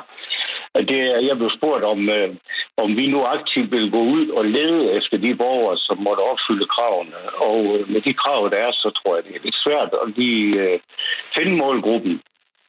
Det, 0.77 0.99
jeg 1.29 1.37
blev 1.37 1.49
spurgt 1.57 1.83
om, 1.83 2.09
øh, 2.09 2.29
om 2.77 2.97
vi 2.97 3.07
nu 3.07 3.19
aktivt 3.23 3.71
vil 3.71 3.91
gå 3.91 4.01
ud 4.01 4.29
og 4.29 4.45
lede 4.45 4.91
efter 4.97 5.17
de 5.17 5.35
borgere, 5.35 5.77
som 5.77 5.97
måtte 5.97 6.21
opfylde 6.31 6.67
kravene. 6.75 7.15
Og 7.49 7.59
øh, 7.75 7.89
med 7.89 8.01
de 8.01 8.13
krav, 8.13 8.49
der 8.51 8.57
er, 8.57 8.71
så 8.71 8.89
tror 8.97 9.15
jeg, 9.15 9.23
det 9.25 9.35
er 9.35 9.43
lidt 9.43 9.55
svært 9.65 9.89
at 10.03 10.07
lige 10.17 10.47
øh, 10.65 10.79
finde 11.37 11.55
målgruppen. 11.57 12.13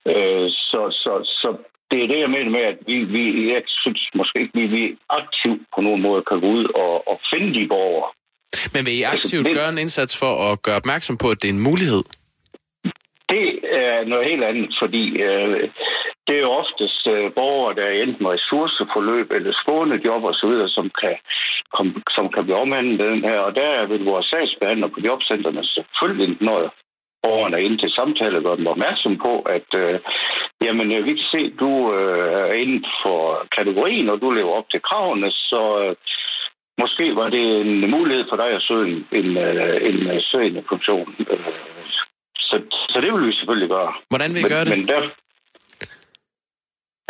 Øh, 0.06 0.46
så, 0.70 0.80
så, 1.02 1.12
så 1.42 1.48
det 1.90 2.02
er 2.02 2.08
det, 2.08 2.18
jeg 2.20 2.30
mener 2.30 2.50
med, 2.50 2.60
at 2.72 2.78
vi, 2.86 2.96
vi 3.04 3.52
jeg 3.52 3.62
synes 3.66 4.02
måske 4.14 4.40
ikke, 4.40 4.58
vi, 4.60 4.66
vi 4.66 4.96
aktivt 5.10 5.60
på 5.74 5.80
nogen 5.80 6.02
måde 6.02 6.22
kan 6.22 6.40
gå 6.40 6.46
ud 6.46 6.64
og, 6.64 7.08
og 7.08 7.20
finde 7.34 7.60
de 7.60 7.68
borgere. 7.68 8.10
Men 8.74 8.86
vil 8.86 8.94
I 8.98 9.02
Altså, 9.02 9.16
aktivt 9.26 9.46
det- 9.46 9.54
gøre 9.56 9.68
en 9.68 9.78
indsats 9.78 10.18
for 10.18 10.32
at 10.52 10.62
gøre 10.62 10.76
opmærksom 10.76 11.16
på, 11.18 11.30
at 11.30 11.42
det 11.42 11.48
er 11.48 11.52
en 11.52 11.60
mulighed? 11.70 12.02
Er 13.98 14.04
noget 14.04 14.30
helt 14.30 14.44
andet, 14.44 14.70
fordi 14.82 15.04
øh, 15.28 15.70
det 16.26 16.36
er 16.36 16.40
jo 16.46 16.50
oftest 16.62 17.06
øh, 17.06 17.32
borgere, 17.32 17.74
der 17.74 17.84
er 17.86 18.02
enten 18.02 18.28
ressourceforløb 18.28 19.30
eller 19.30 19.52
skånejob 19.52 20.24
osv., 20.24 20.28
og 20.28 20.34
så 20.34 20.46
videre, 20.46 20.68
som 20.68 20.90
kan, 21.00 21.16
kom, 21.76 22.02
som 22.16 22.28
kan 22.34 22.44
blive 22.44 22.62
omhandlet 22.64 22.98
med 22.98 23.06
den 23.06 23.22
her. 23.30 23.38
Og 23.38 23.54
der 23.54 23.86
vil 23.86 24.04
vores 24.04 24.26
sagsbehandler 24.26 24.88
på 24.88 25.00
jobcentrene 25.00 25.64
selvfølgelig, 25.64 26.36
når 26.40 26.74
borgerne 27.22 27.56
er 27.56 27.64
inde 27.66 27.78
til 27.78 27.90
samtale, 27.90 28.42
gør 28.42 28.56
dem 28.56 28.66
opmærksom 28.66 29.16
på, 29.16 29.32
at 29.40 29.68
øh, 29.74 30.00
jamen, 30.64 30.92
øh, 30.92 31.04
vi 31.04 31.12
kan 31.14 31.28
se, 31.34 31.38
at 31.38 31.60
du 31.60 31.94
øh, 31.94 32.50
er 32.50 32.52
inden 32.52 32.84
for 33.02 33.46
kategorien, 33.58 34.08
og 34.08 34.20
du 34.20 34.30
lever 34.30 34.52
op 34.52 34.70
til 34.70 34.82
kravene, 34.82 35.30
så 35.30 35.62
øh, 35.82 35.96
måske 36.80 37.16
var 37.16 37.28
det 37.28 37.60
en 37.60 37.90
mulighed 37.90 38.24
for 38.28 38.36
dig 38.36 38.50
at 38.50 38.62
søge 38.62 38.86
en, 38.88 39.06
en, 39.12 39.36
øh, 39.36 39.76
en, 39.88 40.10
en 40.10 40.20
søgende 40.20 40.62
funktion. 40.68 41.14
Øh, 41.30 41.77
så, 42.48 42.56
så 42.92 43.00
det 43.00 43.10
vil 43.12 43.26
vi 43.26 43.32
selvfølgelig 43.32 43.68
gøre. 43.76 43.92
Hvordan 44.12 44.30
vil 44.30 44.40
I 44.40 44.42
men, 44.42 44.52
gøre 44.54 44.64
det? 44.64 44.72
Men 44.78 44.88
der, 44.88 45.00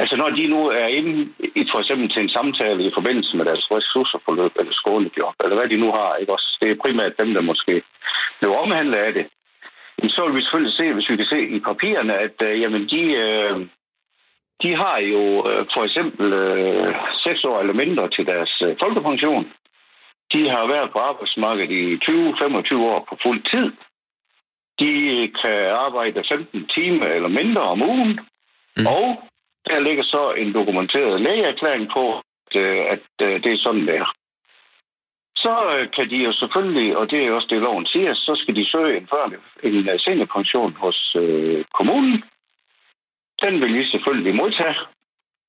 altså 0.03 0.17
når 0.17 0.31
de 0.39 0.47
nu 0.55 0.61
er 0.83 0.87
inde 0.99 1.15
i 1.61 1.63
for 1.73 1.79
eksempel 1.83 2.09
til 2.11 2.23
en 2.23 2.35
samtale 2.39 2.81
i 2.85 2.91
forbindelse 2.99 3.37
med 3.37 3.45
deres 3.45 3.65
ressourceforløb 3.71 4.53
eller 4.61 4.73
skolejob, 4.73 5.35
eller 5.45 5.57
hvad 5.57 5.69
de 5.69 5.77
nu 5.85 5.91
har, 5.99 6.17
ikke 6.17 6.33
også? 6.33 6.49
Det 6.61 6.71
er 6.71 6.83
primært 6.85 7.19
dem, 7.19 7.35
der 7.35 7.41
måske 7.41 7.83
bliver 8.39 8.57
omhandlet 8.57 8.99
af 8.99 9.13
det. 9.13 9.27
Jamen, 9.99 10.11
så 10.11 10.27
vil 10.27 10.37
vi 10.37 10.43
selvfølgelig 10.43 10.75
se, 10.75 10.93
hvis 10.93 11.11
vi 11.11 11.17
kan 11.17 11.33
se 11.35 11.41
i 11.57 11.61
papirerne, 11.61 12.15
at 12.27 12.37
øh, 12.43 12.61
jamen, 12.61 12.83
de, 12.93 13.03
øh, 13.25 13.57
de 14.63 14.71
har 14.83 14.99
jo 14.99 15.23
øh, 15.51 15.67
for 15.75 15.83
eksempel 15.85 16.33
øh, 16.33 16.95
6 17.15 17.45
år 17.45 17.61
eller 17.61 17.75
mindre 17.83 18.11
til 18.11 18.27
deres 18.27 18.63
øh, 18.67 18.77
folkepension. 18.83 19.45
De 20.33 20.49
har 20.49 20.67
været 20.67 20.93
på 20.93 20.99
arbejdsmarkedet 20.99 21.71
i 21.71 21.95
20-25 21.95 22.77
år 22.93 23.07
på 23.09 23.17
fuld 23.23 23.43
tid. 23.53 23.73
De 24.79 24.93
kan 25.43 25.65
arbejde 25.87 26.25
15 26.29 26.67
timer 26.67 27.07
eller 27.07 27.29
mindre 27.29 27.63
om 27.63 27.83
ugen. 27.83 28.21
Mm. 28.77 28.87
Og 28.87 29.23
der 29.67 29.79
ligger 29.81 30.03
så 30.03 30.33
en 30.33 30.55
dokumenteret 30.55 31.21
lægeerklæring 31.21 31.91
på, 31.93 32.19
at, 32.19 32.57
øh, 32.57 32.85
at 32.95 33.07
øh, 33.23 33.43
det 33.43 33.53
er 33.53 33.59
sådan, 33.59 33.87
det 33.87 33.97
er. 33.97 34.13
Så 35.37 35.55
øh, 35.75 35.91
kan 35.97 36.11
de 36.11 36.17
jo 36.17 36.33
selvfølgelig, 36.33 36.97
og 36.97 37.11
det 37.11 37.25
er 37.25 37.33
også 37.33 37.47
det, 37.51 37.61
loven 37.63 37.87
siger, 37.87 38.15
så 38.15 38.33
skal 38.35 38.57
de 38.57 38.71
søge 38.71 38.97
en, 38.97 39.09
før, 39.09 39.31
en 39.63 39.99
seniorpension 39.99 40.73
hos 40.73 41.17
øh, 41.17 41.65
kommunen. 41.75 42.25
Den 43.43 43.61
vil 43.61 43.75
vi 43.75 43.85
selvfølgelig 43.85 44.35
modtage. 44.35 44.79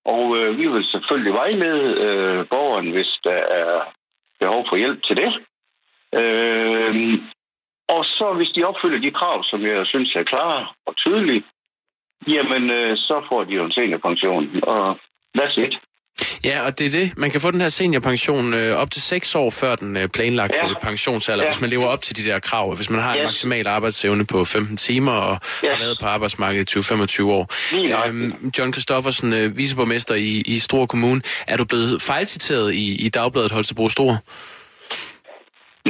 Og 0.05 0.37
øh, 0.37 0.57
vi 0.57 0.67
vil 0.67 0.85
selvfølgelig 0.85 1.33
vejlede 1.33 2.01
øh, 2.05 2.47
borgeren, 2.47 2.91
hvis 2.91 3.19
der 3.23 3.39
er 3.61 3.93
behov 4.39 4.65
for 4.69 4.75
hjælp 4.77 5.03
til 5.03 5.15
det. 5.15 5.31
Øh, 6.19 7.19
og 7.95 8.01
så 8.05 8.33
hvis 8.37 8.49
de 8.55 8.63
opfylder 8.69 8.99
de 9.05 9.11
krav, 9.19 9.43
som 9.43 9.59
jeg 9.61 9.85
synes 9.85 10.15
er 10.15 10.23
klare 10.23 10.67
og 10.87 10.93
tydelige, 10.97 11.43
jamen 12.27 12.69
øh, 12.69 12.97
så 12.97 13.15
får 13.29 13.43
de 13.43 13.53
jo 13.53 13.65
en 13.65 13.71
seniorpension. 13.71 14.43
Og 14.63 14.97
that's 15.37 15.57
it. 15.65 15.73
Ja, 16.45 16.65
og 16.65 16.79
det 16.79 16.87
er 16.87 16.91
det. 16.99 17.17
Man 17.17 17.31
kan 17.31 17.41
få 17.41 17.51
den 17.51 17.61
her 17.61 17.69
seniorpension 17.69 18.53
øh, 18.53 18.75
op 18.75 18.91
til 18.91 19.01
6 19.01 19.35
år 19.35 19.49
før 19.49 19.75
den 19.75 19.97
øh, 19.97 20.07
planlagte 20.07 20.55
Ja. 20.67 20.73
pensionsalder, 20.81 21.43
Ja. 21.43 21.49
hvis 21.49 21.61
man 21.61 21.69
lever 21.69 21.85
op 21.85 22.01
til 22.01 22.17
de 22.17 22.29
der 22.29 22.39
krav. 22.39 22.75
Hvis 22.75 22.89
man 22.89 22.99
har 23.01 23.13
en 23.13 23.19
Yes. 23.19 23.25
maksimal 23.25 23.67
arbejdsevne 23.67 24.25
på 24.25 24.45
15 24.45 24.77
timer 24.77 25.11
og 25.11 25.33
Yes. 25.43 25.71
har 25.71 25.79
været 25.79 25.97
på 26.01 26.07
arbejdsmarkedet 26.07 26.75
i 26.75 26.79
20-25 26.79 27.31
år. 27.31 27.47
Øhm, 28.07 28.51
John 28.57 28.73
Christoffersen, 28.73 29.33
øh, 29.33 29.57
viceborgmester 29.57 30.15
i, 30.15 30.43
i 30.45 30.59
Struer 30.59 30.85
Kommune. 30.85 31.21
Er 31.47 31.57
du 31.57 31.65
blevet 31.65 32.01
fejlciteret 32.01 32.73
i, 32.75 33.05
i 33.05 33.09
Dagbladet 33.09 33.51
Holstebro 33.51 33.89
Struer? 33.89 34.15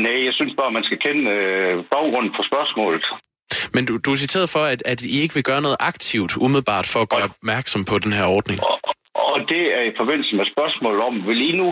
Nej, 0.05 0.25
jeg 0.27 0.33
synes 0.33 0.53
bare, 0.59 0.71
man 0.71 0.83
skal 0.87 0.99
kende 1.05 1.23
øh, 1.31 1.73
baggrunden 1.93 2.33
for 2.37 2.43
spørgsmålet. 2.51 3.05
Men 3.73 3.85
du, 3.87 3.93
du 4.05 4.09
er 4.11 4.23
citeret 4.25 4.49
for, 4.55 4.63
at, 4.73 4.81
at 4.91 4.99
I 5.01 5.21
ikke 5.21 5.35
vil 5.37 5.49
gøre 5.51 5.65
noget 5.65 5.77
aktivt 5.91 6.31
umiddelbart 6.45 6.87
for 6.93 6.99
at 7.01 7.09
gøre 7.13 7.29
opmærksom 7.31 7.81
på 7.91 7.95
den 8.03 8.13
her 8.17 8.25
ordning. 8.37 8.59
Og, 8.69 8.77
og 9.33 9.39
det 9.51 9.63
er 9.77 9.83
i 9.91 9.97
forbindelse 9.99 10.35
med 10.35 10.45
spørgsmålet 10.53 11.01
om, 11.07 11.13
vil 11.27 11.41
I 11.49 11.51
nu 11.61 11.69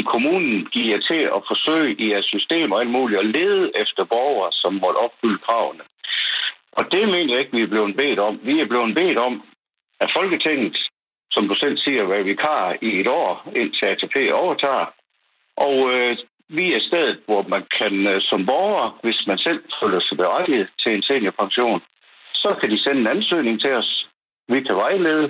i 0.00 0.02
kommunen 0.12 0.66
give 0.72 0.90
jer 0.92 1.00
til 1.10 1.22
at 1.36 1.40
forsøge 1.50 1.94
i 2.02 2.04
jeres 2.12 2.28
system 2.34 2.72
og 2.72 2.80
alt 2.80 2.90
muligt 2.90 3.20
at 3.20 3.26
lede 3.26 3.64
efter 3.82 4.04
borgere, 4.04 4.52
som 4.52 4.72
måtte 4.74 4.98
opfylde 5.06 5.38
kravene? 5.46 5.84
Og 6.78 6.84
det 6.92 7.08
mener 7.08 7.32
jeg 7.32 7.40
ikke, 7.40 7.56
vi 7.56 7.62
er 7.62 7.74
blevet 7.74 7.96
bedt 7.96 8.18
om. 8.18 8.40
Vi 8.42 8.60
er 8.60 8.66
blevet 8.72 8.94
bedt 8.94 9.18
om, 9.18 9.42
at 10.00 10.12
Folketinget, 10.18 10.76
som 11.30 11.48
du 11.48 11.54
selv 11.54 11.78
siger, 11.78 12.02
var 12.02 12.22
vikar 12.22 12.76
i 12.82 13.00
et 13.00 13.08
år, 13.08 13.52
indtil 13.56 13.86
ATP 13.86 14.16
overtager. 14.32 14.86
Og 15.56 15.76
øh, 15.94 16.16
vi 16.58 16.66
er 16.76 16.80
stedet, 16.88 17.16
hvor 17.26 17.42
man 17.54 17.62
kan 17.78 17.94
øh, 18.12 18.20
som 18.30 18.46
borger, 18.46 18.86
hvis 19.04 19.20
man 19.26 19.38
selv 19.38 19.60
føler 19.80 20.00
sig 20.00 20.16
berettiget 20.22 20.68
til 20.82 20.90
en 20.96 21.02
seniorpension, 21.02 21.80
så 22.34 22.50
kan 22.60 22.70
de 22.70 22.78
sende 22.84 23.00
en 23.00 23.06
ansøgning 23.16 23.60
til 23.60 23.72
os. 23.80 23.90
Vi 24.48 24.60
kan 24.66 24.76
vejlede, 24.76 25.24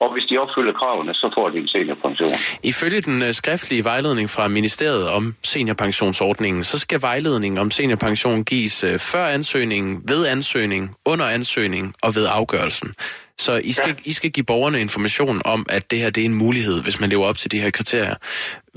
og 0.00 0.12
hvis 0.12 0.24
de 0.30 0.38
opfylder 0.38 0.72
kravene, 0.72 1.14
så 1.14 1.26
får 1.36 1.48
de 1.48 1.58
en 1.58 1.68
seniorpension. 1.68 2.36
Ifølge 2.64 3.00
den 3.00 3.22
øh, 3.22 3.32
skriftlige 3.32 3.84
vejledning 3.84 4.30
fra 4.30 4.48
ministeriet 4.48 5.08
om 5.10 5.34
seniorpensionsordningen, 5.42 6.64
så 6.64 6.78
skal 6.78 7.02
vejledningen 7.02 7.58
om 7.58 7.70
seniorpension 7.70 8.44
gives 8.44 8.84
øh, 8.84 8.98
før 9.12 9.26
ansøgningen, 9.26 10.02
ved 10.08 10.26
ansøgning, 10.26 10.96
under 11.06 11.26
ansøgning 11.26 11.94
og 12.02 12.10
ved 12.16 12.26
afgørelsen. 12.38 12.94
Så 13.38 13.56
I 13.56 13.72
skal, 13.72 13.88
ja. 13.88 14.10
I 14.10 14.12
skal 14.12 14.30
give 14.30 14.46
borgerne 14.46 14.80
information 14.80 15.42
om, 15.44 15.66
at 15.68 15.90
det 15.90 15.98
her 15.98 16.10
det 16.10 16.20
er 16.20 16.24
en 16.24 16.34
mulighed, 16.34 16.82
hvis 16.82 17.00
man 17.00 17.10
lever 17.10 17.26
op 17.26 17.36
til 17.36 17.52
de 17.52 17.60
her 17.60 17.70
kriterier. 17.70 18.14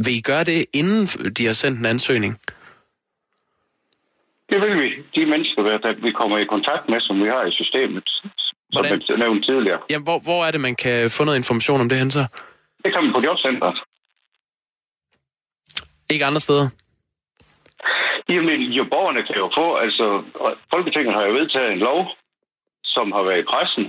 Vil 0.06 0.16
I 0.16 0.22
gøre 0.22 0.44
det, 0.44 0.66
inden 0.74 1.06
de 1.38 1.46
har 1.46 1.54
sendt 1.54 1.80
en 1.80 1.86
ansøgning? 1.86 2.34
Det 4.50 4.58
vil 4.62 4.76
vi. 4.84 4.90
De 5.16 5.26
mennesker, 5.26 5.62
der 5.64 5.94
vi 6.02 6.12
kommer 6.12 6.38
i 6.38 6.46
kontakt 6.46 6.90
med, 6.90 7.00
som 7.02 7.24
vi 7.24 7.28
har 7.30 7.44
i 7.46 7.52
systemet, 7.52 8.04
som 8.06 8.32
Hvordan? 8.72 9.02
jeg 9.10 9.18
nævnte 9.18 9.52
tidligere. 9.52 9.80
Jamen, 9.90 10.04
hvor, 10.04 10.20
hvor 10.28 10.46
er 10.46 10.52
det, 10.52 10.62
man 10.62 10.76
kan 10.76 11.12
få 11.12 11.24
noget 11.24 11.38
information 11.38 11.82
om 11.82 11.90
det 11.90 11.98
hen 11.98 12.12
så? 12.12 12.24
Det 12.84 12.94
kan 12.94 13.04
man 13.04 13.14
på 13.14 13.22
jobcentret. 13.28 13.78
Ikke 16.10 16.26
andre 16.26 16.40
steder? 16.40 16.68
Jamen, 18.30 18.62
jo, 18.78 18.84
borgerne 18.94 19.24
kan 19.28 19.36
jo 19.44 19.48
få, 19.60 19.76
altså, 19.86 20.06
Folketinget 20.74 21.14
har 21.14 21.24
jo 21.28 21.34
vedtaget 21.40 21.72
en 21.72 21.80
lov, 21.90 22.00
som 22.84 23.12
har 23.12 23.24
været 23.24 23.40
i 23.40 23.50
pressen. 23.52 23.86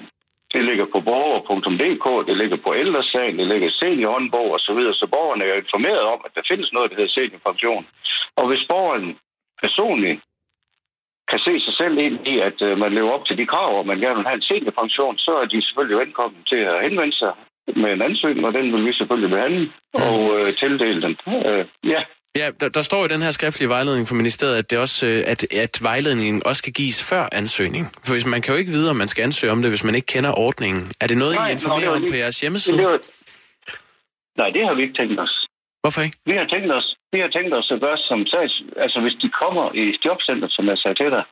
Det 0.53 0.65
ligger 0.65 0.87
på 0.93 1.01
borger.dk, 1.01 2.27
det 2.29 2.37
ligger 2.37 2.57
på 2.57 2.75
ældresagen, 2.75 3.39
det 3.39 3.47
ligger 3.47 3.69
i 3.69 3.79
seniorhåndbog 3.81 4.51
og 4.51 4.61
så 4.61 4.75
videre, 4.75 4.95
så 4.95 5.07
borgerne 5.07 5.45
er 5.45 5.55
informeret 5.55 6.01
om, 6.01 6.21
at 6.25 6.31
der 6.35 6.43
findes 6.49 6.73
noget, 6.73 6.91
der 6.91 6.97
hedder 6.97 7.11
seniorpension. 7.11 7.87
Og 8.37 8.49
hvis 8.49 8.67
borgeren 8.69 9.19
personligt 9.63 10.21
kan 11.31 11.39
se 11.39 11.61
sig 11.61 11.75
selv 11.75 11.99
ind 11.99 12.27
i, 12.27 12.39
at 12.39 12.63
øh, 12.63 12.79
man 12.79 12.95
lever 12.95 13.11
op 13.11 13.25
til 13.27 13.39
de 13.39 13.47
krav, 13.47 13.79
og 13.79 13.87
man 13.87 13.99
gerne 14.01 14.17
vil 14.17 14.27
have 14.27 14.41
en 14.41 14.49
seniorpension, 14.51 15.19
så 15.19 15.33
er 15.43 15.45
de 15.45 15.63
selvfølgelig 15.63 15.99
velkommen 15.99 16.45
til 16.45 16.57
at 16.57 16.83
henvende 16.83 17.17
sig 17.17 17.33
med 17.77 17.93
en 17.93 18.03
ansøgning, 18.03 18.47
og 18.47 18.55
den 18.55 18.73
vil 18.73 18.87
vi 18.87 18.93
selvfølgelig 18.93 19.31
behandle 19.31 19.73
og 19.95 20.37
øh, 20.37 20.43
tildele 20.61 21.03
den. 21.03 21.17
Øh, 21.47 21.67
ja, 21.85 22.03
Ja, 22.41 22.47
der, 22.61 22.69
der 22.69 22.83
står 22.91 23.05
i 23.05 23.09
den 23.15 23.23
her 23.23 23.31
skriftlige 23.39 23.69
vejledning 23.77 24.09
fra 24.09 24.15
ministeriet, 24.23 24.57
at, 24.57 24.71
det 24.71 24.79
også, 24.79 25.07
øh, 25.07 25.33
at, 25.33 25.41
at 25.65 25.75
vejledningen 25.83 26.43
også 26.49 26.59
skal 26.63 26.73
gives 26.73 26.99
før 27.11 27.25
ansøgning. 27.33 27.85
For 28.05 28.13
hvis 28.15 28.27
man 28.35 28.43
kan 28.43 28.53
jo 28.55 28.59
ikke 28.59 28.71
vide, 28.77 28.91
om 28.91 28.97
man 28.97 29.09
skal 29.13 29.23
ansøge 29.29 29.53
om 29.53 29.61
det, 29.63 29.71
hvis 29.71 29.85
man 29.85 29.95
ikke 29.95 30.07
kender 30.15 30.33
ordningen. 30.47 30.83
Er 31.03 31.07
det 31.07 31.17
noget, 31.23 31.35
Nej, 31.35 31.49
I 31.49 31.53
informerer 31.53 31.81
det 31.81 31.89
var 31.91 31.97
om 31.97 32.03
lige- 32.03 32.13
på 32.13 32.17
jeres 32.17 32.37
det 32.37 32.41
hjemmeside? 32.41 32.77
var... 32.85 32.99
Nej, 34.41 34.49
det 34.51 34.63
har 34.67 34.75
vi 34.75 34.83
ikke 34.83 34.95
tænkt 35.01 35.21
os. 35.21 35.35
Hvorfor 35.83 36.01
ikke? 36.07 36.17
Vi 36.31 36.35
har 36.41 36.47
tænkt 36.55 36.71
os, 36.79 36.87
vi 37.13 37.19
har 37.25 37.31
tænkt 37.37 37.53
os 37.59 37.69
at 37.75 37.81
gøre 37.81 37.99
som 38.09 38.27
sags... 38.35 38.55
Altså, 38.85 38.99
hvis 39.05 39.17
de 39.23 39.29
kommer 39.43 39.65
i 39.83 39.85
jobcenter, 40.05 40.49
som 40.57 40.65
jeg 40.71 40.79
sagde 40.83 40.97
til 41.03 41.11
dig, 41.17 41.25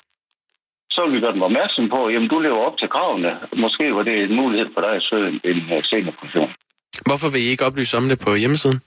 så 0.94 1.00
vil 1.06 1.14
vi 1.16 1.20
gøre 1.24 1.32
dem 1.36 1.42
opmærksom 1.48 1.84
på, 1.94 2.00
jamen, 2.12 2.28
du 2.28 2.38
lever 2.46 2.60
op 2.68 2.76
til 2.78 2.88
kravene. 2.94 3.30
Måske 3.64 3.84
var 3.96 4.02
det 4.08 4.16
en 4.22 4.34
mulighed 4.42 4.68
for 4.74 4.80
dig 4.86 4.92
at 5.00 5.02
søge 5.10 5.28
en, 5.32 5.36
en 5.50 5.58
øh, 5.76 5.84
seniorpension. 5.90 6.50
Hvorfor 7.08 7.28
vil 7.32 7.40
I 7.42 7.48
ikke 7.52 7.64
oplyse 7.68 7.96
om 8.00 8.08
det 8.08 8.18
på 8.26 8.30
hjemmesiden? 8.34 8.78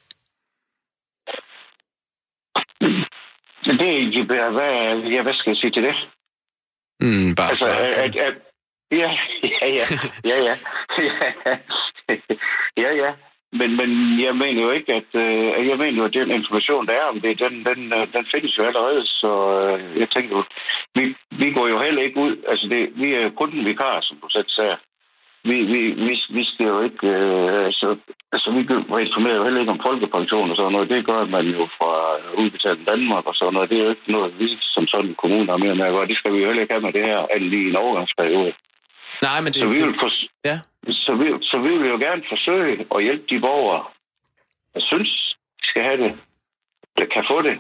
Det, 3.65 4.25
hvad, 4.27 4.97
ja, 5.13 5.21
hvad 5.21 5.33
skal 5.33 5.49
jeg 5.49 5.57
sige 5.57 5.71
til 5.71 5.83
det? 5.83 5.95
Mm, 6.99 7.35
bare 7.35 7.49
altså, 7.49 7.69
at, 7.69 7.95
at, 7.95 8.17
at, 8.17 8.35
ja, 8.91 9.09
ja, 9.43 9.67
ja, 9.67 9.83
ja, 10.25 10.55
ja, 10.97 11.57
ja, 12.77 12.91
ja. 12.93 13.13
Men, 13.51 13.75
men 13.77 13.89
jeg 14.21 14.35
mener 14.35 14.61
jo 14.61 14.71
ikke, 14.71 14.93
at 14.93 15.11
øh, 15.13 15.67
jeg 15.67 15.77
mener 15.77 15.97
jo, 15.97 16.05
at 16.05 16.13
den 16.13 16.31
information, 16.31 16.87
der 16.87 16.93
er 16.93 17.03
om 17.03 17.21
det, 17.21 17.39
den, 17.39 17.65
den, 17.65 17.93
øh, 17.93 18.13
den 18.13 18.25
findes 18.33 18.57
jo 18.57 18.63
allerede, 18.63 19.05
så 19.05 19.31
øh, 19.61 19.99
jeg 19.99 20.09
tænker 20.09 20.43
vi, 20.95 21.15
vi 21.31 21.51
går 21.51 21.67
jo 21.67 21.81
heller 21.81 22.01
ikke 22.01 22.19
ud, 22.19 22.37
altså 22.47 22.67
det, 22.67 22.91
vi 22.95 23.13
er 23.13 23.21
jo 23.21 23.29
kun 23.29 23.53
en 23.53 23.65
vikar, 23.65 24.01
som 24.01 24.17
du 24.21 24.29
selv 24.29 24.49
sagde 24.49 24.77
vi, 25.43 25.57
vi, 25.73 25.81
vi, 26.05 26.13
vi 26.29 26.43
skal 26.43 26.65
jo 26.65 26.81
ikke... 26.81 27.07
Øh, 27.07 27.73
så, 27.73 27.97
altså, 28.31 28.51
vi 28.51 28.59
informerer 29.05 29.35
jo 29.35 29.43
heller 29.43 29.59
ikke 29.59 29.71
om 29.71 29.85
folkepension 29.87 30.51
og 30.51 30.55
sådan 30.55 30.71
noget. 30.71 30.89
Det 30.89 31.05
gør 31.05 31.25
man 31.25 31.45
jo 31.47 31.67
fra 31.77 31.91
udbetalt 32.41 32.87
Danmark 32.87 33.25
og 33.25 33.35
sådan 33.35 33.53
noget. 33.53 33.69
Det 33.69 33.77
er 33.79 33.83
jo 33.83 33.89
ikke 33.89 34.11
noget, 34.11 34.39
vi 34.39 34.47
som 34.61 34.87
sådan 34.87 35.15
kommune 35.21 35.49
har 35.51 35.57
mere 35.57 35.75
med 35.75 35.85
at 35.85 35.93
gøre. 35.93 36.07
Det 36.07 36.17
skal 36.17 36.33
vi 36.33 36.39
jo 36.39 36.47
heller 36.47 36.61
ikke 36.61 36.73
have 36.73 36.85
med 36.87 36.93
det 36.93 37.05
her, 37.05 37.17
alt 37.33 37.49
lige 37.53 37.69
en 37.69 37.75
overgangsperiode. 37.75 38.53
Nej, 39.21 39.41
men 39.41 39.53
det... 39.53 39.61
Så 39.61 39.67
vi, 39.69 39.79
vil 39.83 39.95
for, 40.01 40.09
ja. 40.45 40.59
så, 41.05 41.11
vi, 41.19 41.25
så 41.41 41.57
vi 41.65 41.71
vil 41.77 41.89
jo 41.89 41.97
gerne 42.07 42.23
forsøge 42.33 42.85
at 42.95 43.03
hjælpe 43.03 43.25
de 43.29 43.39
borgere, 43.39 43.83
der 44.73 44.81
synes, 44.91 45.09
de 45.59 45.65
skal 45.69 45.83
have 45.83 45.97
det, 46.03 46.11
der 46.97 47.05
kan 47.13 47.23
få 47.31 47.41
det. 47.41 47.55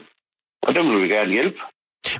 Og 0.61 0.75
dem 0.75 0.89
vil 0.89 1.01
vi 1.03 1.07
gerne 1.07 1.31
hjælpe. 1.31 1.59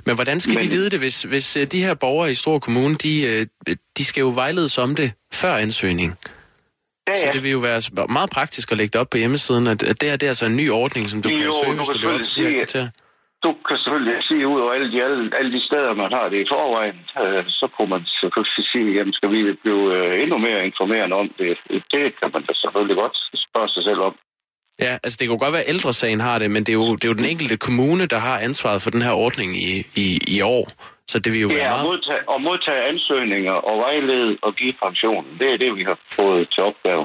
Men 0.06 0.14
hvordan 0.14 0.40
skal 0.40 0.54
men... 0.54 0.64
de 0.64 0.70
vide 0.70 0.90
det, 0.90 0.98
hvis, 0.98 1.22
hvis 1.22 1.56
øh, 1.56 1.66
de 1.72 1.82
her 1.84 1.94
borgere 1.94 2.30
i 2.30 2.34
Stor 2.34 2.58
Kommune, 2.58 2.94
de, 2.94 3.12
øh, 3.30 3.76
de 3.98 4.04
skal 4.04 4.20
jo 4.20 4.32
vejledes 4.34 4.78
om 4.78 4.94
det 4.94 5.12
før 5.42 5.54
ansøgning? 5.66 6.10
Ja, 6.12 7.10
ja. 7.10 7.16
Så 7.16 7.26
det 7.34 7.42
vil 7.44 7.50
jo 7.50 7.58
være 7.58 7.80
meget 8.18 8.30
praktisk 8.30 8.66
at 8.72 8.78
lægge 8.78 8.92
det 8.92 9.00
op 9.00 9.10
på 9.10 9.18
hjemmesiden, 9.22 9.66
at, 9.66 9.82
at 9.90 9.96
det 10.00 10.06
her 10.08 10.16
det 10.16 10.26
er 10.26 10.32
altså 10.34 10.46
en 10.46 10.56
ny 10.56 10.66
ordning, 10.70 11.04
som 11.10 11.22
du 11.22 11.28
Jo, 11.28 11.36
kan 11.36 11.52
søge, 11.62 11.76
hvis 11.76 11.88
du 11.94 11.98
lever 11.98 12.14
op 12.14 12.20
til 12.20 12.36
de 12.36 12.42
her 12.48 12.58
kriterier. 12.58 12.90
Du 13.46 13.50
kan 13.66 13.76
selvfølgelig 13.78 14.18
sige 14.28 14.44
ud 14.52 14.60
over 14.60 14.72
alle 14.76 14.88
de, 14.92 14.98
alle, 15.04 15.30
alle 15.38 15.52
de 15.56 15.62
steder, 15.68 15.92
man 16.02 16.12
har 16.18 16.26
det 16.32 16.38
i 16.44 16.50
forvejen, 16.54 16.98
øh, 17.22 17.44
så 17.58 17.66
kunne 17.74 17.90
man 17.96 18.04
selvfølgelig 18.20 18.66
sige, 18.72 18.88
jamen 18.96 19.12
skal 19.18 19.30
vi 19.34 19.40
blive 19.64 19.84
øh, 19.96 20.22
endnu 20.22 20.38
mere 20.46 20.60
informerende 20.70 21.16
om 21.22 21.28
det? 21.38 21.52
Det 21.94 22.04
kan 22.18 22.28
man 22.34 22.42
da 22.48 22.52
selvfølgelig 22.62 22.96
godt 23.02 23.16
spørge 23.46 23.68
sig 23.74 23.82
selv 23.88 24.00
om. 24.08 24.14
Ja, 24.84 24.92
altså 25.04 25.16
det 25.20 25.26
jo 25.26 25.36
godt 25.40 25.52
være, 25.52 25.62
at 25.62 25.68
ældresagen 25.74 26.20
har 26.20 26.38
det, 26.38 26.50
men 26.50 26.62
det 26.64 26.72
er, 26.72 26.80
jo, 26.82 26.94
det 26.94 27.04
er 27.04 27.08
jo 27.08 27.20
den 27.22 27.30
enkelte 27.34 27.56
kommune, 27.56 28.06
der 28.06 28.18
har 28.18 28.38
ansvaret 28.38 28.82
for 28.82 28.90
den 28.90 29.02
her 29.02 29.12
ordning 29.12 29.50
i, 29.56 29.72
i, 29.96 30.06
i 30.36 30.40
år. 30.40 30.64
Så 31.10 31.18
det 31.24 31.30
vil 31.32 31.40
jo 31.40 31.48
Det 31.48 31.56
være 31.56 31.64
er 31.66 31.70
at 31.70 31.76
meget... 31.76 31.86
modtage, 31.90 32.22
at 32.34 32.40
modtage 32.48 32.80
ansøgninger 32.92 33.52
og 33.68 33.74
vejlede 33.84 34.38
og 34.46 34.52
give 34.60 34.74
pensionen. 34.84 35.30
Det 35.40 35.48
er 35.54 35.58
det, 35.64 35.70
vi 35.78 35.84
har 35.90 35.98
fået 36.18 36.42
til 36.54 36.62
opgave. 36.70 37.02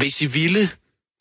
Hvis 0.00 0.16
I 0.26 0.28
ville, 0.38 0.64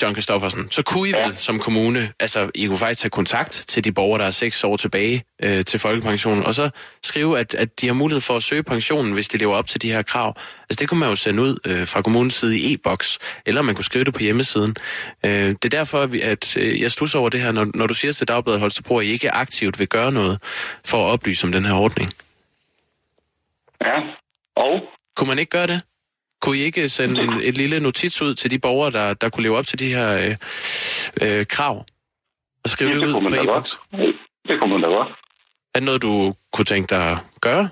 John 0.02 0.14
Kristoffersen, 0.14 0.72
så 0.72 0.84
kunne 0.84 1.10
I 1.10 1.12
Ja. 1.12 1.26
vel 1.28 1.38
som 1.38 1.60
kommune, 1.60 2.12
altså 2.20 2.52
I 2.56 2.66
kunne 2.68 2.78
faktisk 2.78 3.02
tage 3.02 3.10
kontakt 3.10 3.52
til 3.68 3.84
de 3.84 3.92
borgere, 3.92 4.20
der 4.22 4.28
er 4.28 4.32
seks 4.32 4.64
år 4.64 4.78
tilbage 4.78 5.24
øh, 5.44 5.66
til 5.66 5.80
folkepensionen, 5.80 6.44
og 6.44 6.54
så 6.54 6.70
skrive, 7.04 7.40
at, 7.40 7.54
at 7.54 7.82
de 7.82 7.88
har 7.88 7.94
mulighed 7.94 8.22
for 8.22 8.36
at 8.36 8.44
søge 8.44 8.64
pensionen, 8.64 9.14
hvis 9.14 9.28
de 9.30 9.38
lever 9.38 9.56
op 9.56 9.68
til 9.68 9.82
de 9.82 9.92
her 9.92 10.02
krav. 10.02 10.36
Altså 10.70 10.78
det 10.80 10.90
kunne 10.90 11.00
man 11.00 11.10
jo 11.10 11.16
sende 11.16 11.44
ud 11.44 11.58
øh, 11.66 11.88
fra 11.88 12.02
kommunens 12.02 12.34
side 12.34 12.58
i 12.60 12.74
e-boks, 12.74 13.20
eller 13.46 13.62
man 13.62 13.76
kunne 13.76 13.86
skrive 13.86 14.04
det 14.04 14.14
på 14.14 14.20
hjemmesiden. 14.20 14.76
Øh, 15.26 15.32
det 15.32 15.66
er 15.66 15.70
derfor, 15.70 16.10
at, 16.24 16.58
øh, 16.58 16.82
jeg 16.82 16.92
stusser 16.92 17.20
over 17.20 17.30
det 17.30 17.42
her, 17.42 17.52
når, 17.52 17.68
når 17.74 17.88
du 17.88 17.94
siger 17.94 18.12
til 18.12 18.28
Dagbladet 18.28 18.60
Holstebro, 18.60 18.98
at 18.98 19.06
I 19.06 19.10
ikke 19.10 19.32
aktivt 19.32 19.80
vil 19.80 19.88
gøre 19.88 20.12
noget 20.12 20.40
for 20.86 21.08
at 21.08 21.12
oplyse 21.12 21.48
om 21.48 21.52
den 21.52 21.66
her 21.66 21.74
ordning. 21.74 22.10
Ja, 23.82 24.00
og 24.56 24.82
Kunne 25.16 25.28
man 25.28 25.40
ikke 25.40 25.50
gøre 25.50 25.68
det? 25.68 25.82
Kunne 26.42 26.58
I 26.58 26.62
ikke 26.62 26.90
sende 26.90 27.22
en, 27.22 27.34
et 27.42 27.58
lille 27.58 27.80
notits 27.80 28.22
ud 28.22 28.34
til 28.34 28.52
de 28.52 28.60
borgere, 28.60 28.92
der, 28.92 29.14
der 29.14 29.30
kunne 29.30 29.44
leve 29.44 29.58
op 29.58 29.66
til 29.66 29.80
de 29.80 29.94
her 29.96 30.10
øh, 30.24 30.36
øh, 31.24 31.46
krav? 31.46 31.86
Og 32.64 32.70
skrive 32.70 32.90
det, 32.90 33.02
det 33.02 33.08
ud 33.08 33.14
på 33.14 33.36
e-boks? 33.42 33.80
Det 34.48 34.62
kunne 34.62 34.74
man 34.74 34.82
da 34.82 34.88
godt. 34.88 35.10
Er 35.74 35.80
det 35.80 35.86
noget, 35.86 36.02
du 36.02 36.34
kunne 36.54 36.66
tænke 36.66 36.88
dig 36.96 37.12
at 37.12 37.18
gøre? 37.42 37.70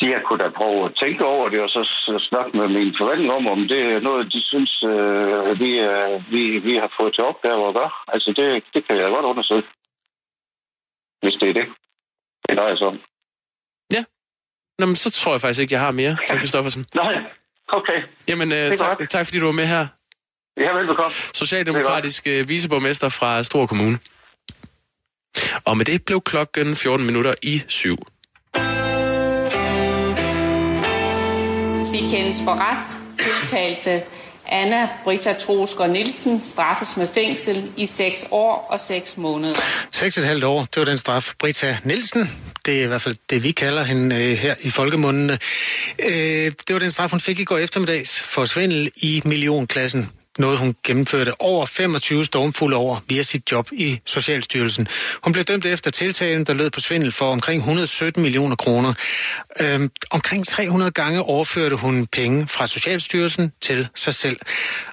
Jeg 0.00 0.22
kunne 0.26 0.44
da 0.44 0.50
prøve 0.50 0.84
at 0.84 0.94
tænke 1.02 1.24
over 1.24 1.48
det, 1.48 1.60
og 1.60 1.68
så 1.68 1.82
snakke 2.30 2.56
med 2.56 2.68
min 2.68 2.94
forventning 3.00 3.32
om, 3.32 3.46
om 3.46 3.68
det 3.68 3.80
er 3.92 4.00
noget, 4.00 4.32
de 4.32 4.42
synes, 4.42 4.82
øh, 4.82 5.60
vi, 5.62 5.70
øh, 5.90 6.32
vi, 6.32 6.58
vi 6.58 6.74
har 6.82 6.90
fået 6.98 7.14
til 7.14 7.24
opgave 7.24 7.68
at 7.68 7.74
gøre. 7.74 7.90
Altså, 8.08 8.30
det, 8.36 8.64
det 8.74 8.86
kan 8.86 8.96
jeg 8.96 9.10
godt 9.10 9.24
undersøge. 9.24 9.62
Hvis 11.22 11.34
det 11.40 11.48
er 11.48 11.52
det. 11.52 11.68
Det 12.48 12.58
drejer 12.58 12.76
sig 12.76 12.86
om. 12.86 12.98
Nå, 14.78 14.86
men 14.86 14.96
så 14.96 15.10
tror 15.10 15.32
jeg 15.32 15.40
faktisk 15.40 15.60
ikke, 15.60 15.72
jeg 15.74 15.80
har 15.80 15.90
mere, 15.90 16.16
John 16.30 16.40
Kristoffersen. 16.40 16.84
Nej, 16.94 17.22
okay. 17.68 18.02
Jamen, 18.28 18.52
øh, 18.52 18.76
tak, 18.76 19.08
tak 19.10 19.26
fordi 19.26 19.38
du 19.38 19.44
var 19.44 19.52
med 19.52 19.66
her. 19.66 19.86
Ja, 20.56 20.72
velbekomme. 20.72 21.12
Socialdemokratisk 21.34 22.26
øh, 22.26 22.48
viceborgmester 22.48 23.08
fra 23.08 23.42
Stor 23.42 23.66
Kommune. 23.66 23.98
Og 25.64 25.76
med 25.76 25.84
det 25.84 26.04
blev 26.04 26.20
klokken 26.20 26.76
14 26.76 27.06
minutter 27.06 27.34
i 27.42 27.62
syv. 27.68 27.96
Til 31.86 32.10
kendes 32.10 32.42
for 32.44 32.70
ret 32.70 32.86
tiltalte 33.18 34.02
Anna 34.46 34.88
Britta 35.04 35.32
Trosgaard 35.32 35.90
Nielsen 35.90 36.40
straffes 36.40 36.96
med 36.96 37.08
fængsel 37.08 37.72
i 37.76 37.86
6 37.86 38.26
år 38.30 38.68
og 38.70 38.80
6 38.80 39.16
måneder. 39.16 39.54
6,5 39.96 40.44
år, 40.44 40.60
det 40.60 40.76
var 40.76 40.84
den 40.84 40.98
straf. 40.98 41.32
Brita 41.38 41.78
Nielsen, 41.84 42.30
det 42.66 42.78
er 42.78 42.82
i 42.82 42.86
hvert 42.86 43.02
fald 43.02 43.16
det, 43.30 43.42
vi 43.42 43.50
kalder 43.50 43.82
hende 43.82 44.16
øh, 44.16 44.36
her 44.36 44.54
i 44.60 44.70
folkemundene. 44.70 45.38
Øh, 45.98 46.52
det 46.68 46.74
var 46.74 46.78
den 46.78 46.90
straf, 46.90 47.10
hun 47.10 47.20
fik 47.20 47.38
i 47.38 47.44
går 47.44 47.58
eftermiddags 47.58 48.20
for 48.20 48.44
svindel 48.44 48.90
i 48.96 49.22
millionklassen. 49.24 50.10
Noget, 50.38 50.58
hun 50.58 50.76
gennemførte 50.84 51.40
over 51.40 51.66
25 51.66 52.24
stormfulde 52.24 52.76
år 52.76 53.02
via 53.08 53.22
sit 53.22 53.52
job 53.52 53.68
i 53.72 54.00
Socialstyrelsen. 54.06 54.88
Hun 55.22 55.32
blev 55.32 55.44
dømt 55.44 55.66
efter 55.66 55.90
tiltalen, 55.90 56.44
der 56.44 56.52
lød 56.52 56.70
på 56.70 56.80
svindel 56.80 57.12
for 57.12 57.32
omkring 57.32 57.58
117 57.58 58.22
millioner 58.22 58.56
kroner. 58.56 58.94
Øhm, 59.60 59.90
omkring 60.10 60.46
300 60.46 60.90
gange 60.90 61.22
overførte 61.22 61.76
hun 61.76 62.06
penge 62.06 62.48
fra 62.48 62.66
Socialstyrelsen 62.66 63.52
til 63.60 63.88
sig 63.94 64.14
selv. 64.14 64.36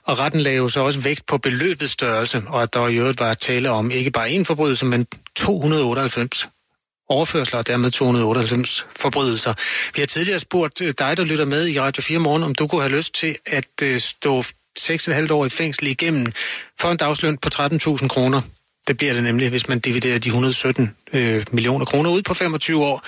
Og 0.03 0.19
retten 0.19 0.41
lagde 0.41 0.57
jo 0.57 0.69
så 0.69 0.79
også 0.79 0.99
vægt 0.99 1.25
på 1.25 1.37
beløbets 1.37 1.91
størrelse, 1.91 2.43
og 2.47 2.61
at 2.61 2.73
der 2.73 2.87
i 2.87 2.95
øvrigt 2.95 3.19
var 3.19 3.33
tale 3.33 3.69
om 3.69 3.91
ikke 3.91 4.11
bare 4.11 4.29
én 4.29 4.43
forbrydelse, 4.43 4.85
men 4.85 5.07
298 5.35 6.47
overførsler 7.09 7.59
og 7.59 7.67
dermed 7.67 7.91
298 7.91 8.85
forbrydelser. 8.95 9.53
Vi 9.95 10.01
har 10.01 10.07
tidligere 10.07 10.39
spurgt 10.39 10.81
øh, 10.81 10.93
dig, 10.99 11.17
der 11.17 11.23
lytter 11.23 11.45
med 11.45 11.67
i 11.67 11.79
Radio 11.79 12.03
4 12.03 12.19
morgen, 12.19 12.43
om 12.43 12.55
du 12.55 12.67
kunne 12.67 12.81
have 12.81 12.95
lyst 12.95 13.15
til 13.15 13.37
at 13.45 13.83
øh, 13.83 14.01
stå 14.01 14.43
6,5 14.79 15.33
år 15.33 15.45
i 15.45 15.49
fængsel 15.49 15.87
igennem 15.87 16.31
for 16.79 16.91
en 16.91 16.97
dagsløn 16.97 17.37
på 17.37 17.49
13.000 17.55 18.07
kroner. 18.07 18.41
Det 18.87 18.97
bliver 18.97 19.13
det 19.13 19.23
nemlig, 19.23 19.49
hvis 19.49 19.69
man 19.69 19.79
dividerer 19.79 20.19
de 20.19 20.29
117 20.29 20.95
øh, 21.13 21.45
millioner 21.51 21.85
kroner 21.85 22.09
ud 22.09 22.21
på 22.21 22.33
25 22.33 22.85
år. 22.85 23.03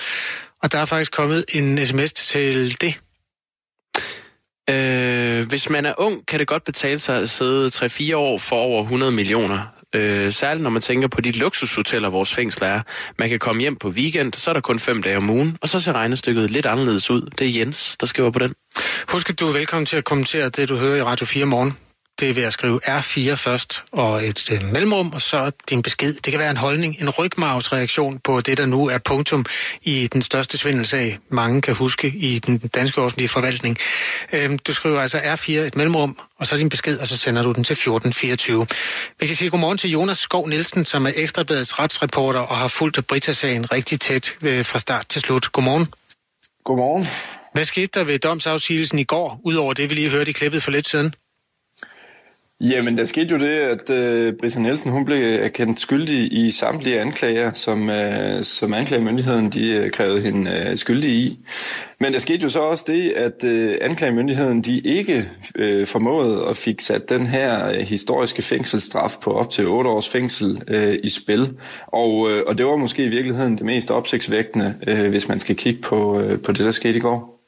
Og 0.62 0.72
der 0.72 0.78
er 0.78 0.84
faktisk 0.84 1.12
kommet 1.12 1.44
en 1.48 1.86
sms 1.86 2.12
til 2.12 2.80
det. 2.80 2.98
Øh, 4.70 5.48
hvis 5.48 5.70
man 5.70 5.86
er 5.86 5.94
ung, 5.98 6.26
kan 6.26 6.38
det 6.38 6.46
godt 6.46 6.64
betale 6.64 6.98
sig 6.98 7.20
at 7.20 7.30
sidde 7.30 7.66
3-4 7.66 8.16
år 8.16 8.38
for 8.38 8.56
over 8.56 8.82
100 8.82 9.12
millioner. 9.12 9.81
Øh, 9.94 10.32
særligt 10.32 10.62
når 10.62 10.70
man 10.70 10.82
tænker 10.82 11.08
på 11.08 11.20
de 11.20 11.30
luksushoteller, 11.32 12.10
vores 12.10 12.34
fængsler 12.34 12.68
er. 12.68 12.80
Man 13.18 13.28
kan 13.28 13.38
komme 13.38 13.60
hjem 13.60 13.76
på 13.76 13.88
weekend, 13.88 14.32
så 14.32 14.50
er 14.50 14.52
der 14.52 14.60
kun 14.60 14.78
fem 14.78 15.02
dage 15.02 15.16
om 15.16 15.30
ugen, 15.30 15.56
og 15.60 15.68
så 15.68 15.80
ser 15.80 15.92
regnestykket 15.92 16.50
lidt 16.50 16.66
anderledes 16.66 17.10
ud. 17.10 17.22
Det 17.38 17.46
er 17.46 17.60
Jens, 17.60 17.96
der 17.96 18.06
skriver 18.06 18.30
på 18.30 18.38
den. 18.38 18.54
Husk, 19.08 19.30
at 19.30 19.40
du 19.40 19.46
er 19.46 19.52
velkommen 19.52 19.86
til 19.86 19.96
at 19.96 20.04
kommentere 20.04 20.48
det, 20.48 20.68
du 20.68 20.76
hører 20.76 20.96
i 20.96 21.02
Radio 21.02 21.26
4 21.26 21.46
morgen. 21.46 21.76
Det 22.22 22.30
er 22.30 22.34
ved 22.34 22.42
at 22.42 22.52
skrive 22.52 22.80
R4 22.84 23.34
først, 23.34 23.84
og 23.92 24.26
et 24.26 24.50
øh, 24.52 24.72
mellemrum, 24.72 25.12
og 25.12 25.22
så 25.22 25.52
din 25.70 25.82
besked. 25.82 26.14
Det 26.14 26.30
kan 26.30 26.38
være 26.38 26.50
en 26.50 26.56
holdning, 26.56 26.96
en 27.00 27.10
rygmavsreaktion 27.10 28.18
på 28.18 28.40
det, 28.40 28.58
der 28.58 28.66
nu 28.66 28.88
er 28.88 28.98
punktum 28.98 29.44
i 29.82 30.06
den 30.06 30.22
største 30.22 30.58
svindelsag, 30.58 31.18
mange 31.28 31.62
kan 31.62 31.74
huske 31.74 32.08
i 32.08 32.38
den 32.38 32.58
danske 32.58 33.02
offentlige 33.02 33.28
forvaltning. 33.28 33.78
Øhm, 34.32 34.58
du 34.58 34.72
skriver 34.72 35.00
altså 35.00 35.18
R4, 35.18 35.52
et 35.52 35.76
mellemrum, 35.76 36.18
og 36.38 36.46
så 36.46 36.56
din 36.56 36.68
besked, 36.68 36.98
og 36.98 37.08
så 37.08 37.16
sender 37.16 37.42
du 37.42 37.52
den 37.52 37.64
til 37.64 37.72
1424. 37.74 38.66
Vi 39.20 39.26
kan 39.26 39.36
sige 39.36 39.50
godmorgen 39.50 39.78
til 39.78 39.90
Jonas 39.90 40.18
Skov 40.18 40.48
Nielsen, 40.48 40.86
som 40.86 41.06
er 41.06 41.12
Ekstrabladets 41.14 41.78
retsreporter 41.78 42.40
og 42.40 42.58
har 42.58 42.68
fulgt 42.68 43.06
Brita-sagen 43.06 43.72
rigtig 43.72 44.00
tæt 44.00 44.36
øh, 44.42 44.64
fra 44.64 44.78
start 44.78 45.06
til 45.08 45.20
slut. 45.20 45.52
Godmorgen. 45.52 45.86
Godmorgen. 46.64 47.06
Hvad 47.52 47.64
skete 47.64 47.90
der 47.94 48.04
ved 48.04 48.18
domsafsigelsen 48.18 48.98
i 48.98 49.04
går, 49.04 49.40
udover 49.44 49.72
det, 49.72 49.90
vi 49.90 49.94
lige 49.94 50.10
hørte 50.10 50.30
i 50.30 50.32
klippet 50.32 50.62
for 50.62 50.70
lidt 50.70 50.88
siden? 50.88 51.14
Jamen, 52.62 52.98
der 52.98 53.04
skete 53.04 53.30
jo 53.30 53.38
det, 53.38 53.46
at 53.46 53.90
øh, 53.90 54.34
Brita 54.40 54.58
Nielsen 54.58 54.90
hun 54.90 55.04
blev 55.04 55.18
erkendt 55.42 55.80
skyldig 55.80 56.32
i 56.32 56.50
samtlige 56.50 57.00
anklager, 57.00 57.52
som, 57.52 57.90
øh, 57.90 58.42
som 58.42 58.74
anklagemyndigheden 58.74 59.50
de, 59.50 59.76
øh, 59.76 59.90
krævede 59.90 60.20
hende 60.20 60.50
øh, 60.70 60.76
skyldig 60.76 61.10
i. 61.10 61.38
Men 62.00 62.12
der 62.12 62.18
skete 62.18 62.42
jo 62.42 62.48
så 62.48 62.60
også 62.60 62.84
det, 62.86 63.10
at 63.10 63.44
øh, 63.44 63.78
anklagemyndigheden 63.80 64.62
de 64.62 64.78
ikke 64.78 65.28
øh, 65.54 65.86
formåede 65.86 66.46
at 66.48 66.56
fik 66.56 66.80
sat 66.80 67.08
den 67.08 67.26
her 67.26 67.68
øh, 67.68 67.78
historiske 67.78 68.42
fængselsstraf 68.42 69.16
på 69.22 69.32
op 69.32 69.50
til 69.50 69.66
8 69.66 69.90
års 69.90 70.08
fængsel 70.08 70.62
øh, 70.68 70.98
i 71.02 71.08
spil. 71.08 71.56
Og, 71.86 72.30
øh, 72.30 72.42
og 72.46 72.58
det 72.58 72.66
var 72.66 72.76
måske 72.76 73.04
i 73.04 73.08
virkeligheden 73.08 73.58
det 73.58 73.66
mest 73.66 73.90
opsigtsvægtende, 73.90 74.74
øh, 74.86 75.10
hvis 75.10 75.28
man 75.28 75.40
skal 75.40 75.56
kigge 75.56 75.82
på, 75.82 76.20
øh, 76.20 76.42
på 76.42 76.52
det, 76.52 76.64
der 76.64 76.72
skete 76.72 76.96
i 76.96 77.00
går. 77.00 77.40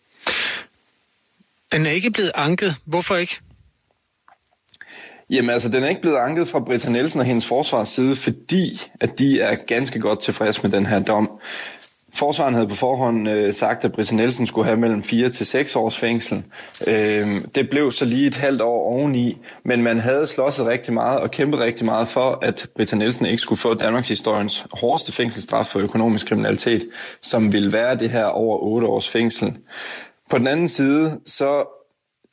Den 1.73 1.87
er 1.87 1.91
ikke 1.91 2.11
blevet 2.11 2.33
anket. 2.35 2.75
Hvorfor 2.85 3.17
ikke? 3.17 3.41
Jamen 5.31 5.51
altså, 5.51 5.69
den 5.69 5.85
er 5.85 5.89
ikke 5.89 6.01
blevet 6.01 6.17
anket 6.17 6.49
fra 6.49 6.61
Britta 6.61 6.91
Nielsen 6.91 7.21
og 7.21 7.27
hendes 7.27 7.47
forsvars 7.47 7.89
side, 7.89 8.17
fordi 8.17 8.81
at 9.01 9.19
de 9.19 9.41
er 9.41 9.55
ganske 9.55 10.01
godt 10.01 10.21
tilfredse 10.21 10.61
med 10.63 10.71
den 10.71 10.87
her 10.87 11.01
dom. 11.03 11.31
Forsvaren 12.15 12.55
havde 12.55 12.69
på 12.69 12.75
forhånd 12.75 13.29
øh, 13.29 13.55
sagt, 13.55 13.85
at 13.85 13.93
Britta 13.93 14.15
Nielsen 14.15 14.47
skulle 14.47 14.65
have 14.65 14.77
mellem 14.77 15.03
4 15.03 15.29
til 15.29 15.47
6 15.47 15.77
års 15.77 15.99
fængsel. 15.99 16.43
Øh, 16.87 17.41
det 17.55 17.71
blev 17.71 17.93
så 17.93 18.05
lige 18.05 18.27
et 18.27 18.37
halvt 18.37 18.61
år 18.61 18.85
oveni, 18.93 19.37
men 19.65 19.83
man 19.83 20.01
havde 20.01 20.27
slåsset 20.27 20.67
rigtig 20.67 20.93
meget 20.93 21.21
og 21.21 21.31
kæmpet 21.31 21.61
rigtig 21.61 21.85
meget 21.85 22.09
for, 22.09 22.39
at 22.43 22.67
Britta 22.77 22.97
Nielsen 22.97 23.27
ikke 23.27 23.43
skulle 23.43 23.59
få 23.59 23.75
Danmarks 23.75 24.09
historiens 24.09 24.67
hårdeste 24.73 25.13
fængselsstraf 25.13 25.67
for 25.67 25.81
økonomisk 25.81 26.27
kriminalitet, 26.27 26.89
som 27.23 27.53
ville 27.53 27.73
være 27.73 27.97
det 27.97 28.11
her 28.11 28.25
over 28.25 28.59
8 28.59 28.87
års 28.87 29.09
fængsel. 29.09 29.57
På 30.31 30.39
den 30.39 30.47
anden 30.47 30.69
side, 30.69 31.21
så 31.27 31.65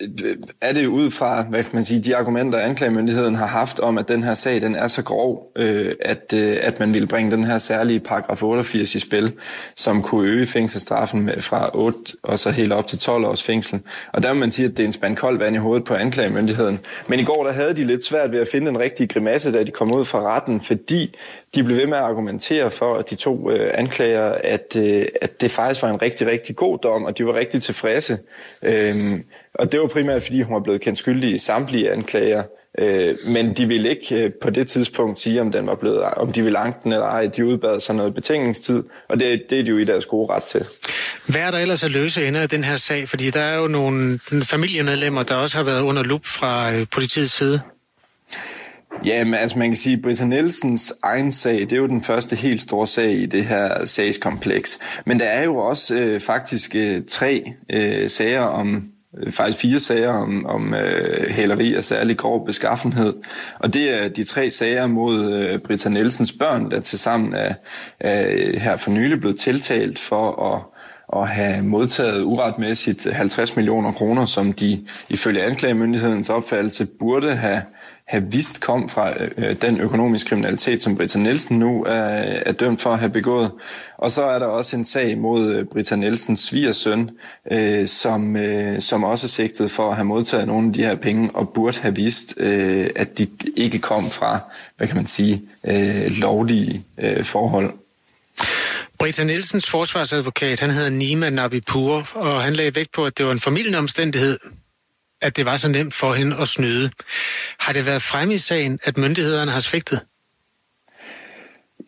Øh, 0.02 0.38
er 0.62 0.74
det 0.74 0.88
ud 0.88 1.12
fra, 1.12 1.44
hvad 1.44 1.64
kan 1.64 1.72
man 1.74 1.86
sige, 1.86 2.00
de 2.00 2.16
argumenter, 2.16 2.60
anklagemyndigheden 2.60 3.36
har 3.36 3.46
haft 3.46 3.80
om, 3.80 3.98
at 3.98 4.08
den 4.08 4.24
her 4.24 4.34
sag, 4.34 4.62
den 4.62 4.76
er 4.76 4.88
så 4.88 5.04
grov, 5.04 5.52
øh, 5.56 5.96
at, 6.02 6.34
øh, 6.36 6.58
at 6.62 6.80
man 6.80 6.94
ville 6.94 7.08
bringe 7.08 7.32
den 7.32 7.44
her 7.44 7.60
særlige 7.60 8.00
paragraf 8.00 8.44
88 8.44 8.96
i 8.96 9.00
spil, 9.00 9.34
som 9.76 10.02
kunne 10.02 10.30
øge 10.30 10.46
fængselsstraffen 10.46 11.22
med 11.22 11.42
fra 11.42 11.70
8 11.74 11.98
og 12.24 12.40
så 12.40 12.50
helt 12.50 12.74
op 12.74 12.88
til 12.88 13.00
12 13.00 13.26
års 13.26 13.44
fængsel. 13.44 13.80
Og 14.14 14.24
der 14.24 14.34
må 14.34 14.40
man 14.40 14.52
sige, 14.52 14.66
at 14.66 14.78
det 14.78 14.84
er 14.84 14.88
en 14.88 14.94
spand 14.94 15.16
koldt 15.16 15.40
vand 15.40 15.56
i 15.56 15.60
hovedet 15.60 15.84
på 15.84 15.94
anklagemyndigheden. 15.94 16.80
Men 17.08 17.20
i 17.20 17.24
går, 17.24 17.44
der 17.44 17.54
havde 17.54 17.74
de 17.74 17.84
lidt 17.84 18.06
svært 18.06 18.32
ved 18.32 18.40
at 18.40 18.48
finde 18.52 18.70
en 18.70 18.80
rigtig 18.80 19.10
grimasse, 19.10 19.54
da 19.54 19.64
de 19.64 19.72
kom 19.72 19.94
ud 19.94 20.06
fra 20.06 20.36
retten, 20.36 20.62
fordi 20.62 21.16
de 21.56 21.64
blev 21.64 21.78
ved 21.78 21.88
med 21.88 21.98
at 21.98 22.04
argumentere 22.04 22.72
for, 22.72 22.96
at 22.96 23.10
de 23.10 23.16
to 23.16 23.52
øh, 23.52 23.72
anklager, 23.74 24.32
at, 24.44 24.76
øh, 24.78 25.06
at 25.22 25.42
det 25.42 25.52
faktisk 25.52 25.82
var 25.82 25.90
en 25.90 26.02
rigtig, 26.02 26.28
rigtig 26.28 26.56
god 26.56 26.78
dom, 26.78 27.04
og 27.04 27.18
de 27.18 27.26
var 27.26 27.34
rigtig 27.34 27.62
tilfredse. 27.62 28.18
Øh, 28.64 28.94
og 29.54 29.72
det 29.72 29.80
var 29.80 29.88
primært, 29.88 30.22
fordi 30.24 30.42
hun 30.42 30.54
var 30.54 30.60
blevet 30.60 30.82
kendt 30.82 31.00
skyldig 31.00 31.32
i 31.32 31.38
samtlige 31.38 31.92
anklager. 31.92 32.44
Øh, 32.80 33.16
men 33.34 33.54
de 33.54 33.68
ville 33.68 33.90
ikke 33.90 34.24
øh, 34.24 34.32
på 34.42 34.50
det 34.50 34.68
tidspunkt 34.68 35.20
sige, 35.20 35.42
om 35.42 35.52
den 35.52 35.68
var 35.68 35.76
blevet, 35.76 36.02
om 36.02 36.32
de 36.32 36.44
ville 36.44 36.60
anke 36.60 36.80
den 36.84 36.92
eller 36.92 37.06
ej. 37.06 37.28
De 37.28 37.46
udbad 37.46 37.80
sig 37.80 37.96
noget 37.96 38.14
betingningstid, 38.14 38.84
og 39.08 39.20
det, 39.20 39.44
det 39.50 39.60
er 39.60 39.64
de 39.64 39.70
jo 39.70 39.78
i 39.78 39.84
deres 39.84 40.06
gode 40.06 40.34
ret 40.34 40.44
til. 40.44 40.66
Hvad 41.28 41.42
er 41.42 41.52
der 41.52 41.58
ellers 41.58 41.84
at 41.84 41.92
løse 41.92 42.28
ender 42.28 42.42
af 42.42 42.50
den 42.50 42.64
her 42.64 42.78
sag? 42.78 43.10
Fordi 43.10 43.30
der 43.30 43.42
er 43.42 43.58
jo 43.58 43.68
nogle 43.68 44.20
familiemedlemmer, 44.44 45.24
der 45.24 45.36
også 45.36 45.58
har 45.58 45.64
været 45.64 45.82
under 45.82 46.04
lup 46.04 46.26
fra 46.26 46.74
øh, 46.74 46.86
politiets 46.92 47.38
side. 47.38 47.62
Ja, 49.06 49.24
men 49.24 49.34
altså 49.34 49.60
man 49.60 49.70
kan 49.70 49.78
sige, 49.78 49.94
at 49.94 50.02
Britta 50.02 50.26
Nielsens 50.26 50.94
egen 51.04 51.32
sag, 51.32 51.60
det 51.60 51.74
er 51.74 51.78
jo 51.78 51.88
den 51.88 52.04
første 52.04 52.36
helt 52.36 52.62
store 52.62 52.88
sag 52.88 53.12
i 53.12 53.26
det 53.26 53.46
her 53.46 53.86
sagskompleks. 53.86 54.80
Men 55.06 55.20
der 55.20 55.26
er 55.26 55.44
jo 55.44 55.58
også 55.58 55.96
øh, 55.96 56.20
faktisk 56.20 56.76
øh, 56.76 57.02
tre 57.08 57.54
øh, 57.70 58.10
sager 58.10 58.42
om 58.42 58.92
Øh, 59.18 59.32
faktisk 59.32 59.58
fire 59.58 59.80
sager 59.80 60.14
om, 60.14 60.46
om 60.46 60.74
øh, 60.74 61.30
hæleri 61.30 61.76
af 61.76 61.84
særlig 61.84 62.18
grov 62.18 62.46
beskaffenhed. 62.46 63.14
Og 63.60 63.74
det 63.74 64.04
er 64.04 64.08
de 64.08 64.24
tre 64.24 64.50
sager 64.50 64.88
mod 64.88 65.34
øh, 65.34 65.60
Britta 65.60 65.90
Nielsens 65.90 66.32
børn, 66.32 66.72
der 66.72 66.80
tilsammen 66.80 67.34
er, 67.34 67.54
er 68.00 68.28
øh, 68.32 68.54
her 68.54 68.78
for 68.78 68.92
nylig 68.92 69.20
blevet 69.20 69.40
tiltalt 69.40 70.00
for 70.00 70.54
at 70.54 70.62
at 71.14 71.28
have 71.28 71.64
modtaget 71.64 72.24
uretmæssigt 72.24 73.12
50 73.12 73.56
millioner 73.56 73.92
kroner, 73.92 74.26
som 74.26 74.54
de 74.54 74.86
ifølge 75.10 75.44
anklagemyndighedens 75.44 76.30
opfattelse 76.30 76.86
burde 76.86 77.36
have 77.36 77.62
have 78.12 78.32
vidst 78.32 78.62
kom 78.62 78.90
fra 78.90 79.24
øh, 79.24 79.32
øh, 79.38 79.56
den 79.62 79.80
økonomiske 79.80 80.30
kriminalitet, 80.30 80.82
som 80.84 80.96
Britta 80.96 81.20
Nielsen 81.20 81.60
nu 81.60 81.84
er, 81.84 81.92
er 82.46 82.52
dømt 82.52 82.82
for 82.82 82.90
at 82.90 83.00
have 83.00 83.12
begået. 83.12 83.52
Og 83.98 84.12
så 84.12 84.24
er 84.24 84.40
der 84.40 84.46
også 84.46 84.76
en 84.76 84.86
sag 84.86 85.18
mod 85.18 85.54
øh, 85.54 85.66
Britta 85.66 85.96
Nielsens 85.96 86.40
svigersøn, 86.40 87.10
øh, 87.52 87.88
som, 87.88 88.36
øh, 88.36 88.82
som 88.82 89.04
også 89.04 89.28
er 89.28 89.30
sigtet 89.30 89.72
for 89.72 89.90
at 89.90 89.96
have 89.96 90.06
modtaget 90.06 90.48
nogle 90.48 90.68
af 90.68 90.74
de 90.74 90.84
her 90.84 90.96
penge, 90.96 91.30
og 91.34 91.50
burde 91.50 91.80
have 91.82 91.96
vist, 91.96 92.34
øh, 92.38 92.88
at 92.96 93.18
de 93.18 93.28
ikke 93.58 93.80
kom 93.80 94.10
fra, 94.10 94.40
hvad 94.78 94.88
kan 94.88 94.96
man 94.96 95.08
sige, 95.08 95.42
øh, 95.68 96.12
lovlige 96.22 96.84
øh, 96.98 97.24
forhold. 97.24 97.74
Britta 99.00 99.24
Nielsens 99.24 99.70
forsvarsadvokat, 99.70 100.60
han 100.60 100.70
hedder 100.70 100.90
Nima 100.90 101.30
Nabipur, 101.30 102.08
og 102.14 102.44
han 102.44 102.54
lagde 102.54 102.76
vægt 102.76 102.92
på, 102.92 103.06
at 103.06 103.18
det 103.18 103.26
var 103.26 103.32
en 103.32 103.40
familieomstændighed, 103.40 104.34
omstændighed, 104.34 104.61
at 105.22 105.36
det 105.36 105.46
var 105.46 105.58
så 105.58 105.68
nemt 105.68 105.94
for 105.94 106.14
hende 106.14 106.36
at 106.42 106.48
snyde. 106.48 106.92
Har 107.60 107.74
det 107.74 107.86
været 107.86 108.02
fremme 108.02 108.34
i 108.34 108.38
sagen, 108.38 108.80
at 108.84 108.98
myndighederne 108.98 109.52
har 109.52 109.60
svigtet? 109.60 110.00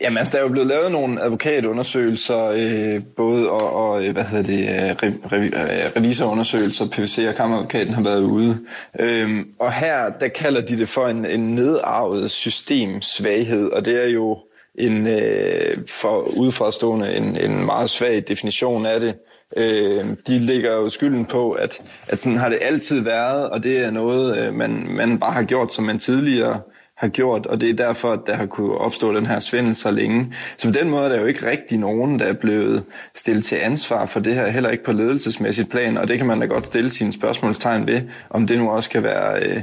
Jamen 0.01 0.17
altså, 0.17 0.31
der 0.31 0.37
er 0.37 0.41
jo 0.41 0.49
blevet 0.49 0.67
lavet 0.67 0.91
nogle 0.91 1.21
advokatundersøgelser, 1.21 2.45
øh, 2.45 3.01
både 3.17 3.49
og, 3.49 3.73
og 3.73 4.05
øh, 4.05 4.13
hvad 4.13 4.23
hedder 4.23 4.43
det, 4.43 4.59
øh, 4.59 4.95
re, 5.03 5.13
re, 5.31 5.45
øh, 5.45 5.91
revisorundersøgelser, 5.95 6.87
PVC 6.87 7.25
og 7.29 7.35
kammeradvokaten 7.35 7.93
har 7.93 8.03
været 8.03 8.21
ude. 8.21 8.59
Øhm, 8.99 9.47
og 9.59 9.73
her, 9.73 10.09
der 10.19 10.27
kalder 10.27 10.61
de 10.61 10.77
det 10.77 10.89
for 10.89 11.07
en, 11.07 11.25
en 11.25 11.55
nedarvet 11.55 12.31
systemsvaghed, 12.31 13.71
og 13.71 13.85
det 13.85 14.03
er 14.03 14.07
jo 14.07 14.39
en 14.75 15.07
øh, 15.07 15.77
for 15.87 16.21
udforstående 16.37 17.15
en, 17.15 17.37
en 17.37 17.65
meget 17.65 17.89
svag 17.89 18.23
definition 18.27 18.85
af 18.85 18.99
det. 18.99 19.15
Øh, 19.57 20.05
de 20.27 20.39
ligger 20.39 20.71
jo 20.71 20.89
skylden 20.89 21.25
på, 21.25 21.51
at, 21.51 21.81
at 22.07 22.21
sådan 22.21 22.37
har 22.37 22.49
det 22.49 22.59
altid 22.61 22.99
været, 22.99 23.49
og 23.49 23.63
det 23.63 23.85
er 23.85 23.91
noget, 23.91 24.37
øh, 24.37 24.53
man, 24.53 24.87
man 24.89 25.19
bare 25.19 25.31
har 25.31 25.43
gjort, 25.43 25.73
som 25.73 25.83
man 25.83 25.99
tidligere 25.99 26.59
har 27.03 27.09
gjort, 27.09 27.45
og 27.45 27.61
det 27.61 27.69
er 27.69 27.73
derfor, 27.73 28.11
at 28.13 28.19
der 28.25 28.35
har 28.35 28.45
kunne 28.45 28.77
opstå 28.77 29.15
den 29.15 29.25
her 29.25 29.39
svindel 29.39 29.75
så 29.75 29.91
længe. 29.91 30.33
Så 30.57 30.67
på 30.67 30.71
den 30.71 30.89
måde 30.89 31.05
er 31.05 31.09
der 31.09 31.19
jo 31.19 31.25
ikke 31.25 31.49
rigtig 31.49 31.77
nogen, 31.77 32.19
der 32.19 32.25
er 32.25 32.33
blevet 32.33 32.83
stillet 33.15 33.43
til 33.43 33.55
ansvar 33.55 34.05
for 34.05 34.19
det 34.19 34.35
her, 34.35 34.49
heller 34.49 34.69
ikke 34.69 34.83
på 34.83 34.91
ledelsesmæssigt 34.91 35.69
plan, 35.69 35.97
og 35.97 36.07
det 36.07 36.17
kan 36.17 36.27
man 36.27 36.39
da 36.39 36.45
godt 36.45 36.65
stille 36.65 36.89
sine 36.89 37.13
spørgsmålstegn 37.13 37.87
ved, 37.87 38.01
om 38.29 38.47
det 38.47 38.57
nu 38.57 38.69
også 38.69 38.89
kan 38.89 39.03
være, 39.03 39.43
øh, 39.43 39.61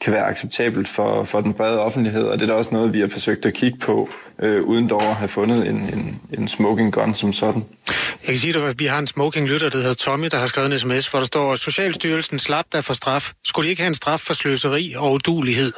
kan 0.00 0.12
være 0.12 0.26
acceptabelt 0.26 0.88
for, 0.88 1.22
for 1.22 1.40
den 1.40 1.52
brede 1.52 1.80
offentlighed, 1.80 2.24
og 2.24 2.38
det 2.38 2.42
er 2.42 2.46
da 2.46 2.58
også 2.58 2.70
noget, 2.74 2.92
vi 2.92 3.00
har 3.00 3.08
forsøgt 3.08 3.46
at 3.46 3.54
kigge 3.54 3.78
på, 3.78 4.08
øh, 4.42 4.62
uden 4.62 4.88
dog 4.88 5.02
at 5.02 5.14
have 5.14 5.28
fundet 5.28 5.68
en, 5.68 5.76
en, 5.76 6.20
en 6.38 6.48
smoking 6.48 6.92
gun 6.92 7.14
som 7.14 7.32
sådan. 7.32 7.64
Jeg 8.22 8.26
kan 8.26 8.38
sige, 8.38 8.58
at 8.58 8.78
vi 8.78 8.86
har 8.86 8.98
en 8.98 9.06
smoking 9.06 9.48
lytter, 9.48 9.68
der 9.68 9.78
hedder 9.78 9.94
Tommy, 9.94 10.28
der 10.30 10.38
har 10.38 10.46
skrevet 10.46 10.72
en 10.72 10.78
sms, 10.78 11.06
hvor 11.06 11.18
der 11.18 11.26
står, 11.26 11.52
at 11.52 11.58
Socialstyrelsen 11.58 12.38
slap 12.38 12.64
der 12.72 12.80
for 12.80 12.94
straf. 12.94 13.32
Skulle 13.44 13.66
de 13.66 13.70
ikke 13.70 13.82
have 13.82 13.88
en 13.88 13.94
straf 13.94 14.20
for 14.20 14.34
sløseri 14.34 14.94
og 14.96 15.12
udulighed? 15.12 15.72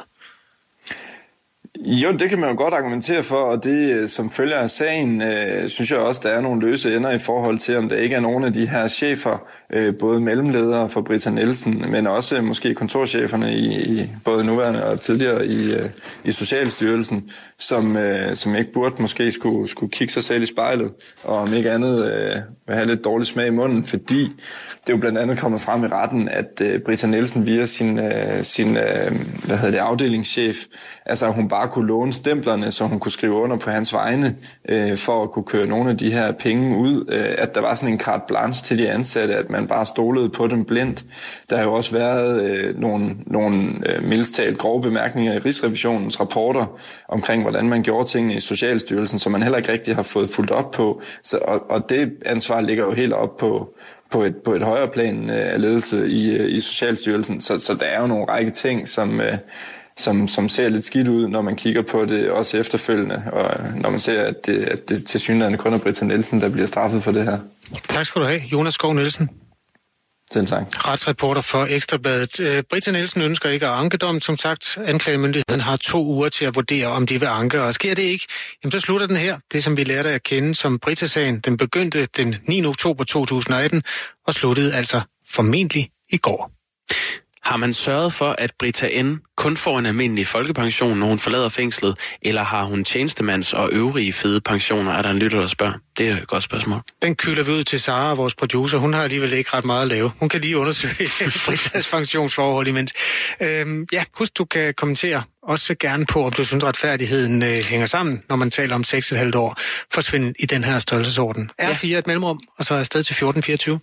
Jo, 1.79 2.11
det 2.11 2.29
kan 2.29 2.39
man 2.39 2.49
jo 2.49 2.55
godt 2.57 2.73
argumentere 2.73 3.23
for, 3.23 3.35
og 3.35 3.63
det 3.63 3.93
øh, 3.93 4.09
som 4.09 4.29
følger 4.29 4.57
af 4.57 4.69
sagen, 4.69 5.21
øh, 5.21 5.69
synes 5.69 5.91
jeg 5.91 5.99
også, 5.99 6.21
der 6.23 6.29
er 6.29 6.41
nogle 6.41 6.61
løse 6.61 6.95
ender 6.95 7.11
i 7.11 7.19
forhold 7.19 7.59
til, 7.59 7.77
om 7.77 7.89
der 7.89 7.95
ikke 7.95 8.15
er 8.15 8.19
nogen 8.19 8.43
af 8.43 8.53
de 8.53 8.67
her 8.67 8.87
chefer, 8.87 9.47
øh, 9.69 9.93
både 9.99 10.19
mellemledere 10.19 10.89
for 10.89 11.01
Britta 11.01 11.29
Nielsen, 11.29 11.85
men 11.91 12.07
også 12.07 12.37
øh, 12.37 12.43
måske 12.43 12.73
kontorcheferne 12.73 13.53
i, 13.53 13.99
i 13.99 14.09
både 14.25 14.45
nuværende 14.45 14.85
og 14.85 15.01
tidligere 15.01 15.45
i, 15.45 15.73
øh, 15.73 15.89
i 16.23 16.31
Socialstyrelsen, 16.31 17.29
som, 17.59 17.97
øh, 17.97 18.35
som 18.35 18.55
ikke 18.55 18.71
burde 18.73 19.01
måske 19.01 19.31
skulle, 19.31 19.69
skulle 19.69 19.91
kigge 19.91 20.13
sig 20.13 20.23
selv 20.23 20.43
i 20.43 20.45
spejlet, 20.45 20.93
og 21.23 21.35
om 21.35 21.53
ikke 21.53 21.71
andet 21.71 22.11
øh, 22.11 22.35
have 22.75 22.87
lidt 22.87 23.03
dårlig 23.03 23.27
smag 23.27 23.47
i 23.47 23.49
munden, 23.49 23.83
fordi 23.83 24.21
det 24.83 24.89
er 24.89 24.93
jo 24.93 24.97
blandt 24.97 25.17
andet 25.17 25.39
kommet 25.39 25.61
frem 25.61 25.83
i 25.83 25.87
retten, 25.87 26.29
at 26.29 26.61
øh, 26.61 26.79
Britta 26.81 27.07
Nielsen 27.07 27.45
via 27.45 27.65
sin, 27.65 27.99
øh, 27.99 28.43
sin 28.43 28.77
øh, 28.77 29.11
hvad 29.45 29.57
hedder 29.57 29.71
det, 29.71 29.77
afdelingschef, 29.77 30.57
altså 31.05 31.27
hun 31.27 31.47
bare 31.47 31.62
kunne 31.67 31.87
låne 31.87 32.13
stemplerne, 32.13 32.71
så 32.71 32.83
hun 32.83 32.99
kunne 32.99 33.11
skrive 33.11 33.33
under 33.33 33.57
på 33.57 33.69
hans 33.69 33.93
vegne, 33.93 34.35
øh, 34.69 34.97
for 34.97 35.23
at 35.23 35.31
kunne 35.31 35.45
køre 35.45 35.67
nogle 35.67 35.89
af 35.89 35.97
de 35.97 36.11
her 36.11 36.31
penge 36.31 36.77
ud, 36.77 37.05
øh, 37.09 37.35
at 37.37 37.55
der 37.55 37.61
var 37.61 37.75
sådan 37.75 37.93
en 37.93 37.99
carte 37.99 38.23
blanche 38.27 38.65
til 38.65 38.77
de 38.77 38.89
ansatte, 38.89 39.35
at 39.35 39.49
man 39.49 39.67
bare 39.67 39.85
stolede 39.85 40.29
på 40.29 40.47
dem 40.47 40.65
blindt. 40.65 41.05
Der 41.49 41.57
har 41.57 41.63
jo 41.63 41.73
også 41.73 41.91
været 41.91 42.43
øh, 42.43 42.79
nogle, 42.79 43.15
nogle 43.25 43.57
øh, 43.85 44.03
mildstalt 44.03 44.57
grove 44.57 44.81
bemærkninger 44.81 45.33
i 45.33 45.39
Rigsrevisionens 45.39 46.19
rapporter 46.19 46.79
omkring, 47.07 47.41
hvordan 47.41 47.69
man 47.69 47.83
gjorde 47.83 48.09
tingene 48.09 48.35
i 48.35 48.39
Socialstyrelsen, 48.39 49.19
som 49.19 49.31
man 49.31 49.43
heller 49.43 49.57
ikke 49.57 49.71
rigtig 49.71 49.95
har 49.95 50.03
fået 50.03 50.29
fuldt 50.29 50.51
op 50.51 50.71
på. 50.71 51.01
Så, 51.23 51.37
og, 51.37 51.71
og 51.71 51.89
det 51.89 52.13
ansvar 52.25 52.61
ligger 52.61 52.85
jo 52.85 52.91
helt 52.91 53.13
op 53.13 53.37
på, 53.37 53.73
på 54.11 54.23
et, 54.23 54.35
på 54.35 54.53
et 54.53 54.63
højere 54.63 54.87
plan 54.87 55.29
øh, 55.29 55.53
af 55.53 55.61
ledelse 55.61 56.09
i, 56.09 56.37
øh, 56.37 56.51
i 56.51 56.59
Socialstyrelsen. 56.59 57.41
Så, 57.41 57.59
så 57.59 57.73
der 57.73 57.85
er 57.85 58.01
jo 58.01 58.07
nogle 58.07 58.25
række 58.25 58.51
ting, 58.51 58.89
som, 58.89 59.21
øh, 59.21 59.37
som, 59.97 60.27
som 60.27 60.49
ser 60.49 60.69
lidt 60.69 60.85
skidt 60.85 61.07
ud, 61.07 61.27
når 61.27 61.41
man 61.41 61.55
kigger 61.55 61.81
på 61.81 62.05
det 62.05 62.31
også 62.31 62.57
efterfølgende, 62.57 63.23
og 63.33 63.57
når 63.75 63.89
man 63.89 63.99
ser, 63.99 64.21
at 64.21 64.45
det, 64.45 64.63
at 64.63 64.89
det 64.89 65.05
til 65.05 65.19
synligheden 65.19 65.57
kun 65.57 65.73
er 65.73 65.77
Britta 65.77 66.05
Nielsen, 66.05 66.41
der 66.41 66.49
bliver 66.49 66.67
straffet 66.67 67.03
for 67.03 67.11
det 67.11 67.23
her. 67.23 67.39
Tak 67.87 68.05
skal 68.05 68.21
du 68.21 68.27
have, 68.27 68.41
Jonas 68.51 68.73
Skov 68.73 68.93
Nielsen. 68.93 69.29
Selv 70.31 70.47
tak. 70.47 70.89
Retsreporter 70.89 71.41
for 71.41 71.65
Ekstrabladet. 71.69 72.39
Øh, 72.39 72.63
Britta 72.69 72.91
Nielsen 72.91 73.21
ønsker 73.21 73.49
ikke 73.49 73.67
at 73.67 73.73
anke 73.73 73.97
dom. 73.97 74.21
Som 74.21 74.37
sagt, 74.37 74.77
anklagemyndigheden 74.85 75.61
har 75.61 75.77
to 75.77 76.05
uger 76.05 76.29
til 76.29 76.45
at 76.45 76.55
vurdere, 76.55 76.87
om 76.87 77.07
de 77.07 77.19
vil 77.19 77.25
anke. 77.25 77.61
Og 77.61 77.73
sker 77.73 77.95
det 77.95 78.01
ikke, 78.01 78.27
jamen 78.63 78.71
så 78.71 78.79
slutter 78.79 79.07
den 79.07 79.15
her. 79.15 79.37
Det, 79.51 79.63
som 79.63 79.77
vi 79.77 79.83
lærte 79.83 80.09
at 80.09 80.23
kende 80.23 80.55
som 80.55 80.79
Britta-sagen, 80.79 81.39
den 81.39 81.57
begyndte 81.57 82.07
den 82.17 82.35
9. 82.47 82.65
oktober 82.65 83.03
2018 83.03 83.83
og 84.27 84.33
sluttede 84.33 84.73
altså 84.73 85.01
formentlig 85.31 85.89
i 86.09 86.17
går. 86.17 86.51
Har 87.43 87.57
man 87.57 87.73
sørget 87.73 88.13
for, 88.13 88.35
at 88.37 88.51
Brita 88.59 89.01
N. 89.01 89.21
kun 89.35 89.57
får 89.57 89.79
en 89.79 89.85
almindelig 89.85 90.27
folkepension, 90.27 90.99
når 90.99 91.07
hun 91.07 91.19
forlader 91.19 91.49
fængslet, 91.49 91.97
eller 92.21 92.43
har 92.43 92.63
hun 92.63 92.83
tjenestemands 92.83 93.53
og 93.53 93.69
øvrige 93.71 94.13
fede 94.13 94.41
pensioner? 94.41 94.91
Er 94.91 95.01
der 95.01 95.09
en 95.09 95.19
lytter, 95.19 95.39
der 95.39 95.47
spørger? 95.47 95.73
Det 95.97 96.09
er 96.09 96.17
et 96.17 96.27
godt 96.27 96.43
spørgsmål. 96.43 96.81
Den 97.01 97.15
kylder 97.15 97.43
vi 97.43 97.51
ud 97.51 97.63
til 97.63 97.79
Sara, 97.79 98.13
vores 98.13 98.35
producer. 98.35 98.77
Hun 98.77 98.93
har 98.93 99.03
alligevel 99.03 99.33
ikke 99.33 99.49
ret 99.53 99.65
meget 99.65 99.81
at 99.81 99.87
lave. 99.87 100.11
Hun 100.19 100.29
kan 100.29 100.41
lige 100.41 100.57
undersøge 100.57 101.09
Britas 101.45 101.89
pensionsforhold 101.91 102.67
imens. 102.67 102.93
Øhm, 103.41 103.87
ja, 103.91 104.03
husk, 104.13 104.37
du 104.37 104.45
kan 104.45 104.73
kommentere 104.77 105.23
også 105.43 105.75
gerne 105.79 106.05
på, 106.05 106.25
om 106.25 106.31
du 106.31 106.43
synes, 106.43 106.63
retfærdigheden 106.63 107.43
øh, 107.43 107.49
hænger 107.49 107.85
sammen, 107.85 108.23
når 108.29 108.35
man 108.35 108.51
taler 108.51 108.75
om 108.75 108.83
6,5 108.87 109.37
år 109.37 109.57
forsvinden 109.93 110.35
i 110.39 110.45
den 110.45 110.63
her 110.63 110.79
størrelsesorden. 110.79 111.49
R4 111.61 111.87
ja. 111.87 111.97
et 111.97 112.07
mellemrum, 112.07 112.39
og 112.57 112.65
så 112.65 112.73
er 112.73 112.79
afsted 112.79 113.03
til 113.03 113.13
1424. 113.13 113.79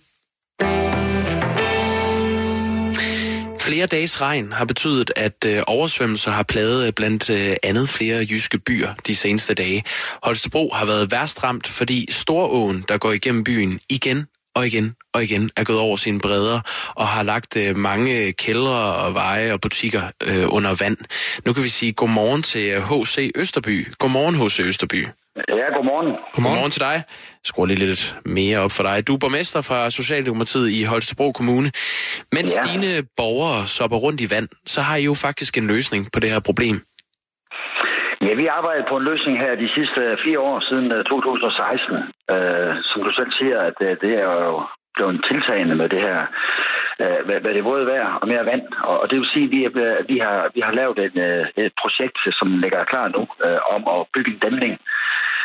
Flere 3.61 3.85
dages 3.85 4.21
regn 4.21 4.51
har 4.51 4.65
betydet, 4.65 5.11
at 5.15 5.45
øh, 5.45 5.63
oversvømmelser 5.67 6.31
har 6.31 6.43
plaget 6.43 6.87
øh, 6.87 6.93
blandt 6.93 7.29
øh, 7.29 7.55
andet 7.63 7.89
flere 7.89 8.25
jyske 8.29 8.57
byer 8.57 8.93
de 9.07 9.15
seneste 9.15 9.53
dage. 9.53 9.83
Holstebro 10.23 10.71
har 10.73 10.85
været 10.85 11.11
værst 11.11 11.43
ramt, 11.43 11.67
fordi 11.67 12.11
Storåen, 12.11 12.85
der 12.87 12.97
går 12.97 13.11
igennem 13.11 13.43
byen, 13.43 13.79
igen 13.89 14.27
og 14.55 14.67
igen 14.67 14.95
og 15.13 15.23
igen 15.23 15.49
er 15.55 15.63
gået 15.63 15.79
over 15.79 15.97
sine 15.97 16.19
bredder 16.19 16.61
og 16.95 17.07
har 17.07 17.23
lagt 17.23 17.57
øh, 17.57 17.75
mange 17.77 18.31
kældre 18.31 18.95
og 18.95 19.13
veje 19.13 19.53
og 19.53 19.61
butikker 19.61 20.01
øh, 20.23 20.45
under 20.47 20.75
vand. 20.75 20.97
Nu 21.45 21.53
kan 21.53 21.63
vi 21.63 21.69
sige 21.69 21.93
godmorgen 21.93 22.43
til 22.43 22.61
øh, 22.61 22.83
H.C. 22.83 23.31
Østerby. 23.35 23.93
Godmorgen, 23.99 24.35
H.C. 24.35 24.59
Østerby. 24.59 25.07
Ja, 25.49 25.67
godmorgen. 25.75 26.09
Godmorgen 26.33 26.71
til 26.71 26.81
dig. 26.81 27.03
Skru 27.43 27.65
lige 27.65 27.79
lidt 27.79 28.15
mere 28.25 28.59
op 28.59 28.71
for 28.71 28.83
dig. 28.83 29.07
Du 29.07 29.13
er 29.13 29.17
borgmester 29.17 29.61
fra 29.61 29.89
Socialdemokratiet 29.89 30.69
i 30.79 30.83
Holstebro 30.83 31.31
Kommune. 31.31 31.69
Mens 32.35 32.51
ja. 32.57 32.61
dine 32.69 32.91
borgere 33.17 33.67
sopper 33.67 33.97
rundt 33.97 34.21
i 34.21 34.27
vand, 34.35 34.49
så 34.65 34.81
har 34.81 34.95
I 34.95 35.03
jo 35.03 35.13
faktisk 35.13 35.57
en 35.57 35.67
løsning 35.67 36.01
på 36.13 36.19
det 36.19 36.29
her 36.29 36.39
problem. 36.39 36.75
Ja, 38.25 38.33
vi 38.33 38.47
arbejder 38.47 38.83
på 38.89 38.97
en 38.97 39.03
løsning 39.11 39.39
her 39.39 39.55
de 39.55 39.69
sidste 39.77 40.01
fire 40.25 40.39
år 40.39 40.59
siden 40.69 40.89
2016. 40.89 41.95
Uh, 42.33 42.71
som 42.89 42.99
du 43.05 43.11
selv 43.11 43.31
siger, 43.39 43.59
at 43.69 43.77
uh, 43.81 43.87
det 44.03 44.13
er 44.23 44.27
jo 44.49 44.63
blevet 44.95 45.25
tiltagende 45.29 45.75
med 45.75 45.89
det 45.89 46.01
her, 46.07 46.19
uh, 47.03 47.25
hvad, 47.25 47.39
hvad 47.41 47.53
det 47.53 47.63
både 47.63 47.85
vejr 47.85 48.09
og 48.21 48.27
mere 48.27 48.45
vand. 48.45 48.65
Og, 48.89 48.99
og 49.01 49.09
det 49.09 49.17
vil 49.19 49.33
sige, 49.33 49.45
at 49.45 49.51
vi, 49.51 49.63
er, 49.63 50.03
vi, 50.11 50.17
har, 50.25 50.39
vi 50.55 50.61
har 50.67 50.73
lavet 50.79 50.97
et, 51.07 51.17
et 51.65 51.73
projekt, 51.81 52.17
som 52.39 52.47
ligger 52.63 52.83
klar 52.91 53.07
nu, 53.07 53.21
uh, 53.45 53.59
om 53.75 53.81
at 53.95 54.07
bygge 54.13 54.31
en 54.31 54.39
dæmning 54.45 54.73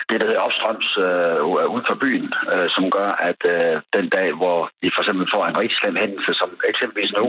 det, 0.08 0.16
der 0.20 0.26
hedder 0.28 0.46
opstrøms 0.48 0.88
øh, 1.06 1.72
uden 1.72 1.86
for 1.90 1.96
byen, 2.04 2.28
øh, 2.52 2.68
som 2.74 2.84
gør, 2.96 3.10
at 3.30 3.40
øh, 3.54 3.74
den 3.96 4.06
dag, 4.16 4.28
hvor 4.40 4.58
vi 4.82 4.88
for 4.94 5.02
eksempel 5.02 5.26
får 5.34 5.42
en 5.46 5.58
rigtig 5.60 5.76
slem 5.80 5.96
hændelse, 6.02 6.32
som 6.40 6.48
eksempelvis 6.72 7.12
nu, 7.20 7.26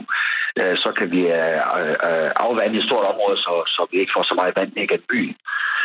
øh, 0.59 0.75
så 0.83 0.89
kan 0.97 1.07
vi 1.15 1.21
øh, 1.39 1.59
øh, 2.07 2.29
afvande 2.45 2.75
et 2.79 2.87
stort 2.89 3.05
område, 3.13 3.37
så, 3.45 3.53
så 3.75 3.81
vi 3.91 3.95
ikke 4.01 4.15
får 4.15 4.23
så 4.29 4.35
meget 4.39 4.53
vand 4.57 4.71
ned 4.75 4.87
gennem 4.91 5.09
byen. 5.13 5.35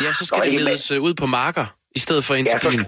Ja, 0.05 0.11
så 0.19 0.23
skal 0.25 0.39
og 0.39 0.45
det 0.45 0.53
ledes 0.61 0.85
med... 0.91 0.97
Øh, 0.97 1.07
ud 1.07 1.13
på 1.21 1.27
marker 1.39 1.67
i 1.99 2.01
stedet 2.05 2.23
for 2.27 2.33
ind 2.39 2.47
til 2.47 2.59
ja, 2.63 2.69
byen. 2.69 2.85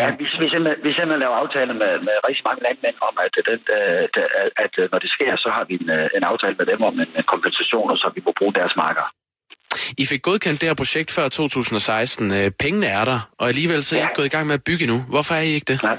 Ja, 0.00 0.06
vi, 0.10 0.24
vi, 0.40 0.46
simpelthen, 0.52 0.64
vi 0.86 0.90
simpelthen 0.96 1.22
laver 1.24 1.36
aftaler 1.42 1.74
med, 1.82 1.92
med 2.06 2.14
rigtig 2.28 2.44
mange 2.48 2.62
landmænd 2.66 2.96
om, 3.08 3.14
at, 3.26 3.34
den, 3.48 3.60
at, 4.04 4.14
at, 4.64 4.74
når 4.92 4.98
det 5.04 5.10
sker, 5.16 5.32
så 5.44 5.48
har 5.56 5.64
vi 5.68 5.74
en, 5.82 5.90
en 6.16 6.24
aftale 6.30 6.56
med 6.60 6.66
dem 6.72 6.80
om 6.88 6.94
en, 7.04 7.10
en 7.20 7.26
kompensation, 7.32 7.96
så 8.02 8.06
vi 8.16 8.20
må 8.26 8.32
bruge 8.38 8.54
deres 8.60 8.74
marker. 8.84 9.06
I 10.02 10.04
fik 10.10 10.22
godkendt 10.28 10.60
det 10.60 10.68
her 10.68 10.74
projekt 10.82 11.10
før 11.16 11.28
2016. 11.28 12.32
Øh, 12.32 12.50
pengene 12.64 12.86
er 12.86 13.04
der, 13.04 13.18
og 13.40 13.44
alligevel 13.52 13.82
så 13.82 13.90
er 13.94 13.98
I 13.98 14.00
ja. 14.00 14.06
ikke 14.06 14.18
gået 14.18 14.30
i 14.30 14.34
gang 14.36 14.46
med 14.46 14.54
at 14.60 14.64
bygge 14.68 14.86
nu. 14.92 14.98
Hvorfor 15.12 15.34
er 15.34 15.44
I 15.50 15.52
ikke 15.58 15.70
det? 15.72 15.78
Nej. 15.82 15.98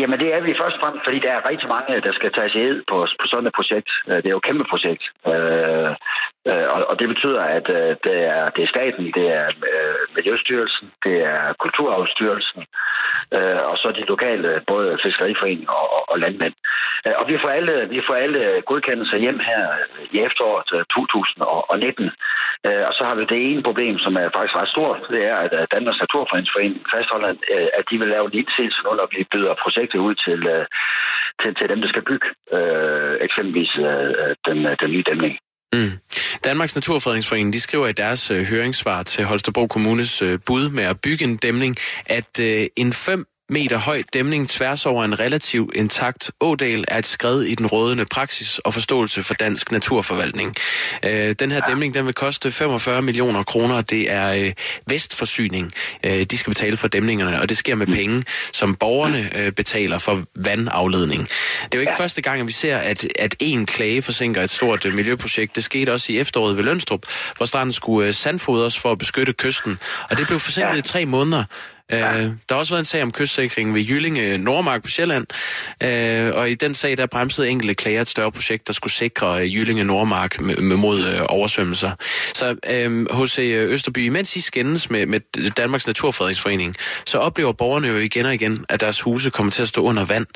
Jamen 0.00 0.18
det 0.22 0.28
er 0.36 0.40
vi 0.48 0.60
først 0.62 0.76
og 0.76 0.82
fremmest, 0.82 1.04
fordi 1.06 1.18
der 1.26 1.32
er 1.36 1.48
rigtig 1.50 1.68
mange, 1.74 1.90
der 2.06 2.12
skal 2.18 2.30
tages 2.38 2.54
ed 2.64 2.76
på, 2.90 2.96
på 3.20 3.24
sådan 3.32 3.48
et 3.50 3.56
projekt. 3.58 3.90
Øh, 4.08 4.16
det 4.22 4.28
er 4.28 4.36
jo 4.36 4.42
et 4.42 4.48
kæmpe 4.48 4.64
projekt. 4.72 5.04
Øh, 5.30 5.90
Øh, 6.50 6.66
og, 6.74 6.80
og 6.90 6.98
det 7.00 7.08
betyder, 7.08 7.42
at 7.42 7.68
øh, 7.68 7.96
det, 8.04 8.16
er, 8.34 8.50
det 8.54 8.62
er 8.64 8.74
staten, 8.74 9.04
det 9.18 9.26
er 9.40 9.46
øh, 9.72 10.00
Miljøstyrelsen, 10.16 10.86
det 11.04 11.16
er 11.32 11.52
Kulturarvsstyrelsen, 11.62 12.62
og 13.70 13.76
så 13.78 13.92
de 13.96 14.12
lokale, 14.14 14.62
både 14.66 14.98
Fiskeriforening 15.02 15.70
og, 15.70 16.10
og 16.10 16.18
landmænd. 16.18 16.54
Og 17.20 17.24
vi 17.28 17.38
får 17.42 17.48
alle, 17.48 17.88
vi 17.88 18.00
får 18.06 18.14
alle 18.14 18.62
godkendelser 18.66 19.16
hjem 19.16 19.38
her 19.38 19.62
i 20.10 20.18
efteråret 20.18 20.86
2019. 20.96 22.10
Og 22.88 22.92
så 22.96 23.02
har 23.08 23.14
vi 23.14 23.24
det 23.24 23.50
ene 23.50 23.62
problem, 23.62 23.98
som 23.98 24.16
er 24.16 24.28
faktisk 24.36 24.56
ret 24.56 24.68
stort, 24.68 24.98
det 25.10 25.24
er, 25.24 25.36
at 25.36 25.68
Danmarks 25.72 26.00
Naturfredningsforening 26.00 26.86
fastholder, 26.94 27.28
at 27.78 27.84
de 27.90 27.98
vil 27.98 28.08
lave 28.08 28.26
en 28.26 28.38
indsigelse, 28.40 28.82
når 28.82 29.08
vi 29.16 29.26
byder 29.32 29.54
projektet 29.62 29.98
ud 29.98 30.14
til, 30.14 30.40
til, 31.42 31.54
til 31.54 31.68
dem, 31.68 31.80
der 31.80 31.88
skal 31.88 32.04
bygge 32.10 32.28
øh, 32.52 33.14
eksempelvis 33.20 33.72
øh, 33.78 34.34
den, 34.46 34.58
den 34.80 34.90
nye 34.90 35.04
dæmning. 35.10 35.38
Mm. 35.76 35.92
Danmarks 36.44 36.74
Naturfredningsforening 36.74 37.52
de 37.52 37.60
skriver 37.60 37.86
i 37.86 37.92
deres 37.92 38.30
øh, 38.30 38.44
høringssvar 38.44 39.02
til 39.02 39.24
Holstebro 39.24 39.66
Kommunes 39.66 40.22
øh, 40.22 40.38
bud 40.46 40.68
med 40.68 40.84
at 40.84 41.00
bygge 41.00 41.24
en 41.24 41.36
dæmning, 41.36 41.76
at 42.06 42.40
øh, 42.40 42.66
en 42.76 42.92
5 42.92 43.26
meter 43.48 43.78
høj 43.78 44.02
dæmning 44.12 44.48
tværs 44.48 44.86
over 44.86 45.04
en 45.04 45.18
relativt 45.18 45.76
intakt 45.76 46.30
ådal 46.40 46.84
er 46.88 46.98
et 46.98 47.06
skred 47.06 47.42
i 47.42 47.54
den 47.54 47.66
rådende 47.66 48.04
praksis 48.04 48.58
og 48.58 48.74
forståelse 48.74 49.22
for 49.22 49.34
dansk 49.34 49.72
naturforvaltning. 49.72 50.56
Øh, 51.02 51.34
den 51.38 51.50
her 51.50 51.60
dæmning 51.60 51.94
den 51.94 52.06
vil 52.06 52.14
koste 52.14 52.50
45 52.50 53.02
millioner 53.02 53.42
kroner. 53.42 53.80
Det 53.80 54.12
er 54.12 54.32
øh, 54.32 54.52
vestforsyning. 54.86 55.72
Øh, 56.04 56.22
de 56.22 56.38
skal 56.38 56.50
betale 56.50 56.76
for 56.76 56.88
dæmningerne, 56.88 57.40
og 57.40 57.48
det 57.48 57.56
sker 57.56 57.74
med 57.74 57.86
penge, 57.86 58.22
som 58.52 58.74
borgerne 58.74 59.30
øh, 59.38 59.52
betaler 59.52 59.98
for 59.98 60.22
vandafledning. 60.36 61.22
Det 61.22 61.74
er 61.74 61.78
jo 61.78 61.80
ikke 61.80 61.92
ja. 61.98 62.02
første 62.02 62.22
gang, 62.22 62.40
at 62.40 62.46
vi 62.46 62.52
ser, 62.52 62.76
at, 62.76 63.06
at 63.18 63.36
én 63.42 63.64
klage 63.64 64.02
forsinker 64.02 64.42
et 64.42 64.50
stort 64.50 64.86
øh, 64.86 64.94
miljøprojekt. 64.94 65.56
Det 65.56 65.64
skete 65.64 65.92
også 65.92 66.12
i 66.12 66.18
efteråret 66.18 66.56
ved 66.56 66.64
Lønstrup, 66.64 67.00
hvor 67.36 67.46
stranden 67.46 67.72
skulle 67.72 68.08
øh, 68.08 68.14
sandfodres 68.14 68.78
for 68.78 68.92
at 68.92 68.98
beskytte 68.98 69.32
kysten. 69.32 69.78
Og 70.10 70.18
det 70.18 70.26
blev 70.26 70.38
forsinket 70.38 70.74
ja. 70.74 70.78
i 70.78 70.82
tre 70.82 71.04
måneder. 71.04 71.44
Øh, 71.92 72.00
der 72.00 72.52
har 72.52 72.56
også 72.56 72.72
været 72.72 72.80
en 72.80 72.84
sag 72.84 73.02
om 73.02 73.12
kystsikring 73.12 73.74
ved 73.74 73.82
Jyllinge 73.82 74.38
Nordmark 74.38 74.82
på 74.82 74.88
Sjælland, 74.88 75.26
øh, 75.82 76.34
og 76.34 76.50
i 76.50 76.54
den 76.54 76.74
sag 76.74 76.96
der 76.96 77.06
bremsede 77.06 77.48
enkelte 77.48 77.74
klager 77.74 78.00
et 78.00 78.08
større 78.08 78.32
projekt, 78.32 78.66
der 78.66 78.72
skulle 78.72 78.92
sikre 78.92 79.42
øh, 79.42 79.54
Jyllinge 79.54 79.84
Nordmark 79.84 80.40
mod 80.60 81.04
øh, 81.04 81.20
oversvømmelser. 81.28 81.90
Så 82.34 82.56
øh, 82.70 83.10
hos 83.10 83.38
øh, 83.38 83.70
Østerby, 83.70 83.98
imens 83.98 84.36
I 84.36 84.40
skændes 84.40 84.90
med, 84.90 85.06
med 85.06 85.20
Danmarks 85.50 85.86
Naturfredningsforening, 85.86 86.74
så 87.06 87.18
oplever 87.18 87.52
borgerne 87.52 87.88
jo 87.88 87.96
igen 87.96 88.26
og 88.26 88.34
igen, 88.34 88.64
at 88.68 88.80
deres 88.80 89.00
huse 89.00 89.30
kommer 89.30 89.52
til 89.52 89.62
at 89.62 89.68
stå 89.68 89.82
under 89.82 90.04
vand. 90.04 90.26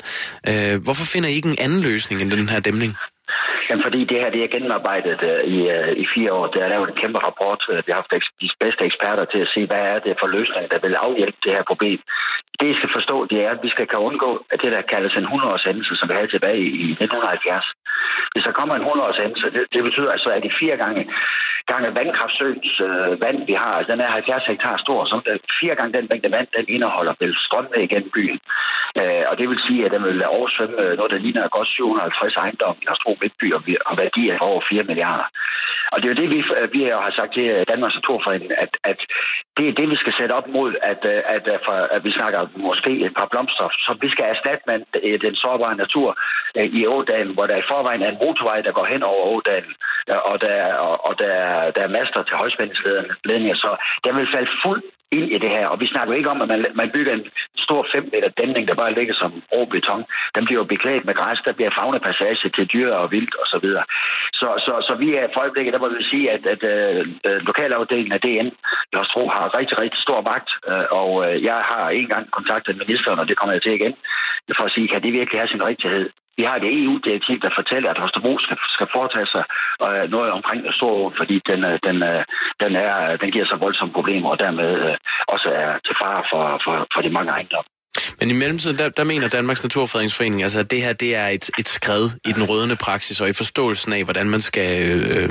Øh, 0.47 0.83
hvorfor 0.83 1.05
finder 1.05 1.29
I 1.29 1.33
ikke 1.33 1.49
en 1.49 1.55
anden 1.59 1.81
løsning 1.81 2.21
end 2.21 2.31
den 2.31 2.49
her 2.49 2.59
dæmning? 2.59 2.95
Jamen, 3.71 3.85
fordi 3.87 4.01
det 4.11 4.17
her 4.21 4.29
det 4.35 4.43
er 4.43 4.53
gennemarbejdet 4.55 5.19
uh, 5.31 5.41
i, 5.55 5.57
uh, 5.75 5.91
i 6.03 6.05
fire 6.15 6.33
år. 6.33 6.47
Det 6.53 6.61
er 6.61 6.69
lavet 6.73 6.89
en 6.89 7.01
kæmpe 7.01 7.19
rapport. 7.27 7.61
Uh, 7.69 7.77
vi 7.85 7.89
har 7.91 8.01
haft 8.01 8.13
de 8.41 8.49
bedste 8.63 8.83
eksperter 8.89 9.25
til 9.25 9.39
at 9.45 9.51
se, 9.53 9.61
hvad 9.65 9.83
er 9.93 9.99
det 10.05 10.19
for 10.21 10.27
løsninger, 10.27 10.69
der 10.73 10.79
vil 10.85 11.03
afhjælpe 11.07 11.39
det 11.43 11.51
her 11.55 11.63
problem. 11.71 11.99
Det, 12.59 12.67
I 12.73 12.79
skal 12.79 12.91
forstå, 12.97 13.17
det 13.31 13.39
er, 13.45 13.51
at 13.51 13.63
vi 13.65 13.69
skal 13.69 13.87
kan 13.87 14.05
undgå 14.09 14.31
at 14.51 14.61
det, 14.61 14.71
der 14.71 14.89
kaldes 14.93 15.13
en 15.15 15.29
100-års 15.33 15.63
hændelse, 15.69 15.93
som 15.95 16.09
vi 16.09 16.13
havde 16.13 16.33
tilbage 16.35 16.61
i 16.85 16.87
1970. 16.91 17.65
Hvis 18.33 18.43
der 18.47 18.57
kommer 18.59 18.75
en 18.75 18.87
100-års 18.89 19.21
hændelse, 19.23 19.47
det, 19.55 19.63
det 19.73 19.83
betyder 19.87 20.11
altså, 20.11 20.29
at 20.29 20.43
de 20.43 20.51
fire 20.61 20.77
gange, 20.83 21.01
gange 21.71 21.95
vandkraftsøens 21.99 22.71
uh, 22.87 23.21
vand, 23.23 23.39
vi 23.49 23.55
har, 23.61 23.73
altså, 23.77 23.91
den 23.91 24.01
er 24.01 24.11
70 24.11 24.45
hektar 24.51 24.77
stor, 24.85 24.99
så 25.05 25.15
der, 25.25 25.37
fire 25.61 25.75
gange 25.75 25.93
den 25.97 26.07
mængde 26.11 26.31
vand, 26.31 26.47
den 26.57 26.65
indeholder 26.75 27.13
vel 27.19 27.35
strømme 27.47 27.83
igennem 27.87 28.11
byen. 28.17 28.39
Uh, 28.99 29.23
og 29.29 29.33
det 29.39 29.49
vil 29.49 29.59
sige, 29.67 29.85
at 29.85 29.91
den 29.91 30.03
vil 30.03 30.25
oversvømme 30.37 30.77
noget, 30.99 31.11
der 31.13 31.23
ligner 31.25 31.55
godt 31.57 31.67
750 31.67 32.35
ejendomme 32.35 32.79
i 32.83 32.87
Astro 32.93 33.17
Midtby, 33.21 33.47
og 33.85 33.97
værdier 33.97 34.37
over 34.39 34.61
4 34.69 34.83
milliarder. 34.83 35.27
Og 35.91 35.97
det 35.97 36.05
er 36.05 36.13
jo 36.13 36.21
det, 36.21 36.29
vi, 36.35 36.39
øh, 36.59 36.73
vi 36.73 36.81
har 36.83 37.13
sagt 37.15 37.33
til 37.33 37.47
øh, 37.55 37.65
Danmarks 37.67 37.95
Naturforening, 37.95 38.51
at, 38.63 38.71
at 38.83 38.99
det 39.57 39.65
er 39.67 39.73
det, 39.79 39.89
vi 39.89 39.95
skal 39.95 40.13
sætte 40.19 40.33
op 40.33 40.47
mod, 40.47 40.75
at, 40.91 41.01
øh, 41.13 41.21
at, 41.35 41.47
at, 41.47 41.59
for, 41.65 41.77
at 41.95 42.03
vi 42.03 42.11
snakker 42.11 42.39
måske 42.55 42.91
et 43.05 43.13
par 43.19 43.27
blomster, 43.31 43.67
så 43.85 43.97
vi 44.01 44.09
skal 44.09 44.25
erstatte 44.25 44.63
med 44.67 44.77
den 45.25 45.35
sårbare 45.35 45.75
natur 45.75 46.09
i 46.55 46.87
Ådalen, 46.87 47.33
hvor 47.33 47.47
der 47.47 47.57
i 47.57 47.69
forvejen 47.71 48.01
er 48.01 48.09
en 48.09 48.21
motorvej, 48.23 48.61
der 48.61 48.71
går 48.71 48.85
hen 48.85 49.03
over 49.03 49.23
Ådalen, 49.35 49.73
og 50.07 50.41
der, 50.41 50.73
og, 50.73 51.05
og 51.07 51.19
der, 51.19 51.35
der 51.75 51.81
er 51.83 51.95
master 51.97 52.23
til 52.23 52.35
højspændingsledninger, 52.35 53.55
så 53.55 53.71
der 54.03 54.13
vil 54.13 54.27
falde 54.33 54.51
fuld 54.63 54.83
ind 55.17 55.27
i 55.35 55.37
det 55.43 55.49
her. 55.49 55.67
Og 55.67 55.79
vi 55.79 55.87
snakker 55.87 56.13
ikke 56.13 56.29
om, 56.29 56.41
at 56.41 56.47
man, 56.47 56.65
man 56.81 56.89
bygger 56.95 57.13
en 57.13 57.25
stor 57.57 57.87
5 57.91 58.09
meter 58.13 58.29
dæmning, 58.41 58.67
der 58.67 58.75
bare 58.81 58.93
ligger 58.93 59.13
som 59.13 59.31
rå 59.53 59.65
beton. 59.65 60.03
Den 60.35 60.45
bliver 60.45 60.59
jo 60.61 60.71
beklædt 60.73 61.05
med 61.05 61.15
græs, 61.19 61.39
der 61.45 61.53
bliver 61.57 61.71
fagnepassage 61.79 62.49
til 62.55 62.65
dyr 62.73 62.91
og 63.01 63.11
vildt 63.11 63.35
osv. 63.41 63.49
Så, 63.51 63.57
videre. 63.65 63.83
så, 64.39 64.47
så, 64.65 64.73
så 64.87 64.93
vi 65.03 65.07
er 65.15 65.27
for 65.33 65.41
øjeblikket, 65.41 65.73
der 65.73 65.80
må 65.81 65.87
vi 65.97 66.03
sige, 66.11 66.25
at, 66.35 66.43
at, 66.53 66.61
øh, 66.73 66.99
øh 67.27 67.39
lokalafdelingen 67.49 68.13
af 68.17 68.21
DN 68.21 68.47
i 68.91 68.95
Hostro 68.99 69.23
har 69.35 69.57
rigtig, 69.59 69.75
rigtig 69.83 69.99
stor 70.05 70.19
magt. 70.31 70.49
øh, 70.69 70.85
og 70.99 71.09
øh, 71.25 71.35
jeg 71.49 71.59
har 71.71 71.85
en 71.89 72.07
gang 72.13 72.25
kontaktet 72.37 72.81
ministeren, 72.83 73.19
og 73.19 73.27
det 73.27 73.37
kommer 73.37 73.53
jeg 73.53 73.61
til 73.63 73.73
igen, 73.79 73.95
for 74.57 74.65
at 74.65 74.73
sige, 74.75 74.87
kan 74.87 75.01
det 75.03 75.13
virkelig 75.13 75.39
have 75.39 75.53
sin 75.53 75.67
rigtighed? 75.71 76.09
Vi 76.37 76.43
har 76.43 76.55
et 76.55 76.83
EU-direktiv, 76.83 77.39
der 77.39 77.57
fortæller, 77.59 77.89
at 77.89 77.97
Holstebro 77.97 78.33
skal, 78.39 78.57
skal 78.75 78.87
foretage 78.95 79.29
sig 79.35 79.43
øh, 79.85 80.05
noget 80.15 80.31
omkring 80.31 80.73
Storåen, 80.73 81.13
fordi 81.17 81.35
den, 81.51 81.63
øh, 81.63 81.79
den, 81.87 81.97
øh, 82.11 82.23
den, 82.63 82.71
er, 82.75 83.17
den 83.21 83.31
giver 83.31 83.45
så 83.45 83.55
voldsomme 83.55 83.93
problemer, 83.93 84.29
og 84.29 84.39
dermed 84.39 84.71
øh, 84.87 84.97
også 85.27 85.49
er 85.49 85.71
til 85.85 85.95
fare 86.01 86.23
for, 86.31 86.43
for, 86.63 86.87
for 86.93 87.01
de 87.01 87.09
mange 87.09 87.31
ejendomme. 87.31 87.69
Men 88.19 88.29
i 88.29 88.33
mellemtiden, 88.33 88.77
der, 88.77 88.89
der 88.89 89.03
mener 89.03 89.27
Danmarks 89.29 89.63
Naturfredningsforening, 89.63 90.43
altså 90.43 90.59
at 90.59 90.71
det 90.71 90.81
her 90.81 90.93
det 90.93 91.15
er 91.15 91.27
et, 91.27 91.49
et 91.59 91.67
skred 91.67 92.09
i 92.25 92.31
den 92.31 92.43
rødende 92.49 92.75
praksis 92.75 93.21
og 93.21 93.29
i 93.29 93.33
forståelsen 93.33 93.93
af, 93.93 94.03
hvordan 94.03 94.29
man 94.29 94.41
skal 94.41 94.71
øh, 94.89 95.29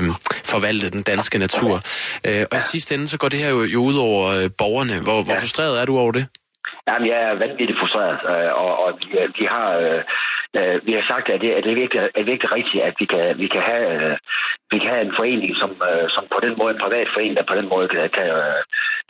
forvalte 0.53 0.89
den 0.89 1.01
danske 1.01 1.37
natur. 1.37 1.81
Øh, 2.27 2.43
og 2.51 2.57
i 2.57 2.61
sidste 2.61 2.95
ende, 2.95 3.07
så 3.07 3.17
går 3.17 3.29
det 3.29 3.39
her 3.39 3.49
jo, 3.49 3.63
jo 3.63 3.79
ud 3.83 3.97
over 4.07 4.27
øh, 4.27 4.49
borgerne. 4.57 5.03
Hvor, 5.03 5.23
hvor 5.23 5.35
frustreret 5.35 5.81
er 5.81 5.85
du 5.85 5.97
over 5.97 6.11
det? 6.11 6.25
Jamen, 6.87 7.07
jeg 7.07 7.19
er 7.29 7.33
vanvittigt 7.45 7.79
frustreret, 7.81 8.19
øh, 8.31 8.51
og, 8.63 8.71
og 8.83 8.89
vi, 8.99 9.05
vi 9.39 9.45
har... 9.55 9.69
Øh, 9.77 10.01
øh, 10.59 10.85
vi 10.87 10.91
har 10.97 11.05
sagt, 11.11 11.29
at 11.29 11.41
det, 11.41 11.51
at 11.51 11.63
det 11.63 11.71
er, 11.71 11.81
virkelig, 11.81 11.99
er 12.15 12.23
virkelig 12.31 12.51
rigtigt, 12.57 12.83
at 12.83 12.95
vi 12.99 13.05
kan, 13.05 13.37
vi 13.43 13.47
kan, 13.47 13.61
have, 13.61 13.85
øh, 13.93 14.17
vi 14.71 14.77
kan 14.79 14.89
have 14.93 15.05
en 15.07 15.17
forening, 15.19 15.51
som, 15.61 15.71
øh, 15.89 16.09
som 16.15 16.23
på 16.33 16.39
den 16.45 16.53
måde, 16.57 16.73
en 16.73 16.83
privat 16.85 17.07
forening, 17.13 17.35
der 17.37 17.51
på 17.51 17.55
den 17.59 17.67
måde 17.73 17.87
kan, 17.87 18.09
kan 18.17 18.27
øh, 18.41 18.61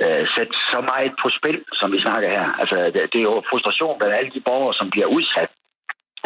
øh, 0.04 0.24
sætte 0.36 0.54
så 0.72 0.80
meget 0.92 1.12
på 1.22 1.28
spil, 1.38 1.58
som 1.80 1.92
vi 1.92 2.00
snakker 2.02 2.30
her. 2.30 2.48
Altså, 2.62 2.78
det, 2.94 3.02
det 3.14 3.20
er 3.20 3.30
jo 3.32 3.44
frustration 3.50 3.98
blandt 3.98 4.16
alle 4.16 4.32
de 4.36 4.48
borgere, 4.50 4.74
som 4.74 4.90
bliver 4.90 5.08
udsat 5.18 5.50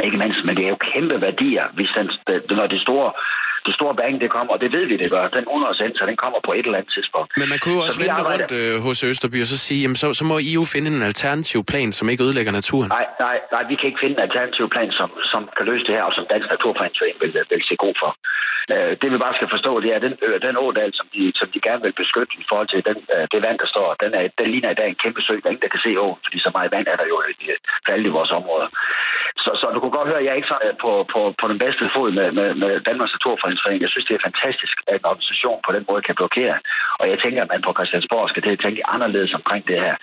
ikke 0.04 0.18
mindst, 0.18 0.46
men 0.46 0.56
det 0.56 0.66
er 0.66 0.70
jo 0.70 0.86
kæmpe 0.94 1.22
værdier, 1.22 1.66
hvis 1.74 1.92
den, 1.98 2.08
når 2.58 2.68
det 2.68 2.82
store 2.82 3.12
det 3.66 3.74
store 3.80 3.96
bang, 4.02 4.14
det 4.24 4.30
kommer, 4.36 4.52
og 4.56 4.60
det 4.64 4.70
ved 4.76 4.86
vi, 4.92 4.96
det 5.04 5.10
gør. 5.16 5.24
Den 5.40 5.46
100 5.48 5.78
cent, 5.82 5.94
så 6.00 6.04
den 6.12 6.18
kommer 6.24 6.40
på 6.48 6.52
et 6.58 6.66
eller 6.68 6.80
andet 6.80 6.94
tidspunkt. 6.98 7.30
Men 7.42 7.48
man 7.54 7.60
kunne 7.62 7.76
jo 7.78 7.82
også 7.86 7.98
Så 7.98 8.04
vende 8.04 8.22
rundt 8.32 8.52
øh, 8.60 8.74
hos 8.86 8.98
Østerby 9.12 9.40
og 9.46 9.50
så 9.54 9.58
sige, 9.68 9.80
jamen 9.84 10.00
så, 10.04 10.08
så 10.20 10.24
må 10.32 10.36
I 10.50 10.52
jo 10.60 10.64
finde 10.74 10.88
en 10.98 11.04
alternativ 11.12 11.60
plan, 11.72 11.90
som 11.98 12.06
ikke 12.12 12.24
ødelægger 12.28 12.52
naturen. 12.60 12.90
Nej, 12.98 13.06
nej, 13.26 13.38
nej, 13.56 13.64
vi 13.70 13.76
kan 13.80 13.86
ikke 13.90 14.02
finde 14.04 14.16
en 14.20 14.24
alternativ 14.28 14.66
plan, 14.76 14.92
som, 15.00 15.10
som 15.32 15.42
kan 15.58 15.66
løse 15.70 15.84
det 15.88 15.94
her, 15.98 16.04
og 16.10 16.14
som 16.18 16.26
Dansk 16.34 16.48
Naturfredningsforening 16.54 17.20
vil, 17.22 17.32
vil 17.52 17.64
se 17.70 17.76
god 17.86 17.96
for. 18.04 18.12
Øh, 18.74 18.92
det 19.02 19.08
vi 19.14 19.18
bare 19.26 19.38
skal 19.38 19.50
forstå, 19.56 19.72
det 19.82 19.90
er, 19.92 19.98
at 20.00 20.06
den, 20.08 20.16
øh, 20.26 20.42
den 20.48 20.56
ådal, 20.66 20.92
som 21.00 21.08
de, 21.16 21.24
som 21.40 21.48
de 21.54 21.60
gerne 21.68 21.82
vil 21.86 22.00
beskytte 22.02 22.34
i 22.44 22.46
forhold 22.50 22.70
til 22.72 22.82
den, 22.90 22.98
øh, 23.14 23.26
det 23.32 23.40
vand, 23.46 23.58
der 23.64 23.70
står, 23.74 23.88
den, 24.04 24.12
er, 24.20 24.24
den 24.40 24.48
ligner 24.54 24.72
i 24.72 24.80
dag 24.80 24.88
en 24.90 25.02
kæmpe 25.04 25.22
sø, 25.22 25.34
der 25.34 25.46
er 25.46 25.54
ingen, 25.54 25.66
der 25.66 25.76
kan 25.76 25.86
se 25.86 25.92
åen, 26.06 26.20
fordi 26.26 26.38
så 26.40 26.50
meget 26.56 26.72
vand 26.76 26.88
er 26.94 26.98
der 27.02 27.08
jo 27.14 27.18
i, 27.32 27.34
for 27.84 27.92
alle 27.94 28.08
i 28.08 28.16
vores 28.18 28.32
områder. 28.40 28.68
Så, 29.44 29.50
så 29.60 29.66
du 29.74 29.80
kunne 29.80 29.98
godt 30.00 30.10
høre, 30.12 30.22
at 30.22 30.26
jeg 30.26 30.32
er 30.32 30.40
ikke 30.42 30.54
sådan 30.54 30.68
øh, 30.70 30.76
på, 30.84 30.92
på, 31.14 31.20
på 31.42 31.46
den 31.52 31.60
bedste 31.64 31.84
fod 31.96 32.10
med, 32.18 32.28
med, 32.38 32.50
med 32.62 32.72
Danmarks 32.90 33.16
Naturfredningsforening. 33.56 33.82
Jeg 33.86 33.92
synes, 33.94 34.08
det 34.10 34.16
er 34.16 34.28
fantastisk, 34.30 34.76
at 34.92 34.98
en 35.00 35.10
organisation 35.12 35.58
på 35.66 35.72
den 35.76 35.84
måde 35.90 36.02
kan 36.08 36.16
blokere. 36.22 36.56
Og 37.00 37.06
jeg 37.12 37.18
tænker, 37.24 37.40
at 37.44 37.52
man 37.54 37.62
på 37.68 37.72
Christiansborg 37.78 38.30
skal 38.30 38.44
til 38.44 38.56
at 38.58 38.62
tænke 38.66 38.82
anderledes 38.96 39.34
omkring 39.40 39.64
det 39.72 39.78
her, 39.86 39.96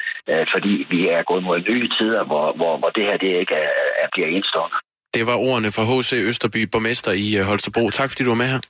fordi 0.55 0.73
vi 0.93 1.01
er 1.17 1.23
gået 1.31 1.43
mod 1.49 1.59
nye 1.71 1.89
tider, 1.97 2.23
hvor, 2.31 2.47
hvor, 2.59 2.75
hvor 2.81 2.91
det 2.97 3.05
her 3.09 3.17
det 3.25 3.31
ikke 3.43 3.55
er, 3.65 3.71
er, 4.03 4.09
bliver 4.15 4.29
enstående. 4.37 4.77
Det 5.17 5.23
var 5.31 5.37
ordene 5.49 5.71
fra 5.77 5.85
H.C. 5.91 6.13
Østerby, 6.31 6.61
borgmester 6.73 7.13
i 7.25 7.29
Holstebro. 7.49 7.85
Tak 7.91 8.09
fordi 8.11 8.23
du 8.25 8.31
var 8.35 8.43
med 8.43 8.51
her. 8.55 8.61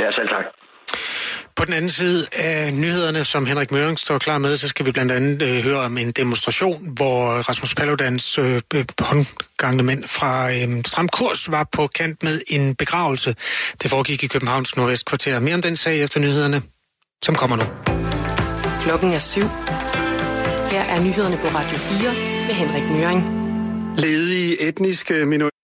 Ja, 0.00 0.06
selv 0.18 0.28
tak. 0.36 0.46
På 1.56 1.64
den 1.64 1.72
anden 1.72 1.90
side 1.90 2.26
af 2.32 2.74
nyhederne, 2.74 3.24
som 3.24 3.46
Henrik 3.46 3.70
Møring 3.70 3.98
står 3.98 4.18
klar 4.18 4.38
med, 4.38 4.56
så 4.56 4.68
skal 4.68 4.86
vi 4.86 4.92
blandt 4.92 5.12
andet 5.12 5.42
øh, 5.42 5.64
høre 5.64 5.80
om 5.80 5.98
en 5.98 6.12
demonstration, 6.12 6.88
hvor 6.96 7.48
Rasmus 7.48 7.74
Paludans 7.74 8.38
øh, 8.38 8.60
øh, 8.74 8.84
håndgangne 9.00 9.82
mænd 9.82 10.04
fra 10.04 10.52
øh, 10.52 10.84
Stram 10.84 11.08
Kurs 11.08 11.50
var 11.50 11.68
på 11.72 11.86
kant 11.86 12.22
med 12.22 12.40
en 12.46 12.74
begravelse. 12.74 13.36
Det 13.82 13.90
foregik 13.90 14.24
i 14.24 14.26
Københavns 14.26 14.76
Nordvestkvarter. 14.76 15.40
Mere 15.40 15.54
om 15.54 15.62
den 15.62 15.76
sag 15.76 16.02
efter 16.02 16.20
nyhederne, 16.20 16.62
som 17.22 17.34
kommer 17.34 17.56
nu. 17.56 17.64
Klokken 18.80 19.12
er 19.12 19.18
syv. 19.18 19.48
Her 20.70 20.82
er 20.82 21.00
nyhederne 21.00 21.36
på 21.36 21.46
Radio 21.46 21.78
4 21.78 22.12
med 22.46 22.54
Henrik 22.54 22.84
Møring. 22.84 23.20
Ledige 23.98 24.68
etniske 24.68 25.26
minoriteter 25.26 25.61